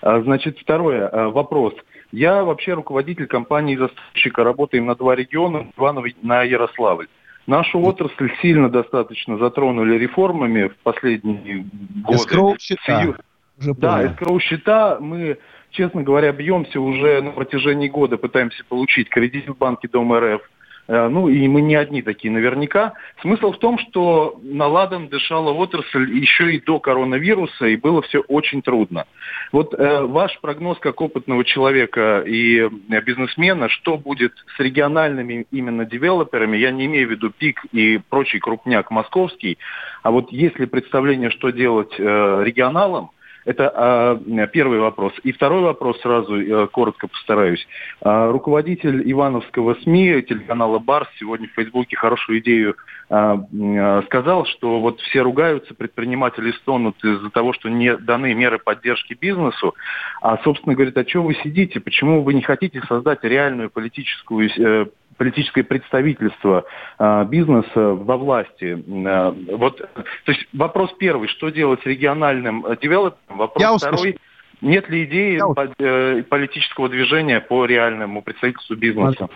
А, 0.00 0.20
значит, 0.20 0.60
второе, 0.60 1.10
вопрос. 1.30 1.74
Я 2.12 2.44
вообще 2.44 2.74
руководитель 2.74 3.26
компании 3.26 3.74
застройщика, 3.74 4.44
работаем 4.44 4.86
на 4.86 4.94
два 4.94 5.16
региона, 5.16 5.66
Иваново 5.76 6.06
на 6.22 6.44
Ярославль. 6.44 7.08
Нашу 7.48 7.80
отрасль 7.80 8.30
сильно 8.40 8.68
достаточно 8.68 9.36
затронули 9.36 9.98
реформами 9.98 10.68
в 10.68 10.76
последние 10.84 11.66
годы. 12.04 12.16
Эскроу-счета. 12.16 13.16
Да, 13.58 14.06
эскроу-счета. 14.06 14.98
Мы, 15.00 15.38
честно 15.70 16.04
говоря, 16.04 16.30
бьемся 16.30 16.80
уже 16.80 17.22
на 17.22 17.32
протяжении 17.32 17.88
года, 17.88 18.18
пытаемся 18.18 18.62
получить 18.68 19.08
кредит 19.08 19.48
в 19.48 19.58
банке 19.58 19.88
Дом 19.88 20.14
РФ– 20.16 20.42
ну 20.88 21.28
и 21.28 21.48
мы 21.48 21.62
не 21.62 21.74
одни 21.74 22.02
такие 22.02 22.32
наверняка. 22.32 22.94
Смысл 23.20 23.52
в 23.52 23.58
том, 23.58 23.78
что 23.78 24.38
наладом 24.42 25.08
дышала 25.08 25.50
отрасль 25.52 26.10
еще 26.12 26.54
и 26.54 26.60
до 26.60 26.78
коронавируса, 26.78 27.66
и 27.66 27.76
было 27.76 28.02
все 28.02 28.20
очень 28.20 28.62
трудно. 28.62 29.06
Вот 29.52 29.74
э, 29.74 30.02
ваш 30.02 30.38
прогноз 30.40 30.78
как 30.78 31.00
опытного 31.00 31.44
человека 31.44 32.22
и 32.26 32.60
э, 32.60 33.00
бизнесмена, 33.00 33.68
что 33.68 33.96
будет 33.96 34.32
с 34.56 34.60
региональными 34.60 35.46
именно 35.50 35.84
девелоперами, 35.84 36.56
я 36.56 36.70
не 36.70 36.86
имею 36.86 37.08
в 37.08 37.10
виду 37.10 37.30
ПИК 37.30 37.66
и 37.72 37.98
прочий 38.08 38.38
крупняк 38.38 38.90
московский, 38.90 39.58
а 40.02 40.10
вот 40.10 40.30
есть 40.32 40.58
ли 40.58 40.66
представление, 40.66 41.30
что 41.30 41.50
делать 41.50 41.94
э, 41.98 42.42
регионалам, 42.44 43.10
это 43.46 44.18
э, 44.26 44.46
первый 44.52 44.80
вопрос. 44.80 45.12
И 45.22 45.30
второй 45.30 45.62
вопрос 45.62 46.00
сразу 46.00 46.36
э, 46.36 46.66
коротко 46.66 47.06
постараюсь. 47.06 47.66
Э, 48.02 48.30
руководитель 48.30 49.08
Ивановского 49.10 49.74
СМИ, 49.82 50.22
телеканала 50.22 50.80
Барс, 50.80 51.08
сегодня 51.18 51.46
в 51.48 51.52
Фейсбуке 51.52 51.96
хорошую 51.96 52.40
идею 52.40 52.74
э, 53.08 54.02
сказал, 54.06 54.46
что 54.46 54.80
вот 54.80 55.00
все 55.00 55.22
ругаются, 55.22 55.74
предприниматели 55.74 56.50
стонут 56.52 57.02
из-за 57.04 57.30
того, 57.30 57.52
что 57.52 57.68
не 57.68 57.96
даны 57.96 58.34
меры 58.34 58.58
поддержки 58.58 59.14
бизнесу. 59.14 59.76
А, 60.20 60.38
собственно, 60.42 60.74
говорит, 60.74 60.98
а 60.98 61.08
что 61.08 61.22
вы 61.22 61.34
сидите? 61.34 61.78
Почему 61.78 62.24
вы 62.24 62.34
не 62.34 62.42
хотите 62.42 62.82
создать 62.88 63.22
реальную 63.22 63.70
политическую 63.70 64.50
э, 64.50 64.86
политическое 65.16 65.62
представительство 65.62 66.64
э, 66.98 67.24
бизнеса 67.28 67.94
во 67.94 68.16
власти. 68.16 68.82
Э, 68.86 69.56
вот, 69.56 69.78
то 69.78 70.32
есть 70.32 70.46
вопрос 70.52 70.90
первый, 70.98 71.28
что 71.28 71.50
делать 71.50 71.82
с 71.82 71.86
региональным 71.86 72.64
э, 72.66 72.76
девелопером? 72.80 73.38
Вопрос 73.38 73.62
Я 73.62 73.76
второй, 73.76 74.18
нет 74.60 74.88
ли 74.88 75.04
идеи 75.04 75.36
Я... 75.36 75.46
по, 75.46 75.68
э, 75.78 76.22
политического 76.22 76.88
движения 76.88 77.40
по 77.40 77.64
реальному 77.64 78.22
представительству 78.22 78.76
бизнеса? 78.76 79.28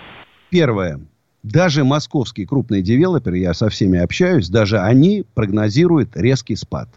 Первое. 0.51 1.01
Даже 1.43 1.85
московские 1.85 2.47
крупные 2.47 2.83
девелоперы, 2.83 3.39
я 3.39 3.55
со 3.55 3.71
всеми 3.71 3.99
общаюсь, 3.99 4.51
даже 4.51 4.79
они 4.79 5.25
прогнозируют 5.35 6.15
резкий 6.15 6.57
спад. 6.57 6.89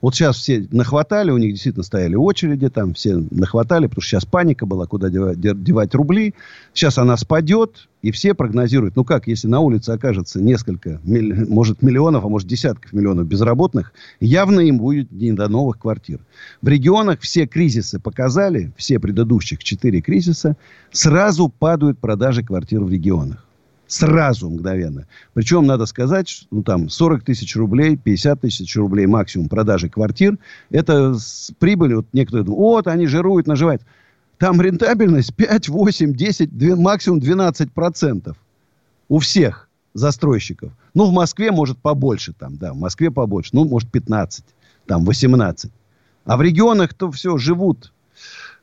Вот 0.00 0.14
сейчас 0.14 0.36
все 0.36 0.66
нахватали, 0.70 1.32
у 1.32 1.38
них 1.38 1.52
действительно 1.52 1.82
стояли 1.82 2.14
очереди, 2.14 2.68
там 2.68 2.94
все 2.94 3.16
нахватали, 3.30 3.86
потому 3.86 4.02
что 4.02 4.10
сейчас 4.10 4.24
паника 4.24 4.64
была, 4.64 4.86
куда 4.86 5.10
девать, 5.10 5.94
рубли. 5.94 6.34
Сейчас 6.72 6.98
она 6.98 7.16
спадет, 7.16 7.88
и 8.00 8.12
все 8.12 8.32
прогнозируют, 8.34 8.94
ну 8.94 9.04
как, 9.04 9.26
если 9.26 9.48
на 9.48 9.58
улице 9.58 9.90
окажется 9.90 10.40
несколько, 10.40 11.00
может, 11.04 11.82
миллионов, 11.82 12.24
а 12.24 12.28
может, 12.28 12.46
десятков 12.46 12.92
миллионов 12.92 13.26
безработных, 13.26 13.92
явно 14.20 14.60
им 14.60 14.78
будет 14.78 15.10
не 15.10 15.32
до 15.32 15.48
новых 15.48 15.80
квартир. 15.80 16.20
В 16.62 16.68
регионах 16.68 17.20
все 17.20 17.46
кризисы 17.46 17.98
показали, 17.98 18.72
все 18.76 19.00
предыдущих 19.00 19.64
четыре 19.64 20.00
кризиса, 20.00 20.56
сразу 20.92 21.48
падают 21.48 21.98
продажи 21.98 22.44
квартир 22.44 22.84
в 22.84 22.92
регионах. 22.92 23.47
Сразу, 23.88 24.50
мгновенно. 24.50 25.06
Причем, 25.32 25.66
надо 25.66 25.86
сказать, 25.86 26.46
ну, 26.50 26.62
там, 26.62 26.90
40 26.90 27.24
тысяч 27.24 27.56
рублей, 27.56 27.96
50 27.96 28.42
тысяч 28.42 28.76
рублей 28.76 29.06
максимум 29.06 29.48
продажи 29.48 29.88
квартир. 29.88 30.36
Это 30.68 31.14
с 31.14 31.50
прибылью, 31.58 31.96
вот 31.96 32.06
некоторые 32.12 32.44
думают, 32.44 32.60
вот, 32.60 32.86
они 32.86 33.06
жируют, 33.06 33.46
наживают. 33.46 33.80
Там 34.36 34.60
рентабельность 34.60 35.34
5, 35.34 35.70
8, 35.70 36.12
10, 36.12 36.58
2, 36.58 36.76
максимум 36.76 37.18
12 37.18 37.72
процентов. 37.72 38.36
У 39.08 39.20
всех 39.20 39.70
застройщиков. 39.94 40.70
Ну, 40.92 41.06
в 41.06 41.12
Москве, 41.14 41.50
может, 41.50 41.78
побольше 41.78 42.34
там, 42.38 42.58
да, 42.58 42.74
в 42.74 42.76
Москве 42.76 43.10
побольше. 43.10 43.50
Ну, 43.54 43.64
может, 43.64 43.90
15, 43.90 44.44
там, 44.86 45.06
18. 45.06 45.72
А 46.26 46.36
в 46.36 46.42
регионах 46.42 46.92
то 46.92 47.10
все 47.10 47.38
живут. 47.38 47.90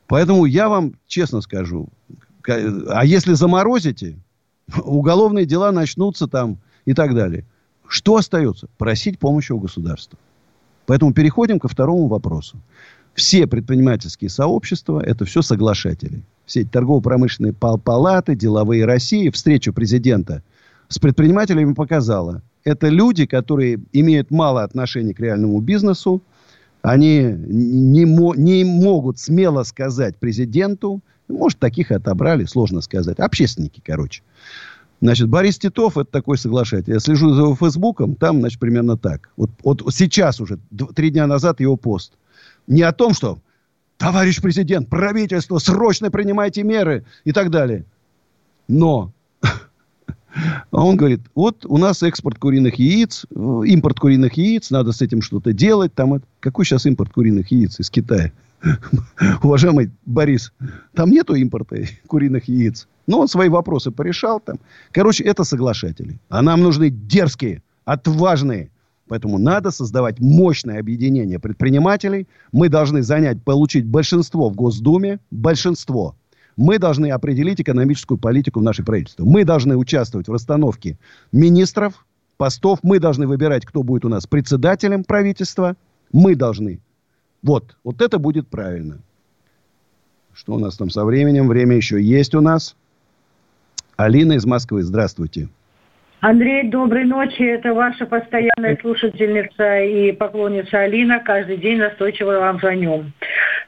Поэтому 0.06 0.44
я 0.44 0.68
вам 0.68 0.94
честно 1.08 1.40
скажу, 1.40 1.88
а 2.46 3.04
если 3.04 3.32
заморозите, 3.32 4.16
уголовные 4.84 5.46
дела 5.46 5.72
начнутся 5.72 6.26
там 6.26 6.58
и 6.84 6.94
так 6.94 7.14
далее. 7.14 7.44
Что 7.88 8.16
остается? 8.16 8.68
Просить 8.78 9.18
помощи 9.18 9.52
у 9.52 9.58
государства. 9.58 10.18
Поэтому 10.86 11.12
переходим 11.12 11.58
ко 11.58 11.68
второму 11.68 12.06
вопросу. 12.06 12.58
Все 13.14 13.46
предпринимательские 13.46 14.28
сообщества– 14.28 15.00
это 15.04 15.24
все 15.24 15.42
соглашатели. 15.42 16.22
Все 16.44 16.60
эти 16.60 16.68
торгово-промышленные 16.68 17.54
палаты, 17.54 18.36
деловые 18.36 18.84
России, 18.84 19.30
встречу 19.30 19.72
президента 19.72 20.42
с 20.88 20.98
предпринимателями 20.98 21.72
показала. 21.72 22.42
Это 22.62 22.88
люди, 22.88 23.26
которые 23.26 23.80
имеют 23.92 24.30
мало 24.30 24.62
отношения 24.62 25.14
к 25.14 25.20
реальному 25.20 25.60
бизнесу. 25.60 26.20
Они 26.82 27.22
не, 27.22 28.04
не 28.04 28.64
могут 28.64 29.18
смело 29.18 29.62
сказать 29.62 30.16
президенту, 30.18 31.00
может, 31.28 31.58
таких 31.58 31.90
отобрали, 31.90 32.44
сложно 32.44 32.80
сказать. 32.80 33.18
Общественники, 33.18 33.82
короче. 33.84 34.22
Значит, 35.00 35.28
Борис 35.28 35.58
Титов, 35.58 35.98
это 35.98 36.10
такой 36.10 36.38
соглашатель. 36.38 36.92
Я 36.92 37.00
слежу 37.00 37.32
за 37.34 37.42
его 37.42 37.54
фейсбуком, 37.54 38.14
там, 38.14 38.40
значит, 38.40 38.58
примерно 38.58 38.96
так. 38.96 39.28
Вот, 39.36 39.50
вот 39.62 39.82
сейчас 39.92 40.40
уже, 40.40 40.58
три 40.94 41.10
дня 41.10 41.26
назад 41.26 41.60
его 41.60 41.76
пост. 41.76 42.14
Не 42.66 42.82
о 42.82 42.92
том, 42.92 43.12
что 43.12 43.38
товарищ 43.98 44.40
президент, 44.40 44.88
правительство, 44.88 45.58
срочно 45.58 46.10
принимайте 46.10 46.62
меры 46.62 47.04
и 47.24 47.32
так 47.32 47.50
далее. 47.50 47.84
Но 48.68 49.12
он 50.70 50.96
говорит, 50.96 51.20
вот 51.34 51.66
у 51.66 51.76
нас 51.76 52.02
экспорт 52.02 52.38
куриных 52.38 52.76
яиц, 52.76 53.26
э, 53.30 53.60
импорт 53.66 54.00
куриных 54.00 54.34
яиц, 54.34 54.70
надо 54.70 54.92
с 54.92 55.02
этим 55.02 55.20
что-то 55.20 55.52
делать. 55.52 55.94
Там, 55.94 56.22
какой 56.40 56.64
сейчас 56.64 56.86
импорт 56.86 57.12
куриных 57.12 57.50
яиц 57.50 57.78
из 57.80 57.90
Китая? 57.90 58.32
Уважаемый 59.42 59.90
Борис, 60.04 60.52
там 60.94 61.10
нету 61.10 61.34
импорта 61.34 61.76
куриных 62.06 62.48
яиц. 62.48 62.88
Но 63.06 63.20
он 63.20 63.28
свои 63.28 63.48
вопросы 63.48 63.90
порешал 63.90 64.40
там. 64.40 64.58
Короче, 64.92 65.24
это 65.24 65.44
соглашатели. 65.44 66.18
А 66.28 66.42
нам 66.42 66.60
нужны 66.62 66.90
дерзкие, 66.90 67.62
отважные. 67.84 68.70
Поэтому 69.08 69.38
надо 69.38 69.70
создавать 69.70 70.18
мощное 70.18 70.80
объединение 70.80 71.38
предпринимателей. 71.38 72.26
Мы 72.50 72.68
должны 72.68 73.02
занять, 73.02 73.40
получить 73.42 73.86
большинство 73.86 74.48
в 74.50 74.56
Госдуме. 74.56 75.20
Большинство. 75.30 76.16
Мы 76.56 76.78
должны 76.78 77.10
определить 77.10 77.60
экономическую 77.60 78.18
политику 78.18 78.60
в 78.60 78.62
нашей 78.62 78.84
правительстве. 78.84 79.24
Мы 79.24 79.44
должны 79.44 79.76
участвовать 79.76 80.26
в 80.26 80.32
расстановке 80.32 80.98
министров, 81.30 82.04
постов. 82.36 82.80
Мы 82.82 82.98
должны 82.98 83.28
выбирать, 83.28 83.64
кто 83.64 83.82
будет 83.84 84.04
у 84.04 84.08
нас 84.08 84.26
председателем 84.26 85.04
правительства. 85.04 85.76
Мы 86.12 86.34
должны 86.34 86.80
вот, 87.46 87.76
вот 87.84 88.02
это 88.02 88.18
будет 88.18 88.48
правильно. 88.48 88.98
Что 90.34 90.54
у 90.54 90.58
нас 90.58 90.76
там 90.76 90.90
со 90.90 91.04
временем? 91.04 91.46
Время 91.46 91.76
еще 91.76 92.02
есть 92.02 92.34
у 92.34 92.40
нас. 92.40 92.76
Алина 93.96 94.32
из 94.32 94.44
Москвы, 94.44 94.82
здравствуйте. 94.82 95.48
Андрей, 96.20 96.68
доброй 96.68 97.04
ночи. 97.04 97.42
Это 97.42 97.72
ваша 97.72 98.04
постоянная 98.04 98.76
слушательница 98.80 99.80
и 99.80 100.10
поклонница 100.10 100.80
Алина. 100.80 101.20
Каждый 101.20 101.58
день 101.58 101.78
настойчиво 101.78 102.32
вам 102.40 102.58
звоню. 102.58 103.04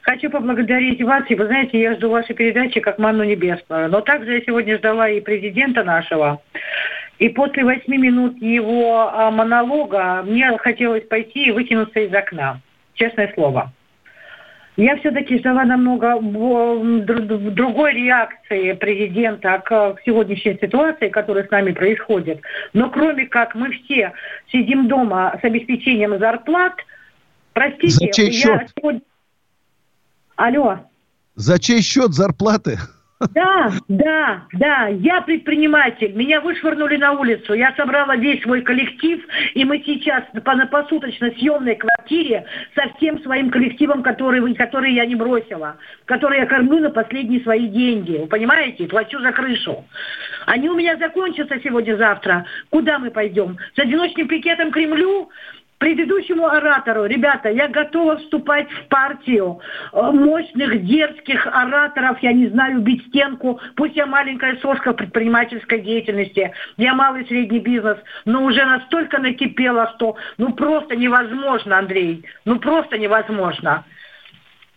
Хочу 0.01 0.29
поблагодарить 0.29 1.01
вас. 1.01 1.23
И 1.29 1.35
вы 1.35 1.45
знаете, 1.45 1.79
я 1.79 1.95
жду 1.95 2.09
вашей 2.09 2.35
передачи 2.35 2.81
как 2.81 2.99
манну 2.99 3.23
небесную. 3.23 3.89
Но 3.89 4.01
также 4.01 4.33
я 4.33 4.41
сегодня 4.41 4.77
ждала 4.77 5.07
и 5.09 5.21
президента 5.21 5.85
нашего. 5.85 6.41
И 7.17 7.29
после 7.29 7.63
восьми 7.63 7.97
минут 7.97 8.41
его 8.41 9.09
а, 9.09 9.31
монолога 9.31 10.21
мне 10.23 10.57
хотелось 10.57 11.07
пойти 11.07 11.47
и 11.47 11.51
выкинуться 11.51 12.01
из 12.01 12.13
окна 12.13 12.59
честное 12.99 13.31
слово. 13.33 13.71
Я 14.77 14.95
все-таки 14.97 15.37
ждала 15.39 15.65
намного 15.65 16.19
другой 16.21 17.93
реакции 17.93 18.71
президента 18.73 19.61
к 19.65 19.97
сегодняшней 20.05 20.57
ситуации, 20.61 21.09
которая 21.09 21.45
с 21.45 21.51
нами 21.51 21.71
происходит. 21.71 22.41
Но 22.71 22.89
кроме 22.89 23.25
как 23.27 23.55
мы 23.55 23.71
все 23.71 24.13
сидим 24.49 24.87
дома 24.87 25.37
с 25.41 25.43
обеспечением 25.43 26.17
зарплат, 26.17 26.75
простите, 27.53 27.89
За 28.05 28.07
чей 28.13 28.27
я 28.27 28.31
счет? 28.31 28.71
сегодня... 28.77 29.01
Алло. 30.37 30.79
За 31.35 31.59
чей 31.59 31.81
счет 31.81 32.13
зарплаты? 32.13 32.77
Да, 33.19 33.69
да, 33.89 34.43
да, 34.53 34.87
я 34.87 35.19
предприниматель. 35.21 36.13
Меня 36.13 36.39
вышвырнули 36.39 36.95
на 36.95 37.11
улицу. 37.11 37.53
Я 37.53 37.73
собрала 37.75 38.15
весь 38.15 38.41
свой 38.43 38.61
коллектив, 38.61 39.21
и 39.55 39.65
мы 39.65 39.83
сейчас 39.85 40.23
по, 40.45 40.55
на 40.55 40.67
посуточно 40.67 41.29
съемной 41.31 41.75
квартире 41.75 42.45
со 42.75 42.93
всем 42.95 43.21
своим 43.21 43.49
коллективом, 43.49 44.03
который, 44.03 44.53
который 44.55 44.93
я 44.93 45.05
не 45.05 45.15
бросила, 45.15 45.75
который 46.05 46.39
я 46.39 46.45
кормлю 46.45 46.79
на 46.79 46.91
последние 46.91 47.41
свои 47.41 47.67
деньги. 47.67 48.19
Вы 48.19 48.27
понимаете? 48.27 48.87
Плачу 48.87 49.19
за 49.19 49.33
крышу. 49.33 49.83
Они 50.45 50.69
у 50.69 50.75
меня 50.75 50.95
закончатся 50.95 51.59
сегодня-завтра. 51.61 52.45
Куда 52.69 52.99
мы 52.99 53.11
пойдем? 53.11 53.57
С 53.75 53.79
одиночным 53.79 54.29
пикетом 54.29 54.71
Кремлю? 54.71 55.29
Предыдущему 55.79 56.45
оратору, 56.45 57.05
ребята, 57.05 57.49
я 57.49 57.67
готова 57.67 58.17
вступать 58.17 58.69
в 58.69 58.87
партию 58.89 59.59
э, 59.91 60.01
мощных, 60.11 60.85
дерзких 60.85 61.47
ораторов, 61.47 62.19
я 62.21 62.33
не 62.33 62.47
знаю, 62.47 62.81
бить 62.81 63.07
стенку, 63.07 63.59
пусть 63.75 63.95
я 63.95 64.05
маленькая 64.05 64.57
сошка 64.57 64.93
предпринимательской 64.93 65.81
деятельности, 65.81 66.51
я 66.77 66.93
малый 66.93 67.23
и 67.23 67.27
средний 67.27 67.59
бизнес, 67.59 67.97
но 68.25 68.43
уже 68.43 68.63
настолько 68.65 69.19
накипело, 69.19 69.91
что 69.95 70.15
ну 70.37 70.53
просто 70.53 70.95
невозможно, 70.95 71.79
Андрей, 71.79 72.25
ну 72.45 72.59
просто 72.59 72.97
невозможно. 72.97 73.85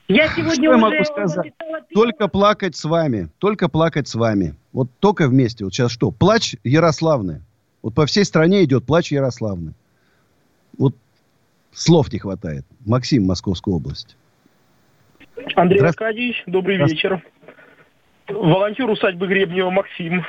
Я 0.09 0.29
сегодня 0.29 0.55
Что 0.55 0.65
я 0.65 0.77
могу 0.77 1.05
сказать? 1.05 1.53
Только 1.95 2.29
плакать 2.29 2.77
с 2.77 2.85
вами. 2.85 3.31
Только 3.39 3.69
плакать 3.69 4.09
с 4.09 4.15
вами. 4.15 4.55
Вот 4.73 4.89
только 5.01 5.27
вместе. 5.27 5.65
Вот 5.65 5.73
сейчас 5.73 5.91
что? 5.91 6.11
Плач 6.11 6.57
Ярославны. 6.65 7.43
Вот 7.83 7.95
по 7.95 8.05
всей 8.05 8.25
стране 8.25 8.65
идет 8.65 8.85
плач 8.85 9.11
Ярославны. 9.11 9.75
Вот 10.79 10.95
слов 11.73 12.13
не 12.13 12.19
хватает. 12.19 12.65
Максим, 12.87 13.25
Московская 13.25 13.75
область. 13.75 14.17
Андрей 15.57 15.81
Аркадьевич, 15.81 16.43
добрый 16.47 16.77
вечер. 16.77 17.23
Волонтер 18.29 18.89
усадьбы 18.89 19.27
Гребнева 19.27 19.71
Максим. 19.71 20.25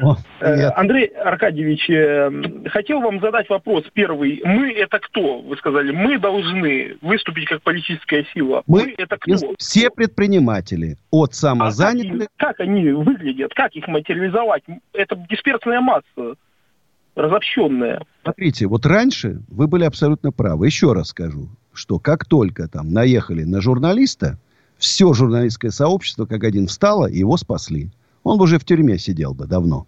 О, 0.00 0.16
э, 0.40 0.68
Андрей 0.74 1.06
Аркадьевич, 1.06 1.90
э, 1.90 2.30
хотел 2.70 3.00
вам 3.00 3.20
задать 3.20 3.48
вопрос 3.50 3.84
первый. 3.92 4.40
Мы 4.42 4.72
это 4.72 4.98
кто? 4.98 5.40
Вы 5.40 5.56
сказали, 5.58 5.90
мы 5.90 6.18
должны 6.18 6.96
выступить 7.02 7.46
как 7.46 7.62
политическая 7.62 8.24
сила. 8.32 8.62
Мы, 8.66 8.84
мы 8.84 8.94
это 8.96 9.18
кто? 9.18 9.34
Все 9.58 9.90
предприниматели, 9.90 10.96
от 11.10 11.34
самозанятых. 11.34 12.28
А 12.36 12.38
как, 12.38 12.56
как 12.56 12.60
они 12.60 12.90
выглядят? 12.90 13.52
Как 13.54 13.74
их 13.74 13.86
материализовать? 13.86 14.62
Это 14.94 15.16
дисперсная 15.28 15.80
масса 15.80 16.36
разобщенная. 17.14 18.04
Смотрите, 18.22 18.66
вот 18.66 18.86
раньше 18.86 19.40
вы 19.48 19.66
были 19.66 19.84
абсолютно 19.84 20.32
правы. 20.32 20.66
Еще 20.66 20.92
раз 20.92 21.08
скажу, 21.08 21.48
что 21.72 21.98
как 21.98 22.24
только 22.24 22.68
там 22.68 22.92
наехали 22.92 23.44
на 23.44 23.60
журналиста, 23.60 24.38
все 24.78 25.12
журналистское 25.12 25.70
сообщество 25.70 26.26
как 26.26 26.44
один 26.44 26.66
встало 26.66 27.06
его 27.06 27.36
спасли. 27.36 27.90
Он 28.22 28.38
бы 28.38 28.44
уже 28.44 28.58
в 28.58 28.64
тюрьме 28.64 28.98
сидел 28.98 29.34
бы 29.34 29.46
давно. 29.46 29.86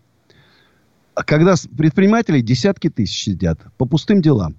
А 1.15 1.23
когда 1.23 1.55
предприниматели 1.77 2.41
десятки 2.41 2.91
тысяч 2.91 3.25
сидят 3.25 3.61
по 3.77 3.87
пустым 3.87 4.21
делам. 4.21 4.57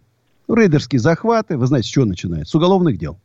Рейдерские 0.48 1.00
захваты, 1.00 1.58
вы 1.58 1.66
знаете, 1.66 1.88
с 1.88 1.92
чего 1.92 2.06
начинается? 2.06 2.52
С 2.52 2.56
уголовных 2.56 2.98
дел. 2.98 3.18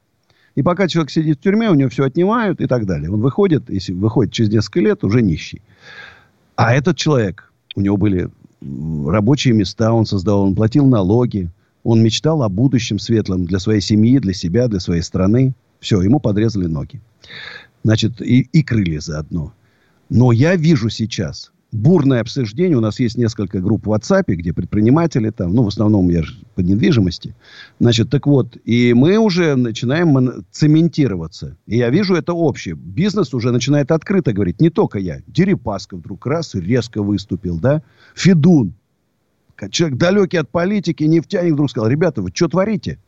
И 0.55 0.63
пока 0.63 0.89
человек 0.89 1.11
сидит 1.11 1.39
в 1.39 1.43
тюрьме, 1.43 1.71
у 1.71 1.75
него 1.75 1.91
все 1.91 2.05
отнимают 2.05 2.61
и 2.61 2.67
так 2.67 2.87
далее. 2.87 3.11
Он 3.11 3.21
выходит, 3.21 3.69
если 3.71 3.93
выходит 3.93 4.33
через 4.33 4.51
несколько 4.51 4.81
лет, 4.81 5.05
уже 5.05 5.23
нищий. 5.23 5.63
А 6.57 6.75
этот 6.75 6.97
человек, 6.97 7.53
у 7.77 7.81
него 7.81 7.97
были 7.97 8.31
рабочие 8.61 9.55
места 9.55 9.93
он 9.93 10.07
создавал, 10.07 10.43
он 10.43 10.55
платил 10.55 10.87
налоги, 10.87 11.51
он 11.83 12.03
мечтал 12.03 12.43
о 12.43 12.49
будущем 12.49 12.99
светлом 12.99 13.45
для 13.45 13.59
своей 13.59 13.81
семьи, 13.81 14.19
для 14.19 14.35
себя, 14.35 14.69
для 14.69 14.81
своей 14.81 15.03
страны. 15.03 15.55
Все, 15.81 16.01
ему 16.03 16.21
подрезали 16.21 16.67
ноги. 16.67 17.01
Значит, 17.85 18.21
и, 18.21 18.41
и 18.53 18.63
крылья 18.63 19.01
заодно. 19.01 19.53
Но 20.11 20.33
я 20.33 20.57
вижу 20.57 20.91
сейчас 20.91 21.53
бурное 21.73 22.21
обсуждение. 22.21 22.77
У 22.77 22.81
нас 22.81 23.01
есть 23.01 23.17
несколько 23.17 23.61
групп 23.61 23.87
в 23.87 23.93
WhatsApp, 23.93 24.25
где 24.27 24.53
предприниматели 24.53 25.31
там, 25.31 25.55
ну, 25.55 25.63
в 25.63 25.69
основном 25.69 26.09
я 26.09 26.23
же 26.23 26.35
по 26.55 26.61
недвижимости. 26.61 27.35
Значит, 27.79 28.11
так 28.11 28.27
вот, 28.27 28.57
и 28.65 28.93
мы 28.95 29.19
уже 29.19 29.55
начинаем 29.57 30.45
цементироваться. 30.51 31.57
И 31.67 31.79
я 31.79 31.91
вижу 31.91 32.15
это 32.15 32.33
общее. 32.33 32.75
Бизнес 32.75 33.35
уже 33.35 33.53
начинает 33.53 33.91
открыто 33.93 34.33
говорить. 34.33 34.61
Не 34.61 34.71
только 34.71 34.99
я. 34.99 35.21
Дерипаска 35.27 35.97
вдруг 35.97 36.27
раз 36.27 36.55
резко 36.55 37.03
выступил, 37.03 37.59
да? 37.59 37.83
Федун. 38.15 38.75
Человек 39.71 39.99
далекий 39.99 40.39
от 40.39 40.49
политики, 40.49 41.05
нефтяник 41.05 41.53
вдруг 41.53 41.71
сказал, 41.71 41.91
ребята, 41.91 42.23
вы 42.23 42.31
что 42.33 42.49
творите? 42.49 42.99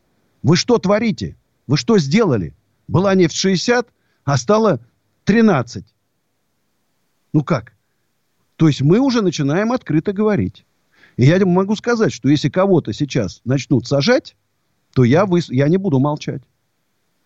Вы 0.42 0.56
что 0.56 0.78
творите? 0.78 1.36
Вы 1.66 1.78
что 1.78 1.98
сделали? 1.98 2.54
Была 2.88 3.14
нефть 3.14 3.36
60, 3.36 3.86
а 4.24 4.36
стала 4.36 4.80
13. 5.24 5.84
Ну 7.32 7.42
как? 7.42 7.71
То 8.62 8.68
есть 8.68 8.80
мы 8.80 9.00
уже 9.00 9.22
начинаем 9.22 9.72
открыто 9.72 10.12
говорить. 10.12 10.64
И 11.16 11.24
я 11.24 11.44
могу 11.44 11.74
сказать, 11.74 12.12
что 12.12 12.28
если 12.28 12.48
кого-то 12.48 12.92
сейчас 12.92 13.40
начнут 13.44 13.88
сажать, 13.88 14.36
то 14.94 15.02
я, 15.02 15.26
выс... 15.26 15.50
я 15.50 15.66
не 15.66 15.78
буду 15.78 15.98
молчать. 15.98 16.42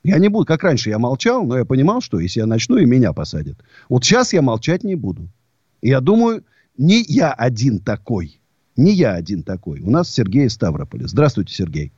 Я 0.02 0.16
не 0.16 0.28
буду, 0.28 0.46
как 0.46 0.62
раньше 0.62 0.88
я 0.88 0.98
молчал, 0.98 1.44
но 1.44 1.58
я 1.58 1.66
понимал, 1.66 2.00
что 2.00 2.20
если 2.20 2.40
я 2.40 2.46
начну, 2.46 2.78
и 2.78 2.86
меня 2.86 3.12
посадят. 3.12 3.58
Вот 3.90 4.02
сейчас 4.02 4.32
я 4.32 4.40
молчать 4.40 4.82
не 4.82 4.94
буду. 4.94 5.28
И 5.82 5.90
я 5.90 6.00
думаю, 6.00 6.42
не 6.78 7.04
я 7.06 7.32
один 7.32 7.80
такой. 7.80 8.40
Не 8.74 8.94
я 8.94 9.12
один 9.12 9.42
такой. 9.42 9.80
У 9.82 9.90
нас 9.90 10.08
Сергей 10.08 10.46
из 10.46 10.54
Ставрополя. 10.54 11.06
Здравствуйте, 11.06 11.52
Сергей. 11.52 11.92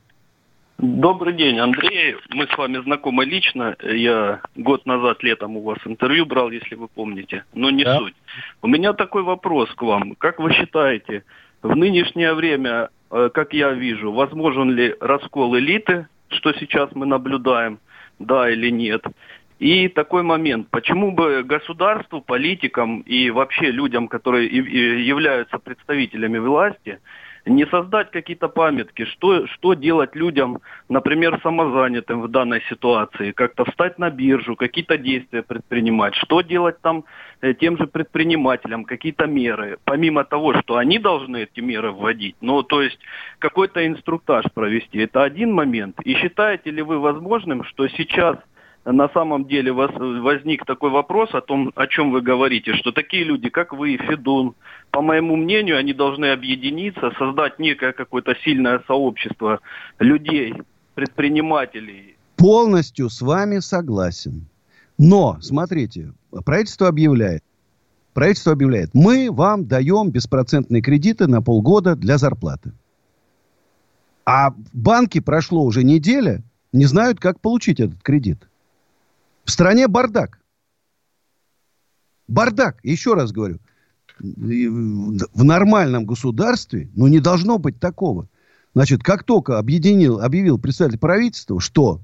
Добрый 0.81 1.33
день, 1.33 1.59
Андрей. 1.59 2.15
Мы 2.29 2.47
с 2.47 2.57
вами 2.57 2.77
знакомы 2.77 3.25
лично. 3.25 3.75
Я 3.83 4.39
год 4.55 4.85
назад 4.85 5.21
летом 5.23 5.57
у 5.57 5.61
вас 5.61 5.77
интервью 5.83 6.25
брал, 6.25 6.51
если 6.51 6.75
вы 6.75 6.87
помните. 6.87 7.43
Но 7.53 7.69
не 7.69 7.83
да. 7.83 7.97
суть. 7.97 8.13
У 8.61 8.67
меня 8.67 8.93
такой 8.93 9.23
вопрос 9.23 9.69
к 9.75 9.81
вам. 9.81 10.15
Как 10.15 10.39
вы 10.39 10.53
считаете, 10.53 11.25
в 11.61 11.75
нынешнее 11.75 12.33
время, 12.33 12.91
э, 13.11 13.29
как 13.33 13.51
я 13.51 13.71
вижу, 13.73 14.13
возможен 14.13 14.71
ли 14.71 14.95
раскол 15.01 15.57
элиты, 15.57 16.07
что 16.29 16.53
сейчас 16.53 16.89
мы 16.95 17.05
наблюдаем, 17.05 17.79
да 18.17 18.49
или 18.49 18.69
нет? 18.69 19.03
И 19.59 19.89
такой 19.89 20.23
момент, 20.23 20.69
почему 20.69 21.11
бы 21.11 21.43
государству, 21.43 22.21
политикам 22.21 23.01
и 23.01 23.29
вообще 23.31 23.69
людям, 23.71 24.07
которые 24.07 24.47
являются 24.47 25.57
представителями 25.57 26.37
власти, 26.37 26.99
не 27.45 27.65
создать 27.67 28.11
какие-то 28.11 28.47
памятки, 28.49 29.05
что, 29.05 29.47
что 29.47 29.73
делать 29.73 30.15
людям, 30.15 30.59
например, 30.87 31.39
самозанятым 31.41 32.21
в 32.21 32.27
данной 32.27 32.61
ситуации, 32.69 33.31
как-то 33.31 33.65
встать 33.65 33.99
на 33.99 34.09
биржу, 34.09 34.55
какие-то 34.55 34.97
действия 34.97 35.43
предпринимать, 35.43 36.15
что 36.15 36.41
делать 36.41 36.79
там 36.81 37.05
э, 37.41 37.53
тем 37.53 37.77
же 37.77 37.87
предпринимателям, 37.87 38.85
какие-то 38.85 39.25
меры, 39.25 39.77
помимо 39.83 40.23
того, 40.23 40.53
что 40.61 40.77
они 40.77 40.99
должны 40.99 41.43
эти 41.43 41.59
меры 41.59 41.91
вводить, 41.91 42.35
ну, 42.41 42.63
то 42.63 42.81
есть 42.81 42.99
какой-то 43.39 43.85
инструктаж 43.85 44.45
провести, 44.53 44.99
это 44.99 45.23
один 45.23 45.53
момент. 45.53 45.99
И 46.03 46.15
считаете 46.15 46.71
ли 46.71 46.81
вы 46.81 46.99
возможным, 46.99 47.63
что 47.63 47.87
сейчас 47.87 48.37
на 48.91 49.09
самом 49.09 49.45
деле 49.45 49.71
вас, 49.71 49.91
возник 49.95 50.65
такой 50.65 50.89
вопрос 50.89 51.29
о 51.33 51.41
том, 51.41 51.71
о 51.75 51.87
чем 51.87 52.11
вы 52.11 52.21
говорите, 52.21 52.73
что 52.73 52.91
такие 52.91 53.23
люди, 53.23 53.49
как 53.49 53.73
вы, 53.73 53.97
Федун, 53.97 54.55
по 54.91 55.01
моему 55.01 55.35
мнению, 55.35 55.77
они 55.77 55.93
должны 55.93 56.31
объединиться, 56.31 57.11
создать 57.17 57.59
некое 57.59 57.93
какое-то 57.93 58.35
сильное 58.43 58.81
сообщество 58.87 59.59
людей, 59.99 60.55
предпринимателей. 60.95 62.15
Полностью 62.37 63.09
с 63.09 63.21
вами 63.21 63.59
согласен. 63.59 64.47
Но, 64.97 65.37
смотрите, 65.41 66.13
правительство 66.43 66.87
объявляет, 66.87 67.43
правительство 68.13 68.53
объявляет, 68.53 68.89
мы 68.93 69.31
вам 69.31 69.65
даем 69.65 70.09
беспроцентные 70.09 70.81
кредиты 70.81 71.27
на 71.27 71.41
полгода 71.41 71.95
для 71.95 72.17
зарплаты. 72.17 72.73
А 74.25 74.53
банки 74.73 75.19
прошло 75.19 75.63
уже 75.63 75.83
неделя, 75.83 76.43
не 76.73 76.85
знают, 76.85 77.19
как 77.19 77.39
получить 77.39 77.79
этот 77.79 78.01
кредит. 78.03 78.48
В 79.45 79.51
стране 79.51 79.87
бардак. 79.87 80.39
Бардак, 82.27 82.79
еще 82.83 83.13
раз 83.13 83.31
говорю. 83.31 83.59
В 84.19 85.43
нормальном 85.43 86.05
государстве, 86.05 86.89
ну, 86.95 87.07
не 87.07 87.19
должно 87.19 87.57
быть 87.57 87.79
такого. 87.79 88.27
Значит, 88.75 89.01
как 89.01 89.23
только 89.23 89.57
объединил, 89.57 90.19
объявил 90.19 90.59
представитель 90.59 90.99
правительства, 90.99 91.59
что 91.59 92.01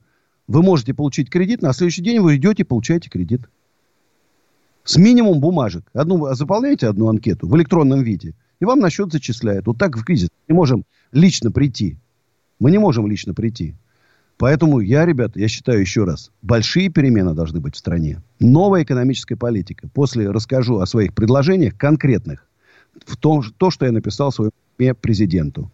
вы 0.47 0.63
можете 0.63 0.93
получить 0.93 1.29
кредит, 1.29 1.61
на 1.61 1.73
следующий 1.73 2.01
день 2.01 2.19
вы 2.19 2.37
идете 2.37 2.63
и 2.63 2.65
получаете 2.65 3.09
кредит. 3.09 3.41
С 4.83 4.97
минимум 4.97 5.39
бумажек. 5.39 5.83
Одну, 5.93 6.33
заполняете 6.35 6.87
одну 6.87 7.09
анкету 7.09 7.47
в 7.47 7.55
электронном 7.57 8.03
виде, 8.03 8.33
и 8.59 8.65
вам 8.65 8.79
на 8.79 8.89
счет 8.89 9.11
зачисляют. 9.11 9.67
Вот 9.67 9.77
так 9.77 9.97
в 9.97 10.03
кризис. 10.03 10.29
Мы 10.47 10.53
не 10.53 10.57
можем 10.57 10.85
лично 11.11 11.51
прийти. 11.51 11.97
Мы 12.59 12.71
не 12.71 12.77
можем 12.77 13.07
лично 13.07 13.33
прийти. 13.33 13.75
Поэтому 14.37 14.81
я, 14.81 15.05
ребята, 15.05 15.39
я 15.39 15.47
считаю 15.47 15.79
еще 15.79 16.03
раз, 16.03 16.31
большие 16.41 16.89
перемены 16.89 17.33
должны 17.33 17.59
быть 17.59 17.75
в 17.75 17.77
стране. 17.77 18.21
Новая 18.39 18.83
экономическая 18.83 19.37
политика. 19.37 19.87
После 19.93 20.29
расскажу 20.29 20.79
о 20.79 20.85
своих 20.85 21.13
предложениях 21.13 21.77
конкретных. 21.77 22.45
В 23.05 23.15
том, 23.15 23.43
то, 23.57 23.71
что 23.71 23.85
я 23.85 23.91
написал 23.91 24.31
своему 24.31 24.51
президенту. 25.01 25.71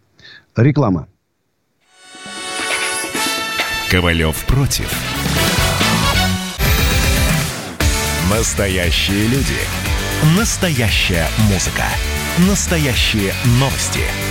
Реклама. 0.56 1.08
Ковалев 3.90 4.46
против. 4.46 4.92
Настоящие 8.30 9.28
люди. 9.28 9.58
Настоящая 10.38 11.28
музыка. 11.52 11.84
Настоящие 12.48 13.34
новости. 13.60 14.31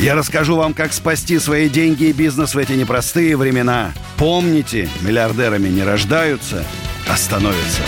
я 0.00 0.14
расскажу 0.14 0.56
вам, 0.56 0.74
как 0.74 0.92
спасти 0.92 1.38
свои 1.38 1.68
деньги 1.68 2.04
и 2.04 2.12
бизнес 2.12 2.54
в 2.54 2.58
эти 2.58 2.72
непростые 2.72 3.36
времена. 3.36 3.92
Помните, 4.18 4.88
миллиардерами 5.02 5.68
не 5.68 5.82
рождаются, 5.82 6.64
а 7.08 7.16
становятся. 7.16 7.82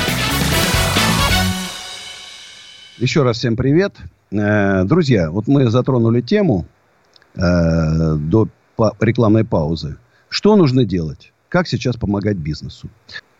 Еще 2.98 3.22
раз 3.22 3.38
всем 3.38 3.56
привет. 3.56 3.94
Э, 4.30 4.84
друзья, 4.84 5.30
вот 5.30 5.46
мы 5.46 5.70
затронули 5.70 6.20
тему 6.20 6.66
э, 7.34 8.16
до 8.16 8.48
рекламной 9.00 9.44
паузы. 9.44 9.96
Что 10.28 10.56
нужно 10.56 10.84
делать? 10.84 11.32
Как 11.48 11.68
сейчас 11.68 11.96
помогать 11.96 12.36
бизнесу? 12.36 12.88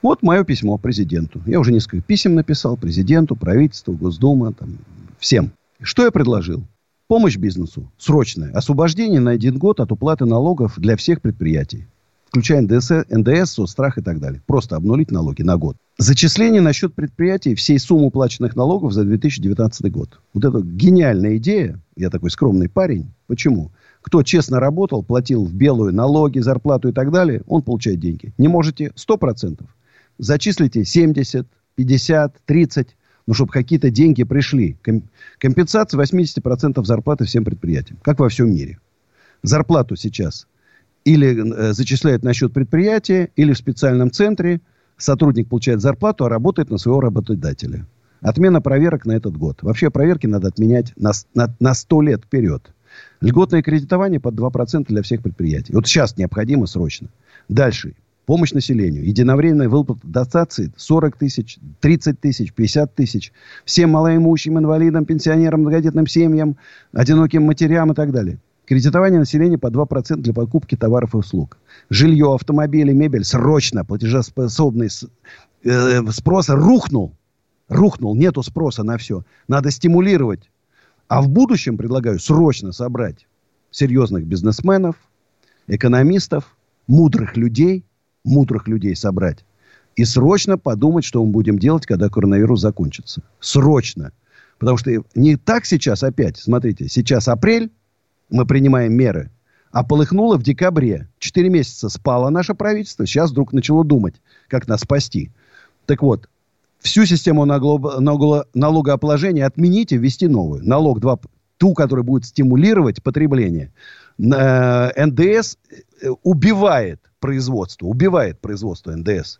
Вот 0.01 0.23
мое 0.23 0.45
письмо 0.45 0.79
президенту. 0.79 1.43
Я 1.47 1.59
уже 1.59 1.73
несколько 1.73 2.01
писем 2.03 2.35
написал 2.35 2.77
президенту, 2.77 3.35
правительству, 3.35 3.95
Госдума, 3.95 4.53
там, 4.53 4.79
всем. 5.19 5.51
Что 5.83 6.05
я 6.05 6.11
предложил? 6.11 6.64
Помощь 7.09 7.39
бизнесу. 7.39 7.91
Срочная. 7.97 8.53
Освобождение 8.53 9.19
на 9.19 9.31
один 9.31 9.57
год 9.57 9.81
от 9.81 9.91
уплаты 9.91 10.27
налогов 10.27 10.75
для 10.77 10.95
всех 10.95 11.23
предприятий. 11.23 11.87
Включая 12.27 12.61
НДС, 12.61 12.91
НДС, 13.09 13.53
соцстрах 13.53 13.97
и 13.97 14.03
так 14.03 14.21
далее. 14.21 14.43
Просто 14.47 14.77
обнулить 14.77 15.11
налоги 15.11 15.41
на 15.41 15.57
год. 15.57 15.79
Зачисление 15.97 16.61
на 16.61 16.75
счет 16.75 16.93
предприятий 16.93 17.55
всей 17.55 17.79
суммы 17.79 18.09
уплаченных 18.09 18.55
налогов 18.57 18.93
за 18.93 19.05
2019 19.05 19.91
год. 19.91 20.21
Вот 20.35 20.45
это 20.45 20.61
гениальная 20.61 21.39
идея. 21.39 21.81
Я 21.97 22.11
такой 22.11 22.31
скромный 22.31 22.69
парень. 22.69 23.07
Почему? 23.27 23.71
Кто 24.03 24.23
честно 24.23 24.61
работал, 24.61 25.03
платил 25.03 25.47
в 25.47 25.55
белую 25.55 25.95
налоги, 25.95 26.41
зарплату 26.41 26.91
и 26.91 26.93
так 26.93 27.11
далее, 27.11 27.43
он 27.47 27.63
получает 27.63 28.01
деньги. 28.01 28.35
Не 28.37 28.49
можете 28.49 28.93
100%. 28.95 29.65
Зачислите 30.19 30.85
70, 30.85 31.47
50, 31.75 32.37
30 32.45 32.97
ну, 33.29 33.35
чтобы 33.35 33.53
какие-то 33.53 33.91
деньги 33.91 34.24
пришли. 34.24 34.79
Компенсация 35.39 36.01
80% 36.01 36.83
зарплаты 36.83 37.26
всем 37.26 37.45
предприятиям, 37.45 37.99
как 38.01 38.20
во 38.20 38.31
всем 38.31 38.51
мире. 38.51 38.79
Зарплату 39.43 39.97
сейчас 39.97 40.47
или 41.05 41.37
э, 41.37 41.72
зачисляют 41.74 42.22
на 42.22 42.33
счет 42.33 42.55
предприятия, 42.55 43.29
или 43.37 43.53
в 43.53 43.59
специальном 43.59 44.11
центре 44.11 44.62
сотрудник 44.97 45.47
получает 45.49 45.83
зарплату, 45.83 46.24
а 46.24 46.31
работает 46.31 46.70
на 46.70 46.79
своего 46.79 47.03
работодателя. 47.03 47.87
Отмена 48.22 48.62
проверок 48.62 49.05
на 49.05 49.12
этот 49.12 49.37
год. 49.37 49.59
Вообще 49.61 49.91
проверки 49.91 50.26
надо 50.26 50.49
отменять 50.49 50.95
на, 50.97 51.12
на, 51.35 51.55
на 51.61 51.74
100 51.74 52.03
лет 52.03 52.24
вперед. 52.24 52.72
Льготное 53.20 53.61
кредитование 53.61 54.20
под 54.20 54.37
2% 54.37 54.87
для 54.89 55.03
всех 55.03 55.22
предприятий. 55.22 55.74
Вот 55.74 55.87
сейчас 55.87 56.16
необходимо 56.16 56.66
срочно. 56.66 57.09
Дальше. 57.51 57.95
Помощь 58.29 58.53
населению. 58.53 59.07
Единовременная 59.07 59.70
выплата 59.70 60.03
дотации 60.05 60.70
40 60.76 61.16
тысяч, 61.16 61.59
30 61.81 62.20
тысяч, 62.20 62.53
50 62.53 62.95
тысяч. 62.95 63.33
Всем 63.64 63.93
малоимущим, 63.93 64.59
инвалидам, 64.59 65.07
пенсионерам, 65.07 65.61
многодетным 65.61 66.07
семьям, 66.07 66.59
одиноким 66.93 67.45
матерям 67.45 67.93
и 67.93 67.95
так 67.95 68.12
далее. 68.12 68.39
Кредитование 68.66 69.18
населения 69.18 69.57
по 69.57 69.68
2% 69.68 70.16
для 70.16 70.35
покупки 70.35 70.76
товаров 70.76 71.14
и 71.14 71.16
услуг. 71.16 71.57
Жилье, 71.89 72.35
автомобили, 72.35 72.93
мебель 72.93 73.24
срочно. 73.24 73.83
Платежеспособный 73.83 74.91
э, 75.64 76.11
спрос 76.11 76.51
рухнул. 76.51 77.14
Рухнул. 77.70 78.14
Нету 78.14 78.43
спроса 78.43 78.83
на 78.83 78.99
все. 78.99 79.24
Надо 79.49 79.70
стимулировать. 79.70 80.51
А 81.09 81.22
в 81.22 81.31
будущем 81.31 81.79
предлагаю 81.79 82.18
срочно 82.18 82.72
собрать 82.72 83.26
серьезных 83.70 84.26
бизнесменов, 84.26 84.97
экономистов, 85.66 86.55
мудрых 86.87 87.35
людей, 87.35 87.87
мудрых 88.29 88.68
людей 88.68 88.95
собрать 88.95 89.45
и 89.99 90.05
срочно 90.05 90.57
подумать, 90.57 91.05
что 91.05 91.24
мы 91.24 91.33
будем 91.33 91.59
делать, 91.59 91.85
когда 91.85 92.09
коронавирус 92.09 92.61
закончится. 92.61 93.20
Срочно. 93.41 94.12
Потому 94.59 94.79
что 94.79 94.93
не 95.16 95.37
так 95.37 95.66
сейчас 95.66 96.05
опять. 96.05 96.37
Смотрите, 96.37 96.89
сейчас 96.89 97.26
апрель, 97.26 97.72
мы 98.31 98.47
принимаем 98.47 98.93
меры, 98.93 99.33
а 99.72 99.83
полыхнуло 99.83 100.37
в 100.37 100.45
декабре. 100.45 101.09
Четыре 101.18 101.49
месяца 101.49 101.89
спало 101.89 102.31
наше 102.31 102.55
правительство, 102.55 103.07
сейчас 103.07 103.33
вдруг 103.33 103.53
начало 103.53 103.85
думать, 103.85 104.14
как 104.47 104.68
нас 104.68 104.83
спасти. 104.83 105.33
Так 105.87 106.03
вот, 106.03 106.29
всю 106.79 107.05
систему 107.05 107.45
налогообложения 107.45 109.47
отменить 109.47 109.91
и 109.91 109.99
ввести 109.99 110.29
новую. 110.29 110.64
Налог 110.64 111.01
2, 111.01 111.18
ту, 111.57 111.74
которая 111.74 112.05
будет 112.05 112.24
стимулировать 112.24 113.03
потребление. 113.03 113.72
Э, 114.20 115.07
НДС 115.07 115.57
э, 116.01 116.11
убивает 116.22 117.01
производство, 117.21 117.87
убивает 117.87 118.39
производство 118.41 118.93
НДС. 118.93 119.39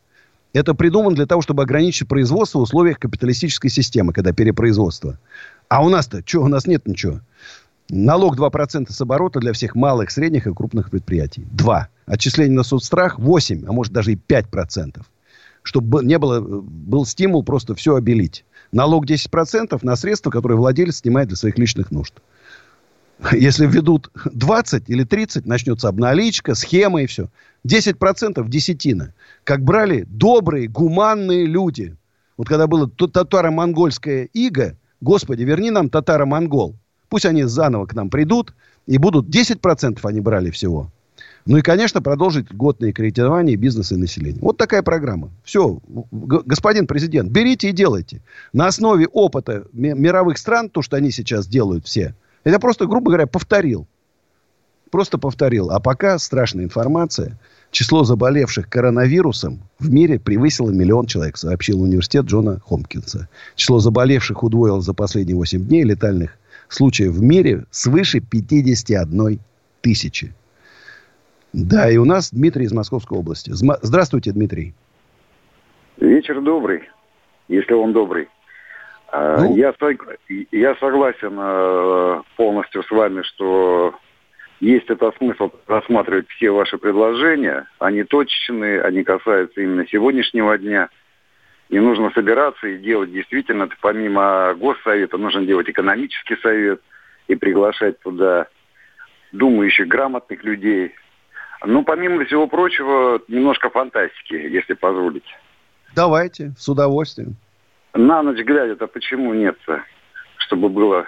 Это 0.53 0.75
придумано 0.75 1.15
для 1.15 1.27
того, 1.27 1.43
чтобы 1.43 1.63
ограничить 1.63 2.09
производство 2.09 2.59
в 2.59 2.63
условиях 2.63 2.99
капиталистической 2.99 3.69
системы, 3.69 4.13
когда 4.13 4.33
перепроизводство. 4.33 5.19
А 5.69 5.85
у 5.85 5.89
нас-то, 5.89 6.23
что, 6.25 6.41
у 6.41 6.49
нас 6.49 6.67
нет 6.67 6.87
ничего. 6.87 7.21
Налог 7.91 8.39
2% 8.39 8.91
с 8.91 9.01
оборота 9.01 9.41
для 9.41 9.53
всех 9.53 9.75
малых, 9.75 10.11
средних 10.11 10.47
и 10.47 10.55
крупных 10.55 10.91
предприятий. 10.91 11.47
2. 11.53 11.89
Отчисление 12.07 12.57
на 12.57 12.63
соцстрах 12.63 13.19
8, 13.19 13.65
а 13.67 13.73
может 13.73 13.93
даже 13.93 14.13
и 14.13 14.17
5%. 14.17 15.03
Чтобы 15.63 16.05
не 16.05 16.19
было, 16.19 16.41
был 16.41 17.05
стимул 17.05 17.43
просто 17.43 17.75
все 17.75 17.95
обелить. 17.95 18.45
Налог 18.73 19.07
10% 19.07 19.79
на 19.83 19.97
средства, 19.97 20.31
которые 20.31 20.59
владелец 20.59 20.99
снимает 20.99 21.29
для 21.29 21.37
своих 21.37 21.59
личных 21.59 21.91
нужд. 21.91 22.15
Если 23.33 23.67
введут 23.67 24.11
20 24.33 24.85
или 24.89 25.05
30, 25.05 25.47
начнется 25.47 25.89
обналичка, 25.89 26.55
схема 26.55 27.03
и 27.03 27.07
все. 27.07 27.29
10% 27.67 28.49
десятина. 28.49 29.15
Как 29.45 29.63
брали 29.63 30.05
добрые, 30.09 30.69
гуманные 30.69 31.47
люди. 31.47 31.97
Вот 32.37 32.49
когда 32.49 32.67
было 32.67 32.89
татаро-монгольское 32.89 34.29
иго, 34.33 34.77
Господи, 35.01 35.43
верни 35.43 35.71
нам 35.71 35.91
татаро-монгол. 35.91 36.77
Пусть 37.09 37.27
они 37.27 37.45
заново 37.45 37.87
к 37.87 37.95
нам 37.95 38.11
придут, 38.11 38.55
и 38.87 38.99
будут 38.99 39.29
10% 39.29 39.99
они 40.03 40.21
брали 40.21 40.51
всего. 40.51 40.91
Ну 41.47 41.57
и, 41.57 41.63
конечно, 41.63 42.03
продолжить 42.03 42.51
льготное 42.51 42.93
кредитование 42.93 43.57
бизнеса 43.57 43.95
и 43.95 43.99
населения. 43.99 44.39
Вот 44.41 44.59
такая 44.59 44.83
программа. 44.83 45.31
Все, 45.45 45.81
господин 46.13 46.87
президент, 46.87 47.31
берите 47.31 47.71
и 47.71 47.73
делайте. 47.73 48.21
На 48.53 48.67
основе 48.67 49.07
опыта 49.07 49.67
мировых 49.73 50.37
стран, 50.37 50.69
то, 50.69 50.83
что 50.83 50.97
они 50.97 51.11
сейчас 51.11 51.47
делают 51.47 51.87
все, 51.87 52.15
это 52.45 52.59
просто, 52.59 52.87
грубо 52.87 53.11
говоря, 53.11 53.27
повторил. 53.27 53.87
Просто 54.91 55.19
повторил. 55.19 55.71
А 55.71 55.81
пока 55.81 56.19
страшная 56.19 56.65
информация. 56.65 57.39
Число 57.71 58.05
заболевших 58.05 58.69
коронавирусом 58.69 59.61
в 59.79 59.93
мире 59.93 60.19
превысило 60.19 60.71
миллион 60.71 61.05
человек, 61.05 61.37
сообщил 61.37 61.83
университет 61.83 62.25
Джона 62.25 62.61
Хомпкинса. 62.61 63.29
Число 63.57 63.79
заболевших 63.79 64.43
удвоилось 64.43 64.87
за 64.87 64.95
последние 64.95 65.37
8 65.37 65.67
дней 65.67 65.85
летальных 65.85 66.39
случаев 66.69 67.13
в 67.13 67.23
мире 67.23 67.65
свыше 67.71 68.21
51 68.21 69.39
тысячи. 69.83 70.33
Да, 71.53 71.91
и 71.91 71.97
у 71.99 72.05
нас 72.05 72.33
Дмитрий 72.33 72.65
из 72.65 72.73
Московской 72.73 73.19
области. 73.19 73.51
Здравствуйте, 73.53 74.33
Дмитрий. 74.33 74.75
Вечер 75.99 76.41
добрый, 76.41 76.83
если 77.49 77.75
он 77.75 77.93
добрый. 77.93 78.29
А, 79.11 79.41
ну... 79.41 79.57
Я, 79.57 79.75
я 80.53 80.75
согласен 80.77 81.37
э, 81.39 82.23
полностью 82.37 82.83
с 82.83 82.91
вами, 82.91 83.23
что 83.23 83.95
есть 84.61 84.91
это 84.91 85.13
смысл 85.19 85.51
рассматривать 85.67 86.29
все 86.31 86.51
ваши 86.51 86.79
предложения. 86.79 87.67
Они 87.79 88.03
точечные, 88.03 88.83
они 88.83 89.05
касаются 89.05 89.61
именно 89.61 89.87
сегодняшнего 89.87 90.59
дня. 90.59 90.89
И 91.69 91.79
нужно 91.79 92.11
собираться 92.11 92.67
и 92.67 92.79
делать 92.79 93.13
действительно, 93.13 93.69
помимо 93.81 94.55
Госсовета, 94.55 95.19
нужно 95.19 95.45
делать 95.45 95.69
экономический 95.69 96.37
совет 96.37 96.81
и 97.29 97.35
приглашать 97.35 98.01
туда 98.01 98.47
думающих, 99.33 99.87
грамотных 99.87 100.43
людей. 100.43 100.95
Ну, 101.65 101.85
помимо 101.85 102.25
всего 102.25 102.47
прочего, 102.47 103.21
немножко 103.29 103.69
фантастики, 103.69 104.35
если 104.35 104.75
позволите. 104.75 105.29
Давайте, 105.95 106.53
с 106.57 106.69
удовольствием. 106.69 107.37
На 107.95 108.23
ночь 108.23 108.39
глядя-то 108.39 108.87
почему 108.87 109.35
нет-то, 109.35 109.83
чтобы 110.39 110.69
было... 110.69 111.07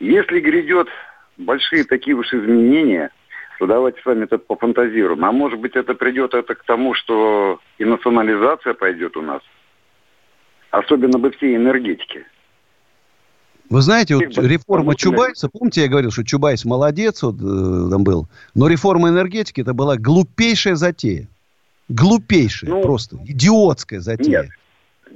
Если 0.00 0.40
грядет 0.40 0.88
большие 1.36 1.84
такие 1.84 2.16
уж 2.16 2.32
изменения, 2.32 3.10
то 3.58 3.66
давайте 3.66 4.00
с 4.00 4.04
вами 4.04 4.24
это 4.24 4.38
пофантазируем. 4.38 5.24
А 5.24 5.32
может 5.32 5.58
быть, 5.58 5.76
это 5.76 5.94
придет 5.94 6.34
это 6.34 6.54
к 6.54 6.64
тому, 6.64 6.94
что 6.94 7.60
и 7.78 7.84
национализация 7.84 8.74
пойдет 8.74 9.16
у 9.16 9.22
нас– 9.22 9.42
особенно 10.78 11.18
бы 11.18 11.30
всей 11.32 11.56
энергетики. 11.56 12.24
Вы 13.70 13.80
знаете, 13.80 14.16
вот 14.16 14.24
реформа 14.36 14.94
Чубайса, 14.94 15.48
помните, 15.48 15.82
я 15.82 15.88
говорил, 15.88 16.10
что 16.10 16.24
Чубайс 16.24 16.64
молодец, 16.64 17.22
вот 17.22 17.36
э, 17.36 17.90
там 17.90 18.04
был, 18.04 18.28
но 18.54 18.68
реформа 18.68 19.08
энергетики 19.08 19.62
это 19.62 19.72
была 19.72 19.96
глупейшая 19.96 20.74
затея. 20.74 21.28
Глупейшая, 21.88 22.70
ну, 22.70 22.82
просто 22.82 23.16
идиотская 23.26 24.00
затея. 24.00 24.42
Нет, 24.42 24.50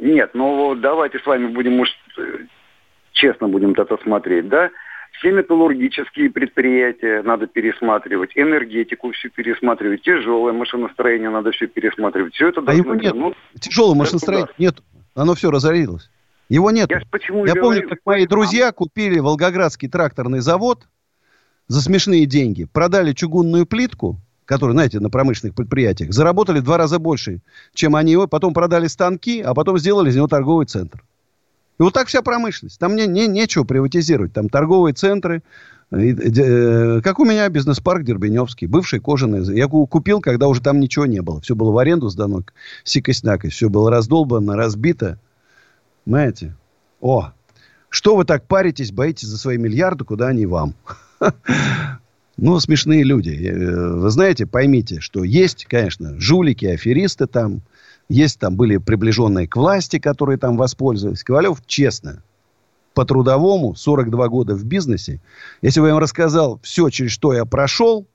нет, 0.01 0.31
ну 0.35 0.75
давайте 0.75 1.19
с 1.19 1.27
вами 1.27 1.49
будем, 1.49 1.77
может, 1.77 1.95
э, 2.17 2.47
честно 3.13 3.49
будем 3.49 3.73
это 3.73 3.99
смотреть, 4.03 4.49
да? 4.49 4.71
Все 5.19 5.33
металлургические 5.33 6.31
предприятия 6.31 7.23
надо 7.23 7.49
пересматривать, 7.49 8.31
энергетику 8.37 9.11
все 9.13 9.29
пересматривать, 9.29 10.03
тяжелое 10.03 10.53
машиностроение 10.53 11.29
надо 11.29 11.51
все 11.51 11.67
пересматривать. 11.67 12.35
Все 12.35 12.49
это 12.49 12.63
а 12.65 12.73
его 12.73 12.95
нет. 12.95 13.15
Ну, 13.15 13.35
Тяжелого 13.59 13.95
машиностроения 13.95 14.49
нет. 14.59 14.77
Оно 15.15 15.35
все 15.35 15.51
разорилось. 15.51 16.09
Его 16.49 16.71
нет. 16.71 16.89
Я, 16.91 17.03
почему 17.11 17.45
я 17.47 17.57
помню, 17.57 17.89
как 17.89 17.99
мои 18.05 18.27
друзья 18.27 18.71
купили 18.71 19.19
Волгоградский 19.19 19.89
тракторный 19.89 20.39
завод 20.39 20.87
за 21.67 21.83
смешные 21.83 22.25
деньги, 22.25 22.65
продали 22.65 23.13
чугунную 23.13 23.67
плитку, 23.67 24.21
которую, 24.45 24.75
знаете, 24.75 25.01
на 25.01 25.11
промышленных 25.11 25.57
предприятиях, 25.57 26.13
заработали 26.13 26.61
в 26.61 26.65
два 26.65 26.79
раза 26.79 26.99
больше, 27.01 27.41
чем 27.75 27.97
они 27.97 28.13
его, 28.13 28.29
потом 28.29 28.55
продали 28.55 28.87
станки, 28.87 29.43
а 29.43 29.53
потом 29.53 29.79
сделали 29.79 30.11
из 30.11 30.17
него 30.17 30.29
торговый 30.29 30.67
центр. 30.67 31.03
И 31.79 31.83
вот 31.83 31.95
так 31.95 32.09
вся 32.09 32.23
промышленность. 32.23 32.79
Там 32.79 32.97
не, 32.97 33.07
не, 33.07 33.29
нечего 33.29 33.65
приватизировать. 33.65 34.33
Там 34.33 34.49
торговые 34.49 34.95
центры, 34.95 35.43
э, 35.93 37.01
как 37.03 37.21
у 37.21 37.25
меня 37.25 37.49
бизнес-парк 37.49 38.03
Дербеневский, 38.03 38.67
бывший 38.67 39.01
кожаный. 39.01 39.45
Я 39.57 39.69
купил, 39.69 40.21
когда 40.21 40.49
уже 40.49 40.61
там 40.61 40.81
ничего 40.81 41.07
не 41.07 41.23
было. 41.23 41.41
Все 41.41 41.55
было 41.55 41.71
в 41.71 41.79
аренду 41.79 42.09
сдано, 42.09 42.43
сикость-накость. 42.83 43.55
Все 43.55 43.69
было 43.69 43.91
раздолбано, 43.91 44.57
разбито. 44.57 45.21
Понимаете? 46.05 46.57
О, 47.01 47.31
что 47.91 48.17
вы 48.17 48.25
так 48.25 48.47
паритесь, 48.47 48.91
боитесь 48.91 49.29
за 49.29 49.39
свои 49.39 49.57
миллиарды, 49.57 50.05
куда 50.05 50.29
они 50.29 50.47
вам? 50.47 50.75
Ну, 52.41 52.61
смешные 52.61 53.03
люди. 53.03 53.31
Э, 53.31 53.95
вы 53.95 54.11
знаете, 54.11 54.47
поймите, 54.47 55.01
что 55.01 55.25
есть, 55.25 55.67
конечно, 55.69 56.15
жулики, 56.21 56.67
аферисты 56.67 57.27
там. 57.27 57.63
Есть 58.09 58.41
там 58.41 58.57
были 58.57 58.79
приближенные 58.79 59.47
к 59.47 59.57
власти, 59.57 59.99
которые 59.99 60.39
там 60.39 60.57
воспользовались. 60.57 61.23
Ковалев 61.23 61.63
честно 61.67 62.23
по 62.95 63.05
трудовому, 63.05 63.75
42 63.77 64.29
года 64.29 64.55
в 64.55 64.65
бизнесе. 64.65 65.21
Если 65.63 65.81
бы 65.81 65.87
я 65.89 65.93
вам 65.93 66.03
рассказал 66.03 66.59
все, 66.63 66.89
через 66.89 67.13
что 67.13 67.33
я 67.33 67.45
прошел, 67.45 68.07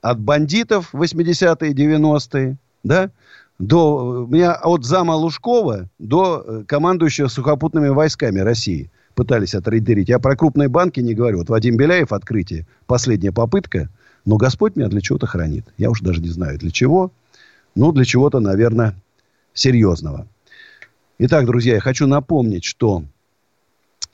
от 0.00 0.18
бандитов 0.18 0.92
80-е, 0.92 1.72
90-е, 1.72 2.56
да, 2.82 3.10
до, 3.58 4.26
меня 4.28 4.54
от 4.54 4.84
зама 4.84 5.12
Лужкова 5.12 5.88
до 6.00 6.44
э, 6.44 6.64
командующего 6.66 7.28
сухопутными 7.28 7.88
войсками 7.88 8.40
России 8.40 8.90
пытались 9.14 9.54
отрейдерить. 9.54 10.08
Я 10.08 10.18
про 10.18 10.34
крупные 10.34 10.68
банки 10.68 10.98
не 10.98 11.14
говорю. 11.14 11.38
Вот 11.38 11.50
Вадим 11.50 11.76
Беляев, 11.76 12.12
открытие, 12.12 12.66
последняя 12.86 13.30
попытка. 13.30 13.88
Но 14.24 14.36
Господь 14.36 14.74
меня 14.74 14.88
для 14.88 15.00
чего-то 15.00 15.26
хранит. 15.26 15.66
Я 15.78 15.90
уж 15.90 16.00
даже 16.00 16.20
не 16.20 16.28
знаю 16.28 16.58
для 16.58 16.70
чего. 16.70 17.12
Ну, 17.74 17.92
для 17.92 18.04
чего-то, 18.04 18.40
наверное, 18.40 18.94
серьезного. 19.54 20.26
Итак, 21.18 21.46
друзья, 21.46 21.74
я 21.74 21.80
хочу 21.80 22.06
напомнить, 22.06 22.64
что 22.64 23.04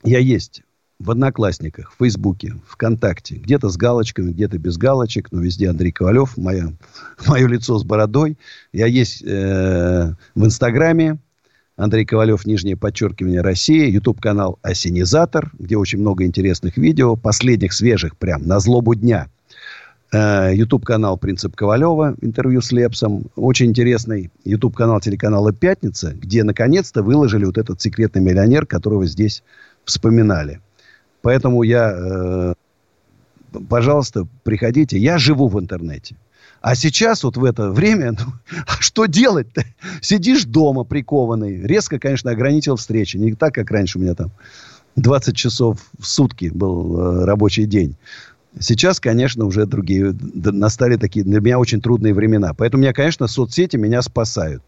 я 0.05 0.19
есть 0.19 0.63
в 0.99 1.11
Одноклассниках, 1.11 1.93
в 1.93 1.99
Фейсбуке, 1.99 2.57
ВКонтакте. 2.67 3.37
Где-то 3.37 3.69
с 3.69 3.77
галочками, 3.77 4.33
где-то 4.33 4.59
без 4.59 4.77
галочек, 4.77 5.31
но 5.31 5.41
везде 5.41 5.71
Андрей 5.71 5.93
Ковалев, 5.93 6.37
моя, 6.37 6.73
мое 7.27 7.47
лицо 7.47 7.79
с 7.79 7.85
бородой. 7.85 8.37
Я 8.73 8.87
есть 8.87 9.23
э, 9.23 10.15
в 10.35 10.45
Инстаграме, 10.45 11.19
Андрей 11.77 12.05
Ковалев, 12.05 12.45
нижнее 12.45 12.77
подчеркивание, 12.77 13.41
Россия. 13.41 13.87
Ютуб-канал 13.87 14.59
«Осенизатор», 14.63 15.53
где 15.59 15.77
очень 15.77 16.01
много 16.01 16.25
интересных 16.25 16.77
видео, 16.77 17.15
последних, 17.15 17.73
свежих, 17.73 18.17
прям, 18.17 18.47
на 18.47 18.59
злобу 18.59 18.97
дня. 18.97 19.29
Э, 20.11 20.55
«Принцип 21.21 21.55
Ковалева», 21.55 22.17
интервью 22.21 22.63
с 22.63 22.73
Лепсом. 22.73 23.25
Очень 23.37 23.67
интересный 23.67 24.31
ютуб-канал 24.45 25.01
телеканала 25.01 25.53
«Пятница», 25.53 26.15
где, 26.15 26.45
наконец-то, 26.45 27.03
выложили 27.03 27.45
вот 27.45 27.59
этот 27.59 27.81
секретный 27.81 28.23
миллионер, 28.23 28.67
которого 28.67 29.07
здесь 29.07 29.43
вспоминали. 29.85 30.61
Поэтому 31.23 31.63
я, 31.63 31.93
э, 31.95 32.55
пожалуйста, 33.69 34.27
приходите. 34.45 34.99
Я 34.99 35.19
живу 35.19 35.49
в 35.49 35.59
интернете. 35.61 36.17
А 36.61 36.75
сейчас 36.75 37.23
вот 37.23 37.37
в 37.37 37.45
это 37.45 37.71
время, 37.71 38.13
ну, 38.19 38.33
а 38.67 38.81
что 38.81 39.07
делать-то? 39.07 39.65
Сидишь 40.01 40.45
дома 40.45 40.85
прикованный. 40.85 41.61
Резко, 41.67 41.99
конечно, 41.99 42.31
ограничил 42.31 42.77
встречи. 42.77 43.17
Не 43.17 43.35
так, 43.35 43.55
как 43.55 43.71
раньше 43.71 43.99
у 43.99 44.01
меня 44.01 44.15
там 44.15 44.31
20 44.97 45.37
часов 45.37 45.81
в 45.99 46.07
сутки 46.07 46.51
был 46.53 46.99
э, 46.99 47.25
рабочий 47.25 47.67
день. 47.67 47.97
Сейчас, 48.61 49.01
конечно, 49.01 49.45
уже 49.45 49.67
другие, 49.67 50.15
настали 50.35 50.97
такие 50.97 51.25
для 51.25 51.41
меня 51.41 51.59
очень 51.59 51.81
трудные 51.81 52.15
времена. 52.15 52.55
Поэтому 52.55 52.83
меня, 52.83 52.93
конечно, 52.93 53.27
соцсети 53.27 53.77
меня 53.77 54.03
спасают. 54.03 54.63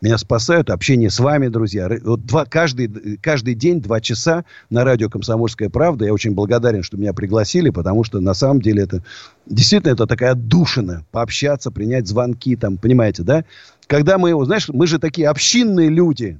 Меня 0.00 0.16
спасают 0.16 0.70
общение 0.70 1.10
с 1.10 1.20
вами, 1.20 1.48
друзья. 1.48 1.90
Вот 2.02 2.24
два, 2.24 2.46
каждый, 2.46 3.18
каждый 3.18 3.54
день 3.54 3.82
два 3.82 4.00
часа 4.00 4.46
на 4.70 4.82
радио 4.82 5.10
«Комсомольская 5.10 5.68
правда». 5.68 6.06
Я 6.06 6.14
очень 6.14 6.32
благодарен, 6.32 6.82
что 6.82 6.96
меня 6.96 7.12
пригласили, 7.12 7.68
потому 7.68 8.02
что 8.02 8.18
на 8.20 8.32
самом 8.32 8.62
деле 8.62 8.84
это 8.84 9.02
действительно 9.44 9.92
это 9.92 10.06
такая 10.06 10.32
отдушина. 10.32 11.04
Пообщаться, 11.10 11.70
принять 11.70 12.08
звонки, 12.08 12.56
там, 12.56 12.78
понимаете, 12.78 13.24
да? 13.24 13.44
Когда 13.88 14.16
мы, 14.16 14.42
знаешь, 14.46 14.70
мы 14.70 14.86
же 14.86 14.98
такие 14.98 15.28
общинные 15.28 15.90
люди. 15.90 16.38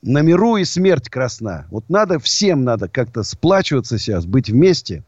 На 0.00 0.22
миру 0.22 0.56
и 0.56 0.64
смерть 0.64 1.08
красна. 1.08 1.66
Вот 1.70 1.84
надо, 1.88 2.18
всем 2.18 2.64
надо 2.64 2.88
как-то 2.88 3.22
сплачиваться 3.22 3.98
сейчас, 3.98 4.26
быть 4.26 4.50
вместе. 4.50 5.04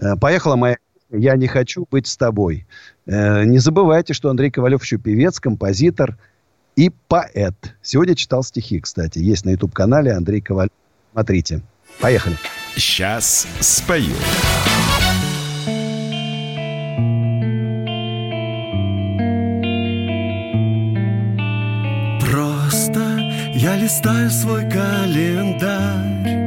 Э, 0.00 0.16
поехала 0.16 0.56
моя 0.56 0.76
«Я 1.10 1.36
не 1.36 1.46
хочу 1.46 1.86
быть 1.90 2.06
с 2.06 2.16
тобой». 2.16 2.66
Э, 3.06 3.44
не 3.44 3.58
забывайте, 3.58 4.14
что 4.14 4.30
Андрей 4.30 4.50
Ковалев 4.50 4.82
еще 4.82 4.98
певец, 4.98 5.40
композитор– 5.40 6.18
и 6.76 6.90
поэт. 7.08 7.54
Сегодня 7.82 8.14
читал 8.14 8.42
стихи, 8.42 8.80
кстати. 8.80 9.18
Есть 9.18 9.44
на 9.46 9.50
YouTube-канале 9.50 10.12
Андрей 10.12 10.42
Ковалев. 10.42 10.70
Смотрите. 11.12 11.62
Поехали. 12.00 12.36
Сейчас 12.76 13.46
спою. 13.60 14.14
Просто 22.20 23.00
я 23.54 23.76
листаю 23.76 24.30
свой 24.30 24.68
календарь 24.68 26.45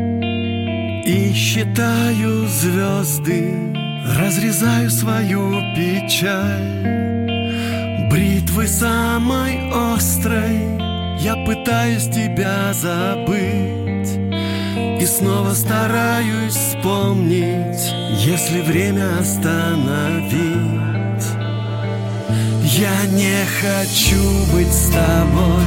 И 1.09 1.33
считаю 1.33 2.47
звезды 2.47 3.51
Разрезаю 4.15 4.91
свою 4.91 5.59
печаль. 5.75 6.85
Бритвы 8.11 8.67
самой 8.67 9.71
острой 9.73 10.59
Я 11.17 11.35
пытаюсь 11.47 12.09
тебя 12.09 12.71
забыть. 12.73 14.19
И 15.01 15.05
снова 15.07 15.55
стараюсь 15.55 16.53
вспомнить 16.53 17.91
Если 18.23 18.61
время 18.61 19.17
остановить. 19.19 20.29
Я 22.65 23.07
не 23.07 23.45
хочу 23.61 24.45
быть 24.53 24.71
с 24.71 24.91
тобой 24.91 25.65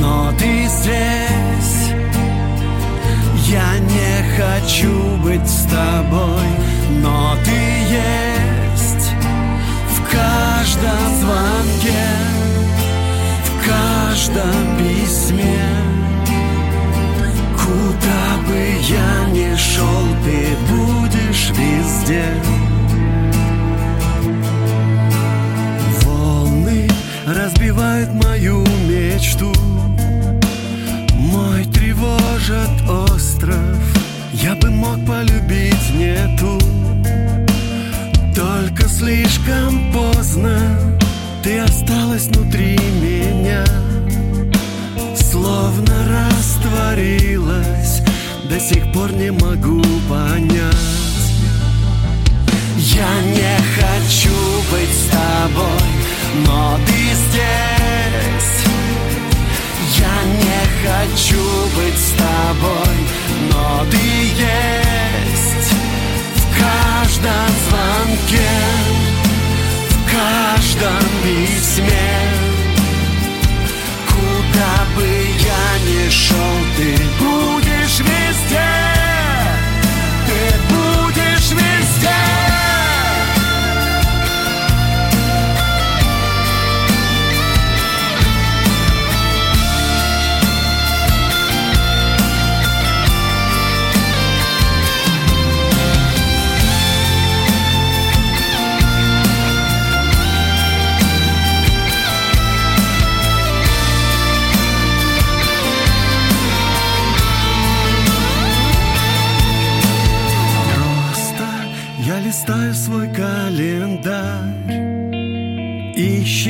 Но 0.00 0.32
ты 0.36 0.66
здесь 0.66 1.81
Я 3.52 3.78
не 3.78 4.36
хочу 4.36 5.16
быть 5.18 5.46
с 5.46 5.66
тобой 5.66 6.48
Но 7.02 7.36
ты 7.44 7.50
есть 7.50 8.12
каждом 10.12 11.14
звонке, 11.20 12.04
в 13.44 13.66
каждом 13.66 14.76
письме. 14.78 15.66
Куда 17.56 18.46
бы 18.46 18.58
я 18.88 19.30
ни 19.30 19.56
шел, 19.56 20.06
ты 20.24 20.56
будешь 20.70 21.50
везде. 21.50 22.24
Волны 26.02 26.88
разбивают 27.26 28.12
мою 28.12 28.60
мечту, 28.88 29.52
мой 31.32 31.64
тревожит 31.64 32.88
остров. 32.88 33.78
Я 34.32 34.54
бы 34.54 34.70
мог 34.70 35.04
полюбить 35.06 35.94
не 35.94 36.36
ту 36.38 36.58
только 38.34 38.88
слишком 38.88 39.92
поздно. 39.92 40.98
Ты 41.42 41.58
осталась 41.58 42.26
внутри 42.26 42.78
меня. 43.00 43.64
Словно 45.16 45.94
растворилась. 46.08 48.02
До 48.48 48.60
сих 48.60 48.92
пор 48.92 49.12
не 49.12 49.30
могу 49.32 49.82
понять. 50.08 50.76
Я 52.76 53.22
не 53.22 53.56
хочу 53.76 54.30
быть 54.70 54.90
с 54.90 55.08
тобой 55.10 55.82
Но 56.46 56.78
ты 56.86 57.14
здесь 57.14 58.61
Я 60.02 60.16
не 60.44 60.60
хочу 60.84 61.44
быть 61.76 61.98
с 61.98 62.10
тобой 62.12 62.96
Но 63.50 63.86
ты 63.90 63.96
есть 63.96 65.32
каждом 67.22 67.48
звонке, 67.68 68.50
в 69.90 70.10
каждом 70.10 71.02
письме. 71.22 72.10
Куда 74.08 74.86
бы 74.96 75.06
я 75.06 75.78
ни 75.86 76.08
шел, 76.10 76.36
ты 76.76 76.96
будешь 77.18 78.00
везде. 78.00 79.01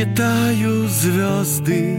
Считаю 0.03 0.89
звезды 0.89 1.97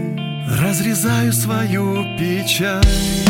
Разрезаю 0.60 1.32
свою 1.32 2.04
печаль 2.18 3.23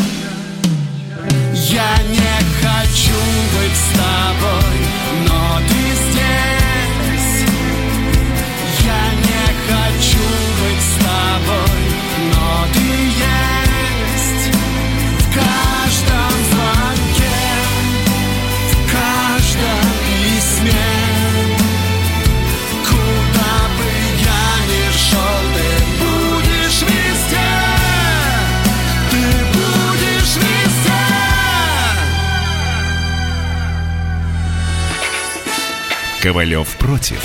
Ковалев 36.25 36.75
против. 36.77 37.23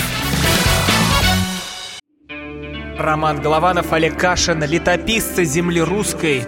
Роман 2.99 3.41
Голованов, 3.41 3.91
Олег 3.93 4.15
Кашин, 4.15 4.63
летописцы 4.63 5.43
земли 5.43 5.81
русской. 5.81 6.43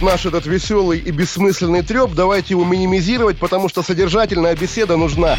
Наш 0.00 0.24
этот 0.24 0.46
веселый 0.46 1.00
и 1.00 1.10
бессмысленный 1.10 1.82
треп, 1.82 2.12
давайте 2.12 2.54
его 2.54 2.64
минимизировать, 2.64 3.40
потому 3.40 3.68
что 3.68 3.82
содержательная 3.82 4.54
беседа 4.54 4.96
нужна. 4.96 5.36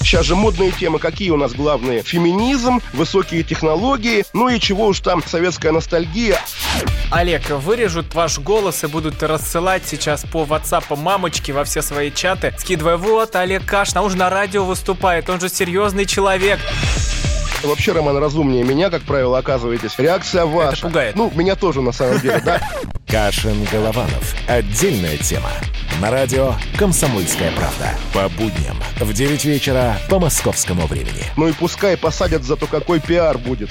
Сейчас 0.00 0.26
же 0.26 0.36
модные 0.36 0.70
темы, 0.70 0.98
какие 0.98 1.30
у 1.30 1.38
нас 1.38 1.54
главные? 1.54 2.02
Феминизм, 2.02 2.82
высокие 2.92 3.42
технологии, 3.42 4.26
ну 4.34 4.50
и 4.50 4.60
чего 4.60 4.88
уж 4.88 5.00
там, 5.00 5.22
советская 5.26 5.72
ностальгия. 5.72 6.38
Олег, 7.10 7.50
вырежут 7.50 8.14
ваш 8.14 8.38
голос 8.38 8.82
и 8.84 8.86
будут 8.88 9.22
рассылать 9.22 9.82
сейчас 9.86 10.24
по 10.24 10.42
WhatsApp 10.44 10.96
мамочки 10.96 11.52
во 11.52 11.64
все 11.64 11.82
свои 11.82 12.10
чаты, 12.10 12.52
скидывая, 12.58 12.96
вот, 12.96 13.36
Олег 13.36 13.64
Кашин, 13.64 13.98
а 13.98 14.02
он 14.02 14.10
же 14.10 14.16
на 14.16 14.28
радио 14.28 14.64
выступает, 14.64 15.30
он 15.30 15.40
же 15.40 15.48
серьезный 15.48 16.04
человек. 16.04 16.58
Вообще, 17.62 17.92
Роман, 17.92 18.18
разумнее 18.18 18.64
меня, 18.64 18.90
как 18.90 19.02
правило, 19.02 19.38
оказываетесь. 19.38 19.98
Реакция 19.98 20.44
ваша. 20.44 20.72
Это 20.72 20.82
пугает. 20.82 21.16
Ну, 21.16 21.32
меня 21.34 21.56
тоже, 21.56 21.80
на 21.80 21.92
самом 21.92 22.20
деле, 22.20 22.40
да. 22.44 22.60
Кашин-Голованов. 23.06 24.34
Отдельная 24.46 25.16
тема. 25.16 25.50
На 26.00 26.10
радио 26.10 26.54
«Комсомольская 26.76 27.50
правда». 27.52 27.94
По 28.12 28.28
будням 28.28 28.76
в 29.00 29.12
9 29.12 29.44
вечера 29.46 29.96
по 30.10 30.18
московскому 30.18 30.86
времени. 30.86 31.24
Ну 31.36 31.48
и 31.48 31.52
пускай 31.52 31.96
посадят, 31.96 32.42
зато 32.44 32.66
какой 32.66 33.00
пиар 33.00 33.38
будет. 33.38 33.70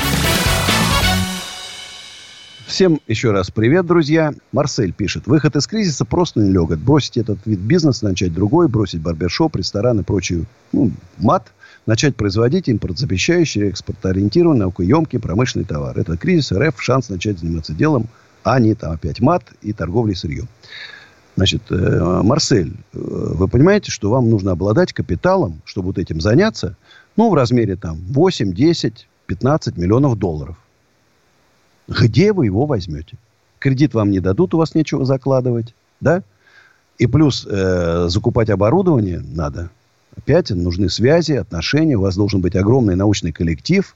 Всем 2.71 3.01
еще 3.05 3.31
раз 3.31 3.51
привет, 3.51 3.85
друзья. 3.85 4.33
Марсель 4.53 4.93
пишет. 4.93 5.27
Выход 5.27 5.57
из 5.57 5.67
кризиса 5.67 6.05
просто 6.05 6.39
нелегок. 6.39 6.79
Бросить 6.79 7.17
этот 7.17 7.39
вид 7.45 7.59
бизнеса, 7.59 8.05
начать 8.05 8.33
другой, 8.33 8.69
бросить 8.69 9.01
барбершоп, 9.01 9.57
ресторан 9.57 9.99
и 9.99 10.03
прочую 10.03 10.45
ну, 10.71 10.89
мат, 11.17 11.51
начать 11.85 12.15
производить 12.15 12.69
импортозапрещающий, 12.69 13.67
экспортоориентированный, 13.67 14.61
наукоемкий 14.61 15.19
промышленный 15.19 15.65
товар. 15.65 15.99
Это 15.99 16.15
кризис 16.15 16.53
РФ, 16.53 16.81
шанс 16.81 17.09
начать 17.09 17.39
заниматься 17.39 17.73
делом, 17.73 18.07
а 18.45 18.57
не 18.57 18.73
там 18.73 18.93
опять 18.93 19.19
мат 19.19 19.43
и 19.61 19.73
торговлей 19.73 20.15
сырьем. 20.15 20.47
Значит, 21.35 21.63
э, 21.71 22.21
Марсель, 22.23 22.77
э, 22.93 22.97
вы 23.01 23.49
понимаете, 23.49 23.91
что 23.91 24.09
вам 24.09 24.29
нужно 24.29 24.51
обладать 24.51 24.93
капиталом, 24.93 25.61
чтобы 25.65 25.87
вот 25.87 25.97
этим 25.97 26.21
заняться, 26.21 26.77
ну, 27.17 27.31
в 27.31 27.33
размере 27.33 27.75
там 27.75 27.97
8, 28.07 28.53
10, 28.53 29.09
15 29.25 29.75
миллионов 29.75 30.17
долларов. 30.17 30.55
Где 31.91 32.31
вы 32.31 32.45
его 32.45 32.65
возьмете? 32.65 33.17
Кредит 33.59 33.93
вам 33.93 34.11
не 34.11 34.19
дадут, 34.19 34.53
у 34.53 34.57
вас 34.57 34.75
нечего 34.75 35.05
закладывать, 35.05 35.75
да? 35.99 36.23
И 36.97 37.05
плюс 37.05 37.45
э, 37.49 38.07
закупать 38.07 38.49
оборудование 38.49 39.19
надо. 39.19 39.69
Опять 40.15 40.51
нужны 40.51 40.89
связи, 40.89 41.33
отношения. 41.33 41.97
У 41.97 42.01
вас 42.01 42.15
должен 42.15 42.41
быть 42.41 42.55
огромный 42.55 42.95
научный 42.95 43.31
коллектив. 43.31 43.95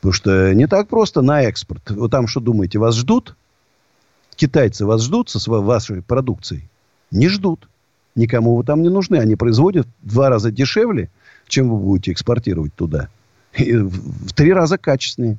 Потому 0.00 0.12
что 0.12 0.54
не 0.54 0.66
так 0.66 0.88
просто 0.88 1.22
на 1.22 1.42
экспорт. 1.42 1.90
Вы 1.90 2.08
там 2.08 2.26
что 2.26 2.40
думаете, 2.40 2.78
вас 2.78 2.96
ждут? 2.96 3.36
Китайцы 4.34 4.84
вас 4.84 5.02
ждут 5.02 5.30
со 5.30 5.38
своей, 5.38 5.62
вашей 5.62 6.02
продукцией? 6.02 6.68
Не 7.10 7.28
ждут. 7.28 7.68
Никому 8.14 8.56
вы 8.56 8.64
там 8.64 8.82
не 8.82 8.88
нужны. 8.88 9.16
Они 9.16 9.36
производят 9.36 9.86
в 10.02 10.14
два 10.14 10.30
раза 10.30 10.50
дешевле, 10.50 11.10
чем 11.48 11.68
вы 11.68 11.76
будете 11.76 12.12
экспортировать 12.12 12.74
туда. 12.74 13.08
И 13.56 13.74
в 13.74 14.32
три 14.32 14.52
раза 14.52 14.78
качественнее. 14.78 15.38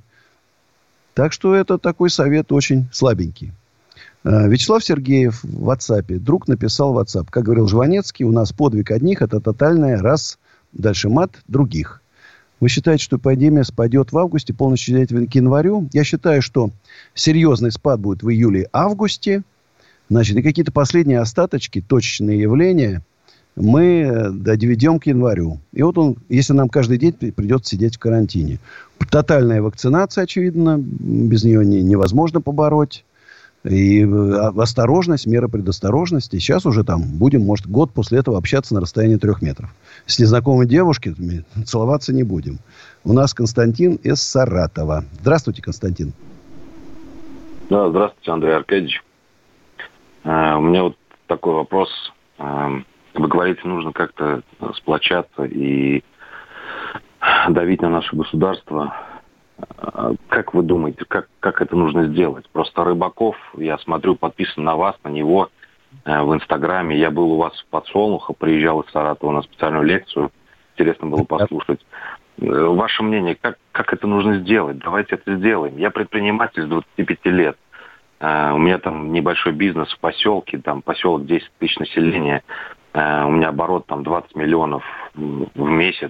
Так 1.17 1.33
что 1.33 1.55
это 1.55 1.79
такой 1.79 2.11
совет 2.11 2.51
очень 2.51 2.87
слабенький. 2.91 3.51
А, 4.23 4.47
Вячеслав 4.47 4.85
Сергеев 4.85 5.43
в 5.43 5.67
WhatsApp. 5.67 6.19
Друг 6.19 6.47
написал 6.47 6.93
в 6.93 6.99
WhatsApp. 6.99 7.25
Как 7.31 7.43
говорил 7.43 7.67
Жванецкий, 7.67 8.23
у 8.23 8.31
нас 8.31 8.51
подвиг 8.51 8.91
одних– 8.91 9.21
это 9.23 9.39
тотальная 9.39 9.97
раз, 9.97 10.37
дальше 10.73 11.09
мат 11.09 11.31
других. 11.47 12.03
Вы 12.59 12.69
считаете, 12.69 13.03
что 13.03 13.17
эпидемия 13.17 13.63
спадет 13.63 14.11
в 14.11 14.17
августе, 14.19 14.53
полностью 14.53 15.07
к 15.07 15.33
январю? 15.33 15.89
Я 15.91 16.03
считаю, 16.03 16.43
что 16.43 16.69
серьезный 17.15 17.71
спад 17.71 17.99
будет 17.99 18.21
в 18.21 18.29
июле-августе. 18.29 19.41
Значит, 20.11 20.37
и 20.37 20.43
какие-то 20.43 20.71
последние 20.71 21.19
остаточки, 21.19 21.81
точечные 21.81 22.39
явления– 22.39 23.01
мы 23.57 24.29
доведем 24.31 24.99
к 24.99 25.07
январю. 25.07 25.59
И 25.73 25.81
вот 25.81 25.97
он, 25.97 26.17
если 26.29 26.53
нам 26.53 26.69
каждый 26.69 26.99
день 26.99 27.13
придется 27.13 27.71
сидеть 27.71 27.95
в 27.95 27.99
карантине. 27.99 28.59
Тотальная 29.09 29.61
вакцинация, 29.61 30.23
очевидно, 30.23 30.77
без 30.79 31.43
нее 31.43 31.65
не, 31.65 31.81
невозможно 31.81 32.41
побороть. 32.41 33.05
И 33.63 34.03
э, 34.03 34.51
осторожность, 34.57 35.27
меры 35.27 35.49
предосторожности. 35.49 36.37
Сейчас 36.37 36.65
уже 36.65 36.83
там 36.83 37.01
будем, 37.03 37.41
может, 37.41 37.67
год 37.67 37.91
после 37.91 38.19
этого 38.19 38.37
общаться 38.37 38.73
на 38.73 38.81
расстоянии 38.81 39.17
трех 39.17 39.41
метров. 39.41 39.73
С 40.05 40.19
незнакомой 40.19 40.67
девушкой 40.67 41.15
целоваться 41.65 42.13
не 42.13 42.23
будем. 42.23 42.59
У 43.03 43.13
нас 43.13 43.33
Константин 43.33 43.95
из 43.95 44.21
Саратова. 44.21 45.05
Здравствуйте, 45.21 45.61
Константин. 45.61 46.13
Да, 47.69 47.89
здравствуйте, 47.89 48.31
Андрей 48.31 48.55
Аркадьевич. 48.55 49.03
Uh, 50.23 50.57
у 50.57 50.61
меня 50.61 50.83
вот 50.83 50.97
такой 51.27 51.53
вопрос. 51.53 51.89
Uh, 52.37 52.83
вы 53.13 53.27
говорите, 53.27 53.61
нужно 53.63 53.91
как-то 53.91 54.41
сплочаться 54.75 55.43
и 55.43 56.03
давить 57.49 57.81
на 57.81 57.89
наше 57.89 58.15
государство. 58.15 58.93
А 59.77 60.13
как 60.29 60.53
вы 60.53 60.63
думаете, 60.63 61.03
как, 61.07 61.27
как 61.39 61.61
это 61.61 61.75
нужно 61.75 62.05
сделать? 62.07 62.47
Просто 62.49 62.83
Рыбаков, 62.83 63.35
я 63.57 63.77
смотрю, 63.79 64.15
подписан 64.15 64.63
на 64.63 64.75
вас, 64.75 64.95
на 65.03 65.09
него 65.09 65.49
э, 66.05 66.21
в 66.21 66.33
Инстаграме. 66.33 66.97
Я 66.97 67.09
был 67.09 67.31
у 67.31 67.37
вас 67.37 67.53
в 67.59 67.65
Подсолнухе, 67.67 68.33
приезжал 68.37 68.81
из 68.81 68.91
Саратова 68.91 69.31
на 69.31 69.41
специальную 69.41 69.83
лекцию. 69.83 70.31
Интересно 70.75 71.07
было 71.07 71.23
послушать. 71.23 71.83
Э, 72.39 72.65
ваше 72.65 73.01
мнение, 73.01 73.35
как, 73.35 73.57
как 73.71 73.93
это 73.93 74.05
нужно 74.05 74.37
сделать? 74.39 74.77
Давайте 74.77 75.15
это 75.15 75.35
сделаем. 75.35 75.77
Я 75.77 75.89
предприниматель 75.89 76.63
с 76.63 76.67
25 76.67 77.25
лет. 77.25 77.57
Uh, 78.19 78.55
у 78.55 78.57
меня 78.57 78.79
там 78.79 79.13
небольшой 79.13 79.51
бизнес 79.51 79.93
в 79.93 79.99
поселке, 79.99 80.57
там 80.57 80.81
поселок 80.81 81.27
10 81.27 81.51
тысяч 81.59 81.77
населения. 81.77 82.41
У 82.95 82.97
меня 82.97 83.49
оборот 83.49 83.85
там 83.85 84.01
20 84.01 84.35
миллионов 84.35 84.83
в 85.13 85.69
месяц, 85.69 86.09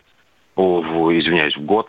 о, 0.57 0.81
в, 0.81 1.17
извиняюсь, 1.17 1.55
в 1.55 1.63
год. 1.63 1.87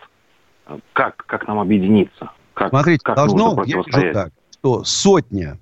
Как, 0.93 1.17
как 1.25 1.47
нам 1.47 1.59
объединиться? 1.59 2.31
Как, 2.53 2.69
Смотрите, 2.69 2.99
как 3.03 3.15
должно, 3.15 3.63
я 3.65 3.81
вижу 3.81 4.13
так, 4.13 4.31
что 4.51 4.83
сотня 4.83 5.57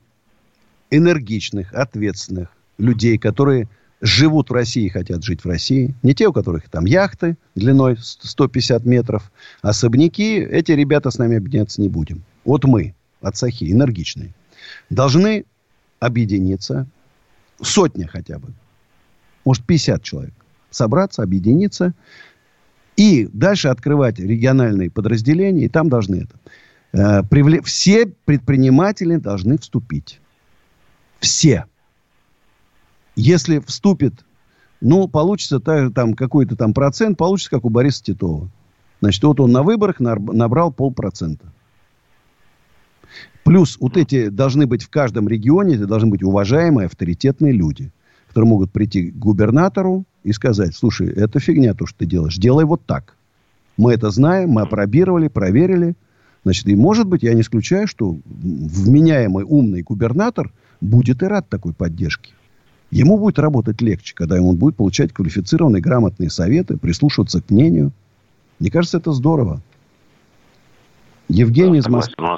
энергичных, 0.91 1.73
ответственных 1.73 2.49
людей, 2.77 3.17
которые 3.17 3.69
живут 4.01 4.49
в 4.49 4.53
России 4.53 4.85
и 4.85 4.89
хотят 4.89 5.23
жить 5.23 5.43
в 5.43 5.47
России. 5.47 5.95
Не 6.03 6.13
те, 6.13 6.27
у 6.27 6.33
которых 6.33 6.69
там 6.69 6.85
яхты 6.85 7.37
длиной 7.55 7.97
150 7.97 8.85
метров, 8.85 9.31
особняки. 9.61 10.35
Эти 10.39 10.73
ребята 10.73 11.09
с 11.09 11.17
нами 11.17 11.37
объединяться 11.37 11.81
не 11.81 11.89
будем. 11.89 12.23
Вот 12.43 12.65
мы, 12.65 12.93
отцахи, 13.21 13.71
энергичные, 13.71 14.33
должны 14.89 15.45
объединиться. 15.99 16.87
Сотня 17.61 18.07
хотя 18.07 18.37
бы. 18.37 18.49
Может, 19.45 19.63
50 19.65 20.03
человек. 20.03 20.33
Собраться, 20.69 21.23
объединиться– 21.23 21.93
и 22.97 23.29
дальше 23.31 23.69
открывать 23.69 24.19
региональные 24.19 24.89
подразделения, 24.89 25.65
и 25.65 25.69
там 25.69 25.87
должны 25.87 26.23
это. 26.23 26.39
Э, 26.91 27.23
привле... 27.23 27.61
Все 27.61 28.07
предприниматели 28.07 29.15
должны 29.17 29.57
вступить. 29.57 30.19
Все. 31.19 31.65
Если 33.15 33.59
вступит, 33.59 34.25
ну, 34.81 35.07
получится 35.07 35.59
там 35.59 36.13
какой-то 36.13 36.55
там 36.55 36.73
процент, 36.73 37.17
получится, 37.17 37.51
как 37.51 37.65
у 37.65 37.69
Бориса 37.69 38.03
Титова. 38.03 38.49
Значит, 38.99 39.23
вот 39.23 39.39
он 39.39 39.51
на 39.51 39.63
выборах 39.63 39.99
набрал 39.99 40.71
полпроцента. 40.71 41.51
Плюс 43.43 43.77
вот 43.79 43.95
эти 43.95 44.27
должны 44.27 44.65
быть 44.65 44.83
в 44.83 44.89
каждом 44.89 45.27
регионе, 45.27 45.75
это 45.75 45.85
должны 45.85 46.09
быть 46.09 46.23
уважаемые, 46.23 46.87
авторитетные 46.87 47.53
люди, 47.53 47.91
которые 48.27 48.49
могут 48.49 48.71
прийти 48.71 49.11
к 49.11 49.15
губернатору, 49.15 50.05
и 50.27 50.33
сказать, 50.33 50.75
слушай, 50.75 51.07
это 51.07 51.39
фигня 51.39 51.73
то, 51.73 51.85
что 51.85 51.99
ты 51.99 52.05
делаешь, 52.05 52.35
делай 52.35 52.65
вот 52.65 52.81
так. 52.85 53.15
Мы 53.77 53.93
это 53.93 54.09
знаем, 54.09 54.49
мы 54.49 54.63
опробировали, 54.63 55.29
проверили. 55.29 55.95
Значит, 56.43 56.67
и 56.67 56.75
может 56.75 57.07
быть, 57.07 57.23
я 57.23 57.33
не 57.33 57.41
исключаю, 57.41 57.87
что 57.87 58.17
вменяемый 58.25 59.45
умный 59.45 59.83
губернатор 59.83 60.51
будет 60.81 61.23
и 61.23 61.25
рад 61.25 61.47
такой 61.47 61.73
поддержке. 61.73 62.33
Ему 62.91 63.17
будет 63.17 63.39
работать 63.39 63.81
легче, 63.81 64.13
когда 64.15 64.41
он 64.41 64.57
будет 64.57 64.75
получать 64.75 65.13
квалифицированные, 65.13 65.81
грамотные 65.81 66.29
советы, 66.29 66.75
прислушиваться 66.75 67.41
к 67.41 67.49
мнению. 67.49 67.93
Мне 68.59 68.69
кажется, 68.69 68.97
это 68.97 69.13
здорово. 69.13 69.61
Евгений 71.29 71.77
из 71.77 71.87
Москвы. 71.87 72.37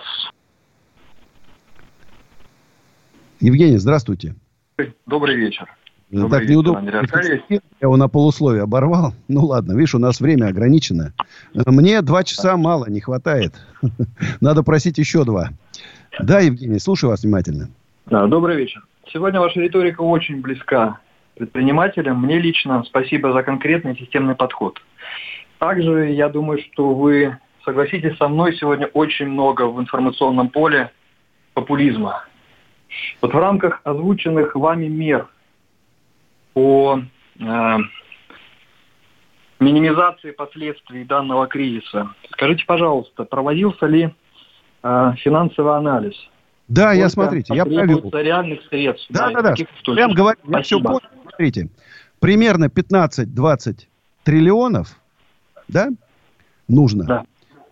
Евгений, 3.39 3.77
здравствуйте. 3.77 4.35
Добрый 5.07 5.35
вечер. 5.35 5.67
Ну, 6.11 6.21
Добрый 6.21 6.39
так 6.39 6.41
вечер, 6.41 6.53
неудобно. 6.53 7.39
Я 7.49 7.59
его 7.81 7.95
на 7.95 8.07
полусловие 8.07 8.63
оборвал. 8.63 9.13
Ну 9.27 9.45
ладно, 9.45 9.73
видишь, 9.73 9.93
у 9.93 9.99
нас 9.99 10.19
время 10.19 10.47
ограничено. 10.47 11.13
Мне 11.53 12.01
два 12.01 12.23
часа 12.23 12.57
мало, 12.57 12.89
не 12.89 12.99
хватает. 12.99 13.53
Надо 14.41 14.63
просить 14.63 14.97
еще 14.97 15.23
два. 15.23 15.49
Да, 16.19 16.39
Евгений, 16.39 16.79
слушаю 16.79 17.11
вас 17.11 17.23
внимательно. 17.23 17.69
Да, 18.07 18.25
добрый 18.25 18.55
вечер. 18.55 18.83
Сегодня 19.13 19.39
ваша 19.39 19.59
риторика 19.59 20.01
очень 20.01 20.41
близка 20.41 20.99
предпринимателям. 21.35 22.21
Мне 22.21 22.39
лично 22.39 22.83
спасибо 22.85 23.31
за 23.31 23.43
конкретный 23.43 23.95
системный 23.95 24.35
подход. 24.35 24.81
Также 25.59 26.09
я 26.09 26.27
думаю, 26.29 26.59
что 26.59 26.95
вы 26.95 27.37
согласитесь 27.63 28.17
со 28.17 28.27
мной, 28.27 28.55
сегодня 28.55 28.87
очень 28.87 29.27
много 29.27 29.67
в 29.67 29.79
информационном 29.79 30.49
поле 30.49 30.91
популизма. 31.53 32.25
Вот 33.21 33.31
в 33.31 33.37
рамках 33.37 33.81
озвученных 33.83 34.55
вами 34.55 34.87
мер– 34.87 35.27
по 36.59 37.01
э, 37.39 37.77
минимизации 39.61 40.31
последствий 40.31 41.05
данного 41.05 41.47
кризиса. 41.47 42.09
Скажите, 42.31 42.65
пожалуйста, 42.65 43.23
проводился 43.23 43.85
ли 43.85 44.13
э, 44.83 45.13
финансовый 45.19 45.77
анализ? 45.77 46.15
Да, 46.67 46.91
я 46.91 47.07
смотрите, 47.07 47.55
я 47.55 47.63
провел. 47.63 48.11
реальных 48.11 48.59
средств. 48.67 49.07
Да, 49.09 49.31
да, 49.31 49.41
да. 49.41 49.55
да. 49.55 49.93
Прям 49.93 50.11
говорю, 50.11 50.37
я 50.49 50.61
все 50.61 50.81
понял. 50.81 50.99
Смотрите, 51.21 51.69
примерно 52.19 52.65
15-20 52.65 53.87
триллионов, 54.23 54.99
да, 55.69 55.87
нужно. 56.67 57.05
Да. 57.05 57.23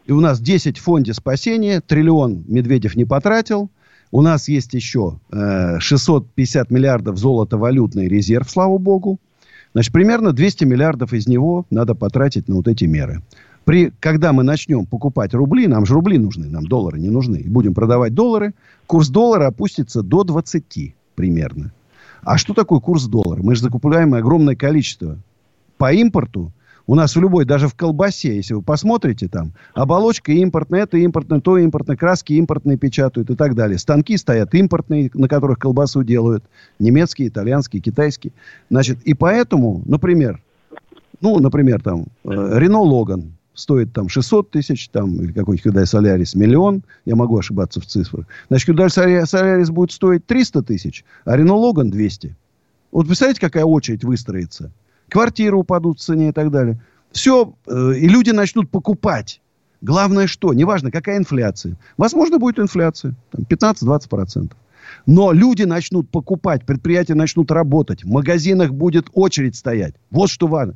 И 0.06 0.14
у 0.14 0.22
нас 0.22 0.40
10 0.40 0.78
в 0.78 0.82
фонде 0.82 1.14
спасения, 1.14 1.82
триллион 1.82 2.46
Медведев 2.48 2.96
не 2.96 3.04
потратил, 3.04 3.70
У 4.12 4.22
нас 4.22 4.48
есть 4.48 4.74
еще 4.74 5.20
э, 5.32 5.80
650 5.80 6.72
миллиардов 6.72 7.18
золота 7.18 7.58
валютный 7.58 8.08
резерв, 8.08 8.50
слава 8.50 8.78
богу. 8.78 9.20
Значит, 9.74 9.92
примерно 9.92 10.32
200 10.32 10.64
миллиардов 10.64 11.14
из 11.14 11.28
него 11.28 11.66
надо 11.70 11.94
потратить 11.94 12.48
на 12.48 12.56
вот 12.56 12.68
эти 12.68 12.86
меры. 12.86 13.22
При, 13.66 13.92
когда 14.00 14.32
мы 14.32 14.44
начнем 14.44 14.86
покупать 14.86 15.34
рубли, 15.34 15.68
нам 15.68 15.86
же 15.86 15.94
рубли 15.94 16.18
нужны, 16.18 16.48
нам 16.48 16.66
доллары 16.66 17.00
не 17.00 17.10
нужны, 17.10 17.38
и 17.38 17.50
будем 17.50 17.74
продавать 17.74 18.14
доллары, 18.14 18.54
курс 18.86 19.10
доллара 19.10 19.48
опустится 19.48 20.02
до 20.04 20.24
20 20.24 20.96
примерно. 21.16 21.74
А 22.22 22.38
что 22.38 22.54
такое 22.54 22.80
курс 22.80 23.06
доллара? 23.08 23.42
Мы 23.44 23.56
же 23.56 23.62
закупаем 23.62 24.14
огромное 24.14 24.56
количество. 24.56 25.18
По 25.78 25.92
импорту 25.92 26.54
у 26.88 26.96
нас 26.96 27.16
в 27.16 27.20
любой, 27.20 27.46
даже 27.46 27.68
в 27.68 27.76
колбасе, 27.76 28.38
если 28.38 28.54
вы 28.54 28.62
посмотрите 28.62 29.28
там, 29.28 29.52
оболочка 29.74 30.32
импортная, 30.32 30.84
это 30.84 30.98
импортное, 30.98 31.42
то 31.42 31.58
импортное, 31.58 31.98
краски 31.98 32.34
импортные 32.34 32.78
печатают 32.78 33.30
и 33.30 33.36
так 33.36 33.56
далее. 33.56 33.78
Станки 33.78 34.16
стоят 34.16 34.56
импортные, 34.56 35.12
на 35.14 35.28
которых 35.28 35.60
колбасу 35.60 36.04
делают. 36.04 36.46
Немецкие, 36.80 37.28
итальянские, 37.28 37.82
китайские. 37.82 38.32
Значит, 38.70 39.00
и 39.04 39.14
поэтому, 39.14 39.84
например, 39.86 40.42
ну, 41.20 41.40
например, 41.40 41.82
там, 41.82 42.06
Рено 42.24 42.80
Логан 42.80 43.34
стоит 43.54 43.92
там 43.92 44.08
600 44.08 44.52
тысяч, 44.52 44.88
там, 44.90 45.20
или 45.22 45.34
какой-нибудь 45.34 45.66
Hyundai 45.66 45.86
Солярис 45.86 46.36
миллион. 46.36 46.84
Я 47.06 47.16
могу 47.16 47.38
ошибаться 47.38 47.82
в 47.82 47.86
цифрах. 47.86 48.28
Значит, 48.48 48.70
Hyundai 48.70 49.26
Солярис 49.26 49.72
будет 49.72 49.92
стоить 49.92 50.26
300 50.26 50.62
тысяч, 50.62 51.04
а 51.26 51.36
Рено 51.36 51.56
Логан 51.56 51.90
200. 51.90 52.36
Вот 52.92 53.08
представляете, 53.08 53.42
какая 53.42 53.66
очередь 53.66 54.06
выстроится? 54.06 54.72
Квартиры 55.10 55.58
упадут 55.58 56.00
в 56.00 56.04
цене 56.04 56.30
и 56.30 56.32
так 56.32 56.52
далее. 56.52 56.80
Все, 57.12 57.54
э, 57.68 57.94
и 57.98 58.08
люди 58.08 58.32
начнут 58.32 58.70
покупать. 58.70 59.42
Главное 59.82 60.28
что? 60.28 60.54
Неважно, 60.54 60.92
какая 60.92 61.18
инфляция. 61.18 61.78
Возможно, 61.98 62.40
будет 62.40 62.60
инфляция. 62.60 63.16
15-20%. 63.34 64.52
Но 65.06 65.32
люди 65.32 65.64
начнут 65.64 66.10
покупать, 66.10 66.66
предприятия 66.66 67.14
начнут 67.14 67.52
работать, 67.52 68.04
в 68.04 68.10
магазинах 68.10 68.72
будет 68.72 69.08
очередь 69.14 69.56
стоять. 69.56 69.96
Вот 70.12 70.30
что 70.30 70.48
важно. 70.48 70.76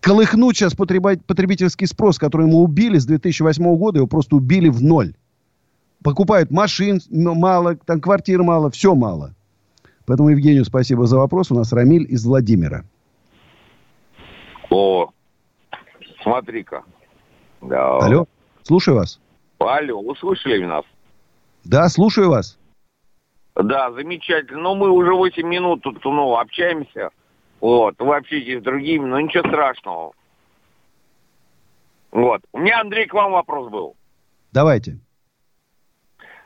Колыхнуть 0.00 0.56
сейчас 0.56 0.74
потребительский 0.74 1.86
спрос, 1.86 2.18
который 2.18 2.46
мы 2.46 2.58
убили 2.58 2.98
с 2.98 3.06
2008 3.06 3.76
года, 3.76 3.98
его 3.98 4.06
просто 4.06 4.36
убили 4.36 4.68
в 4.68 4.82
ноль. 4.82 5.14
Покупают 6.02 6.50
машин 6.50 7.00
мало, 7.10 7.76
там 7.76 8.00
квартир 8.00 8.42
мало, 8.42 8.70
все 8.70 8.94
мало. 8.94 9.34
Поэтому 10.04 10.28
Евгению 10.28 10.64
спасибо 10.64 11.06
за 11.06 11.16
вопрос. 11.16 11.50
У 11.50 11.54
нас 11.54 11.72
Рамиль 11.72 12.06
из 12.08 12.24
Владимира. 12.24 12.84
О, 14.70 15.10
смотри-ка. 16.22 16.84
Да. 17.60 17.98
Алло, 17.98 18.26
слушаю 18.62 18.96
вас. 18.96 19.20
Алло, 19.58 20.00
услышали 20.00 20.64
нас? 20.64 20.84
Да, 21.64 21.88
слушаю 21.88 22.30
вас. 22.30 22.58
Да, 23.54 23.90
замечательно. 23.92 24.60
Ну, 24.60 24.74
мы 24.76 24.90
уже 24.90 25.12
8 25.12 25.46
минут 25.46 25.82
тут 25.82 26.04
ну, 26.04 26.36
общаемся. 26.36 27.10
Вот, 27.60 27.96
вы 27.98 28.16
общаетесь 28.16 28.60
с 28.60 28.62
другими, 28.62 29.04
но 29.04 29.20
ничего 29.20 29.48
страшного. 29.48 30.12
Вот. 32.12 32.40
У 32.52 32.58
меня, 32.58 32.80
Андрей, 32.80 33.06
к 33.06 33.14
вам 33.14 33.32
вопрос 33.32 33.70
был. 33.70 33.96
Давайте. 34.52 34.98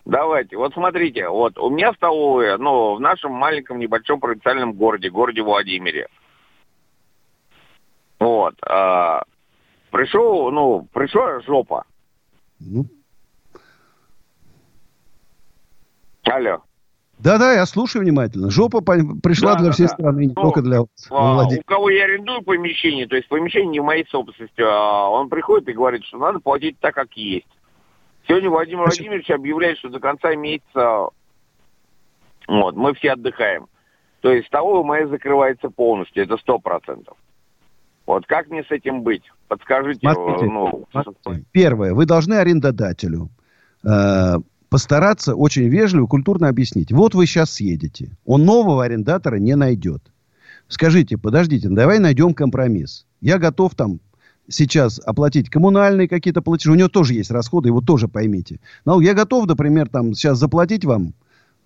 Давайте. 0.04 0.56
Вот 0.56 0.72
смотрите, 0.72 1.28
вот 1.28 1.58
у 1.58 1.70
меня 1.70 1.92
столовая, 1.92 2.56
ну, 2.56 2.96
в 2.96 3.00
нашем 3.00 3.32
маленьком 3.32 3.78
небольшом 3.78 4.18
провинциальном 4.18 4.72
городе, 4.72 5.10
городе 5.10 5.42
Владимире. 5.42 6.08
Вот. 8.22 8.54
А, 8.64 9.24
пришел, 9.90 10.52
ну, 10.52 10.86
пришла 10.92 11.40
жопа. 11.40 11.84
Ну. 12.60 12.86
Алло. 16.22 16.62
Да-да, 17.18 17.52
я 17.52 17.66
слушаю 17.66 18.02
внимательно. 18.02 18.48
Жопа 18.50 18.80
пришла 18.80 19.54
да, 19.54 19.58
для 19.58 19.66
да, 19.66 19.72
всей 19.72 19.86
да. 19.88 19.94
страны, 19.94 20.26
не 20.26 20.32
ну, 20.36 20.42
только 20.42 20.62
для 20.62 20.80
вас. 20.80 20.88
А, 21.10 21.46
у 21.46 21.62
кого 21.66 21.90
я 21.90 22.04
арендую 22.04 22.42
помещение, 22.42 23.08
то 23.08 23.16
есть 23.16 23.28
помещение 23.28 23.70
не 23.70 23.80
в 23.80 23.84
моей 23.84 24.06
собственности, 24.06 24.60
а 24.60 25.08
он 25.08 25.28
приходит 25.28 25.68
и 25.68 25.72
говорит, 25.72 26.04
что 26.04 26.18
надо 26.18 26.38
платить 26.38 26.78
так, 26.78 26.94
как 26.94 27.12
есть. 27.16 27.46
Сегодня 28.28 28.50
Владимир 28.50 28.84
Значит... 28.84 29.00
Владимирович 29.00 29.30
объявляет, 29.30 29.78
что 29.78 29.88
до 29.88 29.98
конца 29.98 30.34
месяца 30.36 31.08
вот, 32.46 32.76
мы 32.76 32.94
все 32.94 33.12
отдыхаем. 33.12 33.66
То 34.20 34.32
есть 34.32 34.46
столовая 34.46 34.84
моя 34.84 35.08
закрывается 35.08 35.70
полностью, 35.70 36.22
это 36.22 36.36
сто 36.36 36.60
процентов. 36.60 37.16
Вот 38.06 38.26
как 38.26 38.48
мне 38.50 38.62
с 38.64 38.70
этим 38.70 39.02
быть? 39.02 39.22
Подскажите. 39.48 40.00
Смотрите, 40.00 40.46
ну, 40.46 40.86
смотрите. 40.90 41.44
Первое, 41.52 41.94
вы 41.94 42.06
должны 42.06 42.34
арендодателю 42.34 43.30
э, 43.84 44.34
постараться 44.68 45.34
очень 45.34 45.68
вежливо, 45.68 46.06
культурно 46.06 46.48
объяснить. 46.48 46.92
Вот 46.92 47.14
вы 47.14 47.26
сейчас 47.26 47.52
съедете. 47.52 48.16
Он 48.24 48.44
нового 48.44 48.84
арендатора 48.84 49.36
не 49.36 49.54
найдет. 49.54 50.02
Скажите, 50.68 51.18
подождите, 51.18 51.68
давай 51.68 51.98
найдем 51.98 52.34
компромисс. 52.34 53.06
Я 53.20 53.38
готов 53.38 53.74
там 53.74 54.00
сейчас 54.48 54.98
оплатить 55.04 55.50
коммунальные 55.50 56.08
какие-то 56.08 56.42
платежи. 56.42 56.72
У 56.72 56.74
него 56.74 56.88
тоже 56.88 57.14
есть 57.14 57.30
расходы, 57.30 57.68
его 57.68 57.80
тоже 57.80 58.08
поймите. 58.08 58.60
Но 58.84 59.00
я 59.00 59.14
готов, 59.14 59.46
например, 59.46 59.88
там 59.88 60.14
сейчас 60.14 60.38
заплатить 60.38 60.84
вам 60.84 61.14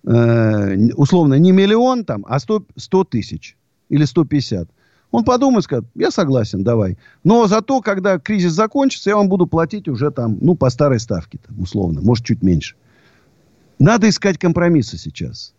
э, 0.05 0.91
условно 0.95 1.35
не 1.35 1.51
миллион 1.51 2.05
там, 2.05 2.25
а 2.27 2.39
100, 2.39 2.65
100 2.75 3.03
тысяч 3.05 3.55
или 3.89 4.03
150. 4.03 4.69
Он 5.11 5.23
подумает, 5.23 5.63
скажет, 5.63 5.85
я 5.95 6.11
согласен, 6.11 6.63
давай. 6.63 6.97
Но 7.23 7.47
зато, 7.47 7.81
когда 7.81 8.19
кризис 8.19 8.51
закончится, 8.51 9.09
я 9.09 9.17
вам 9.17 9.29
буду 9.29 9.47
платить 9.47 9.87
уже 9.87 10.11
там, 10.11 10.37
ну, 10.41 10.55
по 10.55 10.69
старой 10.69 10.99
ставке, 10.99 11.39
там, 11.45 11.59
условно, 11.59 12.01
может, 12.01 12.25
чуть 12.25 12.43
меньше. 12.43 12.75
Надо 13.79 14.09
искать 14.09 14.37
компромиссы 14.37 14.97
сейчас. 14.97 15.53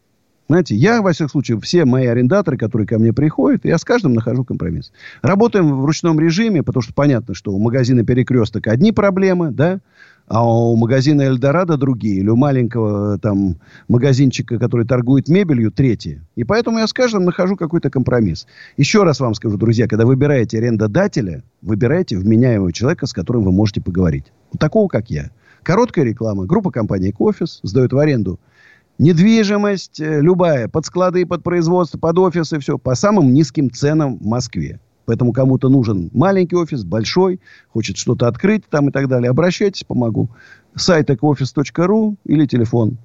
Знаете, 0.49 0.75
я, 0.75 1.03
во 1.03 1.13
всяком 1.13 1.31
случае, 1.31 1.61
все 1.61 1.85
мои 1.85 2.07
арендаторы, 2.07 2.57
которые 2.57 2.87
ко 2.89 2.99
мне 2.99 3.13
приходят, 3.13 3.65
я 3.65 3.77
с 3.77 3.85
каждым 3.85 4.15
нахожу 4.15 4.45
компромисс. 4.45 4.93
Работаем 5.21 5.81
в 5.81 5.85
ручном 5.85 6.19
режиме, 6.19 6.63
потому 6.63 6.83
что 6.83 6.95
понятно, 6.95 7.35
что 7.35 7.53
у 7.53 7.59
магазина 7.59 8.05
«Перекресток» 8.05 8.67
одни 8.67 8.93
проблемы, 8.93 9.51
да, 9.51 9.81
а 10.29 10.47
у 10.47 10.77
магазина 10.77 11.23
Эльдорадо 11.23 11.77
другие, 11.77 12.21
или 12.21 12.29
у 12.29 12.37
маленького 12.37 13.19
там 13.19 13.57
магазинчика, 13.89 14.59
который 14.59 14.87
торгует 14.87 15.29
мебелью, 15.29 15.73
третьи. 15.73 16.23
И 16.37 16.45
поэтому 16.45 16.79
я 16.79 16.87
с 16.87 16.93
каждым 16.93 17.25
нахожу 17.25 17.57
какой-то 17.57 17.91
компромисс. 17.91 18.47
Еще 18.77 19.03
раз 19.03 19.21
вам 19.21 19.35
скажу, 19.35 19.57
друзья, 19.57 19.89
когда 19.89 20.05
выбираете 20.05 20.59
арендодателя, 20.59 21.43
выбирайте 21.63 22.17
вменяемого 22.17 22.73
человека, 22.73 23.07
с 23.07 23.13
которым 23.13 23.45
вы 23.45 23.53
можете 23.53 23.81
поговорить. 23.81 24.27
Вот 24.53 24.61
такого, 24.61 24.89
как 24.89 25.11
я. 25.11 25.31
Короткая 25.63 26.05
реклама. 26.05 26.45
Группа 26.45 26.71
компании 26.71 27.11
«Кофис» 27.11 27.61
сдает 27.63 27.93
в 27.93 27.99
аренду 27.99 28.39
недвижимость, 28.99 30.01
э, 30.01 30.21
любая, 30.21 30.69
под 30.69 30.85
склады, 30.85 31.25
под 31.25 31.43
производство, 31.43 31.99
под 31.99 32.19
офисы, 32.19 32.59
все, 32.59 32.79
по 32.79 32.95
самым 32.95 33.33
низким 33.33 33.71
ценам 33.71 34.19
в 34.19 34.27
Москве. 34.27 34.81
Поэтому 35.09 35.33
кому-то 35.33 35.71
нужен 35.71 36.11
маленький 36.13 36.55
офис, 36.55 36.85
большой, 36.85 37.41
хочет 37.71 37.97
что-то 37.97 38.29
открыть 38.29 38.65
там 38.69 38.91
и 38.91 38.93
так 38.93 39.09
далее. 39.09 39.31
Обращайтесь, 39.31 39.83
помогу. 39.83 40.29
Сайт 40.75 41.09
ecooffice.ru 41.09 42.17
или 42.27 42.45
телефон 42.45 42.99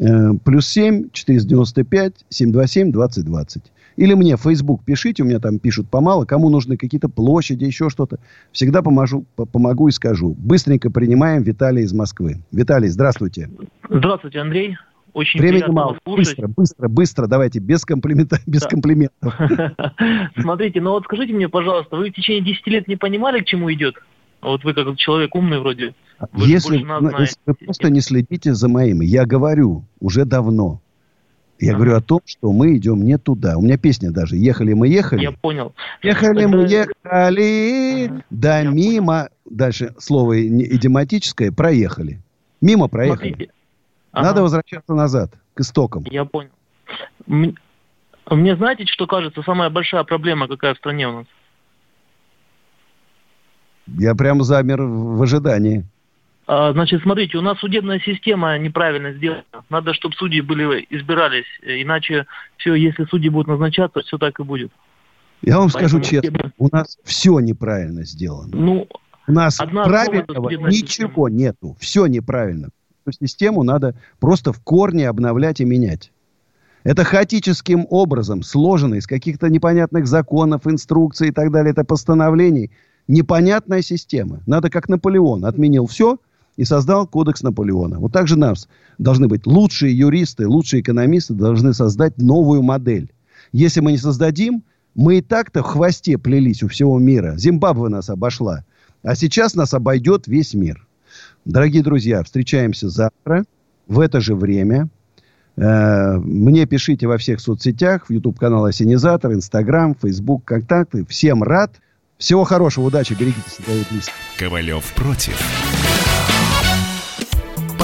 э, 0.00 0.34
плюс 0.44 0.68
7 0.68 1.10
495 1.10 2.12
727 2.28 2.92
2020. 2.92 3.62
Или 3.96 4.14
мне 4.14 4.36
в 4.36 4.42
Facebook 4.42 4.84
пишите, 4.84 5.24
у 5.24 5.26
меня 5.26 5.40
там 5.40 5.58
пишут 5.58 5.88
помало, 5.88 6.24
кому 6.26 6.48
нужны 6.48 6.76
какие-то 6.76 7.08
площади, 7.08 7.64
еще 7.64 7.90
что-то. 7.90 8.20
Всегда 8.52 8.80
поможу, 8.80 9.24
помогу 9.34 9.88
и 9.88 9.90
скажу. 9.90 10.36
Быстренько 10.38 10.92
принимаем 10.92 11.42
Виталия 11.42 11.82
из 11.82 11.92
Москвы. 11.92 12.36
Виталий, 12.52 12.88
здравствуйте. 12.88 13.50
Здравствуйте, 13.90 14.38
Андрей. 14.38 14.76
Очень 15.12 15.40
Времени 15.40 15.70
мало. 15.70 15.98
Быстро, 16.04 16.48
быстро, 16.48 16.88
быстро. 16.88 17.26
Давайте, 17.26 17.58
без, 17.58 17.84
комплимента, 17.84 18.38
без 18.46 18.62
да. 18.62 18.68
комплиментов. 18.68 19.34
Смотрите, 20.38 20.80
ну 20.80 20.90
вот 20.90 21.04
скажите 21.04 21.32
мне, 21.32 21.48
пожалуйста, 21.48 21.96
вы 21.96 22.10
в 22.10 22.14
течение 22.14 22.42
10 22.42 22.66
лет 22.68 22.88
не 22.88 22.96
понимали, 22.96 23.40
к 23.40 23.46
чему 23.46 23.72
идет? 23.72 23.96
Вот 24.40 24.62
вы 24.64 24.74
как 24.74 24.96
человек 24.96 25.34
умный 25.34 25.58
вроде. 25.58 25.94
Вы 26.32 26.46
если, 26.46 26.76
если 26.76 27.36
вы 27.46 27.54
просто 27.54 27.90
не 27.90 28.00
следите 28.00 28.54
за 28.54 28.68
моими, 28.68 29.04
я 29.04 29.24
говорю 29.24 29.84
уже 30.00 30.24
давно. 30.24 30.80
Я 31.60 31.72
а. 31.72 31.74
говорю 31.76 31.96
о 31.96 32.00
том, 32.00 32.20
что 32.24 32.52
мы 32.52 32.76
идем 32.76 33.02
не 33.02 33.18
туда. 33.18 33.56
У 33.56 33.62
меня 33.62 33.76
песня 33.76 34.10
даже 34.10 34.36
«Ехали 34.36 34.74
мы 34.74 34.88
ехали». 34.88 35.22
Я 35.22 35.32
понял. 35.32 35.74
Ехали 36.02 36.42
Тогда... 36.42 36.56
мы 36.56 36.68
ехали, 36.68 38.06
ага. 38.06 38.24
да 38.30 38.60
я 38.60 38.70
мимо. 38.70 39.14
Понял. 39.14 39.28
Дальше 39.50 39.94
слово 39.98 40.46
идиоматическое 40.46 41.50
«проехали». 41.50 42.20
Мимо 42.60 42.88
проехали. 42.88 43.28
Смотрите, 43.28 43.52
Ага. 44.12 44.26
Надо 44.28 44.42
возвращаться 44.42 44.94
назад, 44.94 45.32
к 45.54 45.60
истокам. 45.60 46.04
Я 46.10 46.24
понял. 46.24 46.50
Мне 47.26 48.56
знаете, 48.56 48.84
что 48.86 49.06
кажется, 49.06 49.42
самая 49.42 49.70
большая 49.70 50.04
проблема 50.04 50.48
какая 50.48 50.74
в 50.74 50.78
стране 50.78 51.08
у 51.08 51.12
нас? 51.12 51.26
Я 53.86 54.14
прям 54.14 54.42
замер 54.42 54.82
в 54.82 55.22
ожидании. 55.22 55.86
А, 56.46 56.72
значит, 56.72 57.02
смотрите, 57.02 57.36
у 57.38 57.42
нас 57.42 57.58
судебная 57.58 58.00
система 58.00 58.56
неправильно 58.58 59.12
сделана. 59.12 59.44
Надо, 59.68 59.92
чтобы 59.94 60.14
судьи 60.14 60.40
были 60.40 60.86
избирались, 60.90 61.46
иначе 61.62 62.26
все, 62.56 62.74
если 62.74 63.04
судьи 63.04 63.28
будут 63.28 63.48
назначаться, 63.48 64.00
все 64.00 64.18
так 64.18 64.40
и 64.40 64.42
будет. 64.42 64.72
Я 65.42 65.58
вам 65.58 65.70
Поэтому 65.70 66.02
скажу 66.02 66.20
честно, 66.22 66.52
у 66.58 66.68
нас 66.72 66.98
все 67.04 67.38
неправильно 67.38 68.04
сделано. 68.04 68.56
Ну, 68.56 68.88
у 69.26 69.32
нас 69.32 69.58
правильного 69.58 70.48
ничего 70.50 70.70
система. 70.70 71.30
нету, 71.30 71.76
все 71.78 72.06
неправильно. 72.06 72.70
Эту 73.08 73.26
систему 73.26 73.62
надо 73.62 73.94
просто 74.20 74.52
в 74.52 74.60
корне 74.60 75.08
обновлять 75.08 75.60
и 75.60 75.64
менять. 75.64 76.12
Это 76.84 77.04
хаотическим 77.04 77.86
образом 77.90 78.42
сложено 78.42 78.94
из 78.94 79.06
каких-то 79.06 79.48
непонятных 79.48 80.06
законов, 80.06 80.66
инструкций 80.66 81.28
и 81.28 81.32
так 81.32 81.50
далее, 81.50 81.72
это 81.72 81.84
постановлений. 81.84 82.70
Непонятная 83.08 83.82
система. 83.82 84.40
Надо 84.46 84.70
как 84.70 84.88
Наполеон. 84.88 85.44
Отменил 85.44 85.86
все 85.86 86.18
и 86.56 86.64
создал 86.64 87.06
кодекс 87.06 87.42
Наполеона. 87.42 87.98
Вот 87.98 88.12
так 88.12 88.26
же 88.26 88.38
нас 88.38 88.68
должны 88.98 89.28
быть 89.28 89.46
лучшие 89.46 89.96
юристы, 89.96 90.46
лучшие 90.46 90.80
экономисты 90.82 91.34
должны 91.34 91.72
создать 91.72 92.18
новую 92.18 92.62
модель. 92.62 93.10
Если 93.52 93.80
мы 93.80 93.92
не 93.92 93.98
создадим, 93.98 94.62
мы 94.94 95.18
и 95.18 95.22
так-то 95.22 95.62
в 95.62 95.66
хвосте 95.66 96.18
плелись 96.18 96.62
у 96.62 96.68
всего 96.68 96.98
мира. 96.98 97.36
Зимбабве 97.36 97.88
нас 97.88 98.10
обошла. 98.10 98.64
А 99.02 99.14
сейчас 99.14 99.54
нас 99.54 99.72
обойдет 99.74 100.26
весь 100.26 100.54
мир. 100.54 100.87
Дорогие 101.44 101.82
друзья, 101.82 102.22
встречаемся 102.22 102.88
завтра 102.88 103.44
в 103.86 104.00
это 104.00 104.20
же 104.20 104.34
время. 104.34 104.88
Э, 105.56 106.16
мне 106.18 106.66
пишите 106.66 107.06
во 107.06 107.18
всех 107.18 107.40
соцсетях, 107.40 108.06
в 108.08 108.12
YouTube-канал 108.12 108.64
Осенизатор, 108.64 109.32
Инстаграм, 109.32 109.94
Фейсбук, 109.94 110.44
контакты. 110.44 111.04
Всем 111.06 111.42
рад. 111.42 111.72
Всего 112.18 112.44
хорошего, 112.44 112.86
удачи, 112.86 113.14
берегите 113.18 113.48
себя 113.48 113.74
и 113.74 113.84
близких. 113.90 114.14
Ковалев 114.38 114.92
против. 114.94 115.38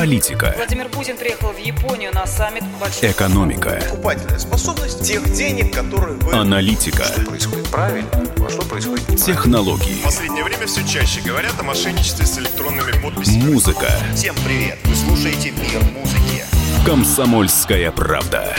Политика. 0.04 0.52
Владимир 0.58 0.90
Путин 0.90 1.16
приехал 1.16 1.48
в 1.48 1.56
Японию 1.56 2.12
на 2.12 2.26
саммит 2.26 2.62
большой... 2.78 3.10
Экономика. 3.10 3.80
Покупательная 3.88 4.38
способность 4.38 5.02
тех 5.02 5.32
денег, 5.32 5.74
которые 5.74 6.18
вы... 6.18 6.30
Аналитика. 6.34 7.04
Что 7.04 7.22
происходит 7.22 7.70
правильно, 7.70 8.10
а 8.12 8.50
что 8.50 8.66
происходит 8.66 9.08
неправильно. 9.08 9.24
Технологии. 9.24 9.94
В 9.94 10.02
последнее 10.02 10.44
время 10.44 10.66
все 10.66 10.86
чаще 10.86 11.22
говорят 11.22 11.52
о 11.58 11.62
мошенничестве 11.62 12.26
с 12.26 12.38
электронными 12.38 12.92
подписями. 13.02 13.50
Музыка. 13.50 13.88
Всем 14.14 14.34
привет. 14.44 14.76
Вы 14.84 14.94
слушаете 14.94 15.52
«Мир 15.52 15.82
музыки». 15.98 16.44
Комсомольская 16.84 17.90
правда. 17.90 18.54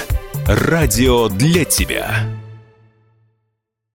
Радио 0.48 1.28
для 1.30 1.64
тебя. 1.64 2.26